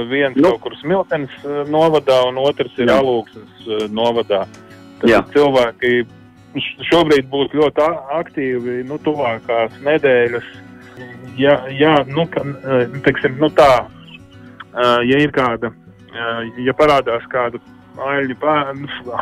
viens 0.07 0.37
nu. 0.39 0.47
kaut 0.47 0.61
kur 0.63 0.77
smiltens 0.79 1.33
novadā 1.67 2.21
un 2.29 2.39
otrs 2.39 2.77
ir 2.79 2.91
alūksnes 2.93 3.67
uh, 3.67 3.83
novadā. 3.91 4.45
Tad 5.01 5.11
Jā. 5.11 5.19
cilvēki 5.33 6.05
šobrīd 6.87 7.27
būtu 7.31 7.59
ļoti 7.59 7.87
aktīvi, 8.15 8.77
nu, 8.87 8.95
tuvākās 9.03 9.75
nedēļas. 9.83 10.47
Ja, 11.39 11.61
ja, 11.71 11.95
nu, 12.07 12.25
ka, 12.27 12.43
teiksim, 13.05 13.37
nu 13.39 13.47
tā, 13.55 13.69
ja 15.07 15.19
ir 15.23 15.31
kāda, 15.35 15.71
ja 16.59 16.73
parādās 16.77 17.23
kāda 17.31 17.61
aļņu 17.99 18.35
pēda, 18.39 18.73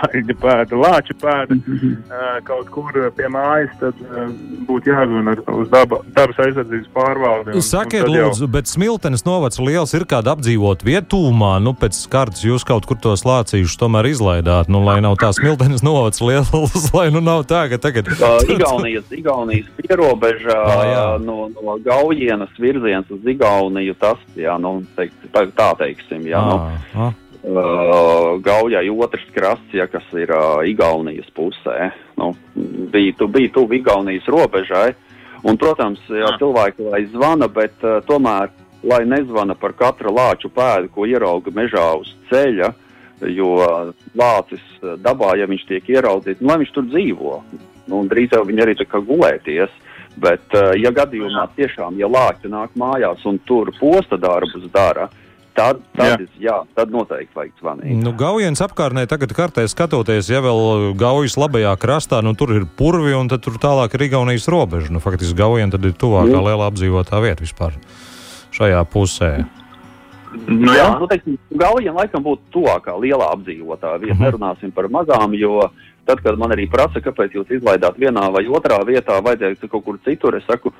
aļņu 0.05 0.35
pēda, 0.39 0.77
lāča 0.77 1.15
pēda 1.19 1.55
mm 1.55 1.77
-hmm. 1.81 2.43
kaut 2.45 2.69
kur 2.73 2.97
pie 3.17 3.29
mājas, 3.31 3.73
tad 3.79 3.97
būtu 4.67 4.91
jāzvan 4.91 5.31
uz 5.33 5.69
daba, 5.73 6.01
dabas 6.15 6.39
aizsardzības 6.45 6.91
pārvaldi. 6.93 7.55
Un, 7.55 7.65
Sakiet, 7.65 8.05
un 8.05 8.13
lūdzu, 8.13 8.45
jau... 8.45 8.51
bet 8.53 8.69
Smiltenes 8.69 9.25
novads 9.25 9.59
liels 9.59 9.93
ir 9.97 10.05
kāda 10.09 10.35
apdzīvot 10.35 10.85
vietūmā, 10.85 11.55
nu 11.63 11.73
pēc 11.73 12.01
kartas 12.11 12.45
jūs 12.45 12.65
kaut 12.67 12.85
kur 12.89 12.99
tos 13.01 13.25
lācīšus 13.25 13.79
tomēr 13.81 14.11
izlaidāt, 14.11 14.69
nu 14.69 14.83
lai 14.85 14.99
nav 15.01 15.17
tā 15.21 15.31
Smiltenes 15.33 15.83
novads 15.85 16.21
liels, 16.21 16.53
lai 16.97 17.09
nu 17.13 17.23
nav 17.25 17.45
tā, 17.49 17.65
ka 17.71 17.81
tagad. 17.81 18.11
Igaunijas, 18.49 19.09
Igaunijas 19.11 19.71
pierobeža 19.81 20.57
ah, 20.57 21.17
no, 21.21 21.49
no 21.55 21.79
Gaujienas 21.83 22.53
virziens 22.59 23.09
uz 23.09 23.25
Igauniju 23.25 23.97
tas, 23.99 24.21
jā, 24.37 24.57
nu, 24.61 24.79
teikt, 24.95 25.25
tā 25.33 25.73
teiksim, 25.79 26.27
jā. 26.29 26.43
Nu. 26.45 26.59
Ah, 26.59 26.93
nu. 26.93 27.09
ah 27.09 27.17
uh, 27.43 28.41
Gaujai 28.43 28.89
otrs 28.89 29.27
krasts, 29.35 29.73
ja, 29.73 29.87
kas 29.87 30.05
ir 30.17 30.31
uh, 30.33 30.61
Igaunijas 30.67 31.29
pusē. 31.35 31.91
Nu, 32.19 32.33
bija, 32.55 33.13
tu, 33.17 33.27
bija 33.27 33.51
tuvu 33.55 33.79
Igaunijas 33.79 34.27
robežai. 34.27 34.93
Un, 35.47 35.55
protams, 35.55 36.01
jā, 36.11 36.33
cilvēki 36.39 36.89
lai 36.89 37.05
zvana, 37.13 37.47
bet 37.47 37.79
uh, 37.85 38.01
tomēr, 38.07 38.51
lai 38.83 39.03
nezvana 39.07 39.55
par 39.55 39.75
katru 39.79 40.11
lāču 40.15 40.51
pēdu, 40.51 40.91
ko 40.91 41.07
ierauga 41.07 41.51
mežā 41.55 41.85
uz 41.99 42.11
ceļa, 42.29 42.73
jo 43.35 43.55
lācis 44.15 44.63
dabā, 45.03 45.33
ja 45.39 45.47
viņš 45.47 45.65
tiek 45.67 45.89
ieraudzīts, 45.95 46.43
nu, 46.43 46.51
lai 46.51 46.59
viņš 46.61 46.73
tur 46.75 46.87
dzīvo. 46.87 47.37
Nu, 47.89 48.03
drīz 48.07 48.35
jau 48.35 48.43
viņi 48.47 48.63
arī 48.65 48.75
tā 48.79 48.87
kā 48.87 49.01
gulēties. 49.03 49.71
Bet, 50.19 50.43
uh, 50.57 50.73
ja 50.75 50.91
gadījumā 50.91 51.45
tiešām, 51.55 51.95
ja 52.01 52.09
lāči 52.11 52.51
nāk 52.51 52.75
mājās 52.79 53.23
un 53.29 53.39
tur 53.47 53.71
posta 53.79 54.19
darbus 54.19 54.65
dara, 54.73 55.07
Tad, 55.59 55.79
tad, 55.97 56.21
jā. 56.23 56.39
jā, 56.39 56.55
tad 56.77 56.93
noteikti 56.93 57.35
vajag 57.35 57.55
zvanīt. 57.59 57.95
Nu, 57.99 58.13
Gaujienas 58.15 58.61
apkārtnē 58.63 59.03
tagad 59.11 59.33
kartē 59.35 59.65
skatoties, 59.67 60.29
ja 60.31 60.39
vēl 60.45 60.93
Gaujas 60.99 61.35
labajā 61.39 61.73
krastā, 61.81 62.21
nu 62.23 62.31
tur 62.39 62.53
ir 62.55 62.67
purvi 62.79 63.11
un 63.17 63.27
tad 63.31 63.43
tur 63.43 63.59
tālāk 63.59 63.97
ir 63.97 64.07
Igaunijas 64.07 64.47
robeža. 64.51 64.93
Nu, 64.95 65.03
faktiski 65.03 65.35
Gaujien 65.41 65.73
tad 65.73 65.83
ir 65.83 65.97
tuvākā 65.99 66.31
mm. 66.31 66.45
liela 66.47 66.69
apdzīvotā 66.71 67.19
vieta 67.25 67.43
vispār 67.43 67.75
šajā 68.55 68.83
pusē. 68.93 69.33
Nu, 70.47 70.71
jā, 70.77 70.87
nu, 71.01 71.09
teiksim, 71.09 71.35
Gaujien 71.59 71.97
laikam 71.97 72.23
būtu 72.23 72.53
tuvākā 72.55 72.95
lielā 73.01 73.31
apdzīvotā 73.33 73.97
vieta. 73.97 74.15
Mm 74.15 74.19
-hmm. 74.19 74.25
Nerunāsim 74.29 74.71
par 74.71 74.87
mazām, 74.87 75.33
jo 75.33 75.69
tad, 76.05 76.21
kad 76.23 76.37
man 76.37 76.53
arī 76.55 76.69
prasa, 76.69 77.01
kāpēc 77.01 77.35
jūs 77.35 77.51
izlaidāt 77.59 77.97
vienā 77.97 78.31
vai 78.31 78.45
otrā 78.47 78.79
vietā, 78.85 79.19
vajadzēja 79.21 79.67
kaut 79.69 79.83
kur 79.85 79.99
citur, 80.05 80.35
es 80.37 80.45
saku, 80.47 80.71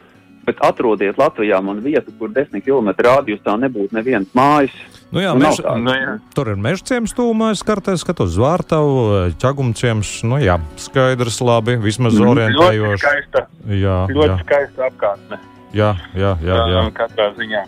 bet 0.50 0.62
atrodiet 0.66 1.20
Latvijā 1.22 1.62
man 1.64 1.84
vietu, 1.86 2.14
kur 2.20 2.32
desmit 2.34 2.66
km 2.66 2.92
rādījusā 2.98 3.56
nebūtu 3.62 3.96
nevienas 3.98 4.34
mājas. 4.38 4.74
Nu 5.14 5.24
jā, 5.24 5.34
mež, 5.38 5.62
nu 5.82 5.94
jā. 5.94 6.16
Tur 6.38 6.52
ir 6.52 6.60
meža 6.62 6.86
ciems 6.92 7.16
tūmā, 7.18 7.52
es 7.56 7.64
kartē 7.66 7.96
skatos 7.98 8.36
Zvārtavu, 8.36 9.32
ķagumciems, 9.42 10.20
nu 10.30 10.42
jā, 10.42 10.60
skaidrs, 10.82 11.40
labi, 11.42 11.80
vismaz 11.82 12.18
mm, 12.18 12.34
orientējoši. 12.34 12.84
Ļoti 12.84 13.02
skaista, 13.06 13.46
jā, 13.74 13.98
ļoti 14.14 14.30
jā. 14.36 14.38
skaista 14.44 14.90
apkārtne. 14.90 15.42
Jā, 15.74 15.94
jā, 16.18 16.34
jā. 16.46 16.58
jā. 16.74 16.86
Uh, 16.86 16.94
katrā 16.98 17.30
ziņā. 17.38 17.64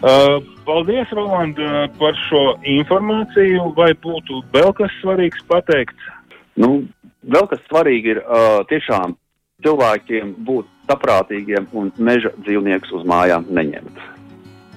Uh, 0.00 0.36
paldies, 0.66 1.10
Roland, 1.14 1.58
par 1.98 2.18
šo 2.28 2.44
informāciju. 2.78 3.72
Vai 3.78 3.90
būtu 3.98 4.42
vēl 4.54 4.70
kas 4.78 4.94
svarīgs 5.00 5.42
pateikt? 5.50 6.10
Nu, 6.60 6.84
vēl 7.26 7.50
kas 7.50 7.62
svarīgi 7.66 8.14
ir 8.14 8.22
uh, 8.22 8.62
tiešām 8.70 9.16
cilvēkiem 9.64 10.34
būt 10.46 10.68
saprātīgiem 10.90 11.68
un 11.76 11.92
meža 11.98 12.32
dzīvniekus 12.42 12.92
uz 12.98 13.06
mājām 13.08 13.46
neņemt. 13.50 14.00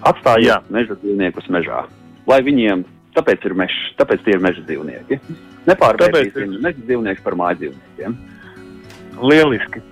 Atstājiet 0.07 0.69
meža 0.73 0.97
dzīvniekus 1.01 1.47
mežā, 1.53 1.85
lai 2.29 2.39
viņiem, 2.45 2.83
tāpēc 3.15 3.47
ir 3.47 3.55
mežs, 3.57 3.79
tāpēc 3.99 4.25
tie 4.25 4.35
ir 4.37 4.43
meža 4.43 4.63
dzīvnieki. 4.67 5.19
Nepārvērtīsim 5.69 6.57
ir... 6.57 6.61
meža 6.65 6.85
dzīvniekus 6.89 7.25
par 7.25 7.39
māju 7.39 7.61
dzīvniekiem. 7.63 8.19
Lieliski! 9.23 9.83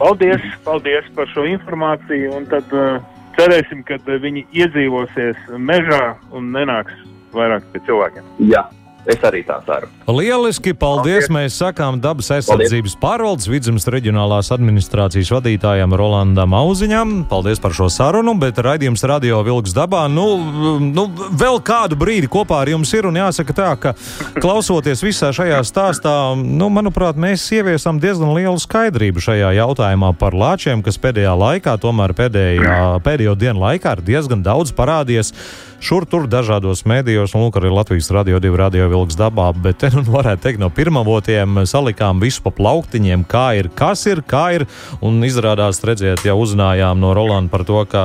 Paldies, 0.00 0.44
paldies 0.64 1.08
par 1.16 1.28
šo 1.30 1.44
informāciju, 1.46 2.32
un 2.38 2.46
tad 2.50 2.70
uh, 2.74 3.02
cerēsim, 3.36 3.84
ka 3.86 3.98
uh, 4.00 4.14
viņi 4.22 4.46
iedzīvosies 4.56 5.50
mežā 5.60 6.14
un 6.32 6.48
nenāks 6.54 6.96
vairāk 7.36 7.66
pie 7.74 7.82
cilvēkiem. 7.86 8.30
Jā. 8.50 8.64
Es 9.02 9.18
arī 9.26 9.42
tā 9.46 9.58
ceru. 9.66 9.90
Lieliski, 10.06 10.72
paldies! 10.78 11.02
paldies. 11.02 11.30
Mēs 11.32 11.56
sakām 11.58 11.98
dabas 12.02 12.30
aizsardzības 12.34 12.94
pārvaldes 13.00 13.48
vidzemes 13.50 13.86
reģionālās 13.90 14.52
administrācijas 14.54 15.32
vadītājam 15.34 15.94
Rolandam 15.98 16.54
Auziņam. 16.54 17.14
Paldies 17.30 17.60
par 17.62 17.74
šo 17.76 17.88
sarunu, 17.92 18.34
bet 18.40 18.60
raidījums 18.62 19.02
Radio 19.08 19.40
Vilks 19.46 19.74
dabā. 19.76 20.04
Nu, 20.12 20.26
nu, 20.82 21.06
vēl 21.38 21.60
kādu 21.64 21.98
brīdi 21.98 22.30
kopā 22.30 22.62
ar 22.62 22.72
jums 22.72 22.92
ir 22.94 23.08
un 23.08 23.18
jāsaka 23.18 23.56
tā, 23.56 23.70
ka 23.80 23.94
klausoties 24.38 25.02
visā 25.04 25.32
šajā 25.34 25.62
stāstā, 25.66 26.14
nu, 26.36 26.70
manuprāt, 26.72 27.18
mēs 27.18 27.44
ieviesam 27.54 28.00
diezgan 28.02 28.34
lielu 28.36 28.60
skaidrību 28.62 29.22
šajā 29.22 29.52
jautājumā 29.58 30.12
par 30.20 30.36
lāčiem, 30.36 30.84
kas 30.84 31.00
pēdējā 31.02 31.34
laikā, 31.42 31.76
tomēr 31.82 32.14
pēdējā, 32.18 32.78
pēdējo 33.04 33.36
dienu 33.40 33.66
laikā 33.66 33.98
ir 33.98 34.06
diezgan 34.12 34.46
daudz 34.46 34.74
parādījies 34.76 35.34
šur 35.82 36.06
tur 36.06 36.28
dažādos 36.30 36.84
mēdījos, 36.88 37.34
un 37.34 37.46
lūk, 37.46 37.58
arī 37.58 37.72
Latvijas 37.74 38.10
radio 38.14 38.38
divi 38.42 38.58
radio 38.60 38.86
vilks 38.92 39.16
dabā, 39.18 39.48
bet 39.64 39.80
te 39.82 39.90
nu 39.94 40.04
varētu 40.16 40.44
teikt 40.46 40.62
no 40.62 40.70
pirmavotiem 40.74 41.64
salikām 41.68 42.22
visu 42.22 42.44
pa 42.44 42.54
plauktiņiem, 42.54 43.26
kā 43.28 43.46
ir, 43.58 43.70
kas 43.74 44.06
ir, 44.10 44.22
kā 44.22 44.44
ir, 44.58 44.66
un 45.02 45.18
izrādās, 45.26 45.82
redziet, 45.86 46.22
jau 46.26 46.38
uzzinājām 46.44 47.02
no 47.02 47.12
Rolanda 47.18 47.50
par 47.52 47.66
to, 47.68 47.82
ka 47.90 48.04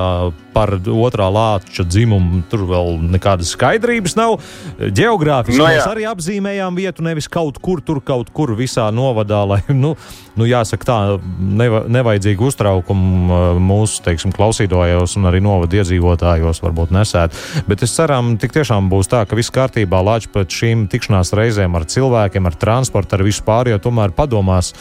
par 0.57 0.73
otrā 0.81 1.27
lāča 1.29 1.85
dzimumu 1.85 2.41
tur 2.49 2.65
vēl 2.65 2.95
nekādas 3.13 3.51
skaidrības 3.53 4.17
nav. 4.17 4.39
Geogrāfiski 4.81 5.59
no, 5.59 5.67
nu 5.67 5.75
mēs 5.75 5.85
arī 5.85 6.07
apzīmējām 6.09 6.79
vietu, 6.79 7.05
nevis 7.05 7.29
kaut 7.29 7.59
kur 7.61 7.83
tur, 7.85 8.01
kaut 8.01 8.33
kur 8.33 8.55
visā 8.57 8.87
novadā, 8.89 9.43
lai, 9.45 9.61
nu, 9.69 9.93
nu 10.37 10.47
jāsaka 10.49 10.87
tā, 10.87 10.97
neva, 11.39 11.83
nevajadzīgu 11.91 12.47
uztraukumu 12.51 13.27
uh, 13.27 13.59
mūsu, 13.61 14.01
teiksim, 14.05 14.33
klausītājos 14.35 15.17
un 15.19 15.29
arī 15.29 15.41
novada 15.43 15.81
iedzīvotājos 15.81 16.63
varbūt 16.63 16.93
nesēt. 16.95 17.35
Bet 17.67 17.83
es 17.85 17.95
ceram, 17.97 18.35
tik 18.41 18.55
tiešām 18.55 18.91
būs 18.91 19.11
tā, 19.11 19.25
ka 19.27 19.37
viss 19.37 19.53
kārtībā 19.53 20.01
lāči 20.05 20.31
pēc 20.33 20.61
šīm 20.61 20.87
tikšanās 20.91 21.33
reizēm 21.37 21.77
ar 21.77 21.87
cilvēkiem, 21.89 22.49
ar 22.49 22.57
transportu, 22.57 23.17
ar 23.17 23.27
visu 23.27 23.45
pārējo 23.47 23.81
tomēr 23.89 24.15
padomās 24.17 24.73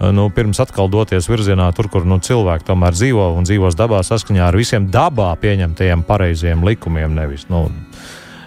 Eh, 0.00 0.12
nu, 0.12 0.26
pirms 0.34 0.58
atkal 0.58 0.90
doties 0.90 1.28
virzienā, 1.30 1.68
tur, 1.74 1.86
kur 1.92 2.06
nu, 2.08 2.18
cilvēki 2.18 2.66
tomēr 2.66 2.96
dzīvo 2.96 3.28
un 3.38 3.46
dzīvos 3.46 3.76
dabā 3.78 4.00
saskaņā 4.02 4.48
ar 4.48 4.58
visiem 4.58 4.88
dabā 4.90 5.30
pieņemtajiem 5.38 6.02
pareiziem 6.08 6.64
likumiem. 6.66 7.14
Nevis, 7.14 7.46
nu, 7.52 7.68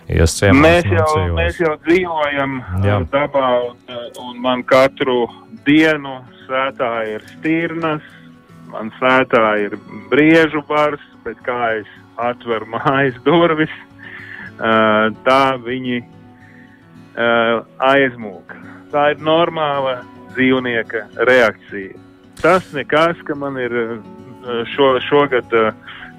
Ciemās, 0.08 0.60
mēs, 0.64 0.86
jau, 0.88 1.06
dzīvos. 1.12 1.36
mēs 1.36 1.58
jau 1.60 1.74
dzīvojam 1.88 2.58
eh, 2.60 2.88
Jā. 2.88 3.00
dabā, 3.12 3.48
un, 3.70 3.80
eh, 3.88 4.04
un 4.24 4.42
man 4.44 4.64
katru 4.68 5.26
dienu 5.68 6.20
svētā 6.48 6.92
ir 7.12 7.26
stīrnas, 7.36 8.04
man 8.72 8.92
svētā 8.98 9.44
ir 9.62 9.78
briežu 10.12 10.64
bars, 10.68 11.04
bet 11.24 11.40
kā 11.46 11.78
es 11.82 11.90
atveru 12.18 12.68
mājas 12.74 13.18
durvis, 13.28 13.74
tā 15.28 15.42
viņi 15.62 16.02
aizmūk. 17.84 18.56
Tā 18.92 19.12
ir 19.14 19.22
normāla 19.22 20.00
dzīvnieka 20.34 21.04
reakcija. 21.28 22.00
Tas 22.42 22.72
nekas, 22.74 23.20
ka 23.28 23.36
man 23.36 23.58
ir 23.60 23.74
šo, 24.76 24.92
šogad 25.08 25.54
uh, 25.54 25.72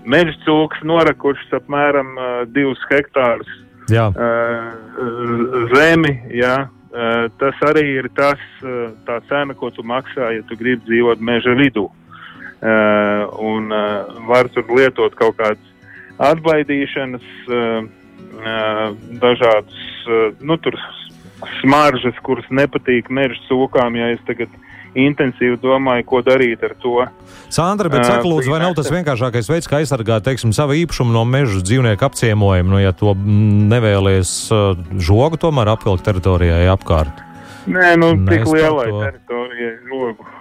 meža 0.09 0.35
cūks 0.45 0.83
norakušas 0.87 1.61
apmēram 1.61 2.14
uh, 2.16 2.26
divus 2.55 2.81
hektārus 2.91 3.51
jā. 3.93 4.09
uh, 4.11 5.68
zemi. 5.74 6.14
Jā. 6.35 6.68
Uh, 6.89 7.26
tas 7.36 7.57
arī 7.68 7.84
ir 7.99 8.07
tas, 8.16 8.41
uh, 8.64 8.91
tā 9.05 9.18
cena, 9.28 9.53
ko 9.55 9.68
tu 9.70 9.84
maksā, 9.84 10.30
ja 10.32 10.45
tu 10.49 10.57
gribi 10.57 10.86
dzīvot 10.89 11.20
meža 11.20 11.53
vidū. 11.59 11.89
Uh, 12.59 13.28
un 13.39 13.68
var 14.26 14.49
tur 14.51 14.64
lietot 14.74 15.14
kaut 15.14 15.36
kādas 15.39 15.74
atbaidīšanas, 16.18 17.26
dažādas, 19.22 19.76
nu, 20.43 20.57
tur 20.59 20.74
smaržas, 21.61 22.18
kuras 22.26 22.49
nepatīk 22.51 23.12
meža 23.14 23.39
cūkām, 23.47 23.95
ja 23.95 24.09
es 24.16 24.24
tagad 24.26 24.51
intensīvi 24.97 25.59
domāju, 25.62 26.07
ko 26.09 26.22
darīt 26.24 26.62
ar 26.64 26.74
to. 26.80 27.05
Sandra, 27.53 27.91
bet 27.93 28.05
saka, 28.05 28.24
lūdzu, 28.28 28.53
vai 28.53 28.61
nav 28.62 28.76
tas 28.78 28.91
vienkāršākais 28.93 29.51
veids, 29.51 29.68
kā 29.68 29.82
aizsargāt, 29.82 30.26
teiksim, 30.26 30.53
savu 30.57 30.76
īpašumu 30.78 31.14
no 31.14 31.24
meža 31.28 31.62
dzīvnieku 31.64 32.09
apciemojumu, 32.09 32.74
nu, 32.74 32.82
ja 32.82 32.95
to 32.97 33.14
nevēlies 33.18 34.34
žogu 35.01 35.41
tomēr 35.41 35.74
apvilkt 35.74 36.07
teritorijai 36.09 36.66
apkārt? 36.72 37.24
Nē, 37.68 37.95
nu, 38.01 38.14
tik 38.28 38.49
lielai 38.49 38.89
teritorijai 38.89 39.76
žogu. 39.89 40.34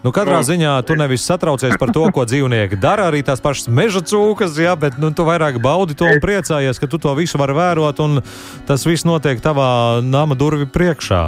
Nu, 0.00 0.12
katrā 0.14 0.38
nu, 0.40 0.46
ziņā 0.46 0.72
tu 0.86 0.94
nevis 0.96 1.24
satraucies 1.26 1.74
par 1.80 1.90
to, 1.92 2.04
ko 2.14 2.24
dzīvnieki 2.24 2.78
dara, 2.80 3.08
arī 3.10 3.20
tās 3.26 3.42
pašas 3.42 3.68
meža 3.68 4.00
cūkas, 4.06 4.54
jā, 4.56 4.76
bet 4.78 4.96
nu, 5.02 5.10
tu 5.12 5.26
vairāk 5.26 5.58
baudi 5.62 5.96
to 5.98 6.06
un 6.08 6.22
priecājies, 6.22 6.78
ka 6.80 6.88
tu 6.90 7.00
to 7.02 7.12
visu 7.18 7.40
vari 7.40 7.56
vērot, 7.58 8.00
un 8.06 8.22
tas 8.68 8.86
viss 8.86 9.04
notiek 9.08 9.42
tavā 9.42 10.00
nama 10.06 10.38
durvju 10.38 10.70
priekšā, 10.72 11.24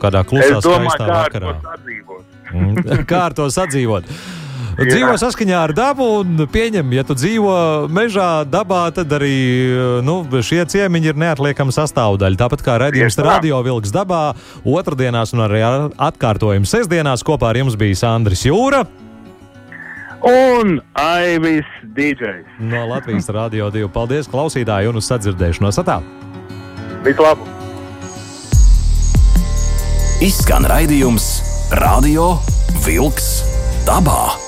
kādā 0.00 0.22
klusā, 0.28 0.62
skaistā 0.64 1.10
vakarā. 1.10 1.56
Kā 3.10 3.26
ar 3.28 3.36
to 3.36 3.50
sadzīvot? 3.52 4.08
dzīvo 4.74 5.14
saskaņā 5.20 5.58
ar 5.68 5.72
dabu 5.76 6.06
un 6.20 6.46
pieņem, 6.50 6.94
ja 6.96 7.04
tu 7.06 7.14
dzīvo 7.14 7.54
mežā, 7.94 8.44
dabā, 8.48 8.88
tad 8.94 9.12
arī 9.14 9.36
nu, 10.06 10.16
šie 10.42 10.64
ciemiņi 10.70 11.12
ir 11.12 11.20
neatliekama 11.20 11.74
sastāvdaļa. 11.74 12.40
Tāpat 12.40 12.64
kā 12.66 12.76
redzējums 12.82 13.20
radio 13.22 13.62
vilks 13.66 13.94
dabā, 13.94 14.34
otrdienās 14.66 15.34
un 15.36 15.44
arī 15.46 15.62
atkārtojuma 15.62 16.68
sestdienās 16.68 17.24
kopā 17.26 17.52
ar 17.52 17.62
jums 17.62 17.78
bija 17.78 18.02
Sandris 18.02 18.44
Jūra. 18.48 18.84
Un 20.24 20.78
Aivis 20.96 21.68
DJs. 21.94 22.56
No 22.64 22.86
Latvijas 22.88 23.28
Rādio 23.28 23.68
2. 23.70 23.90
Paldies, 23.92 24.30
klausītāji, 24.32 24.88
un 24.88 24.96
uz 24.96 25.10
sadzirdēšanos! 25.10 25.82
Atā! 25.84 26.00
Vislabāk! 27.04 27.44
Izskan 30.24 30.64
raidījums 30.70 31.53
Radio 31.74 32.38
Vilks 32.84 33.42
dabā. 33.86 34.43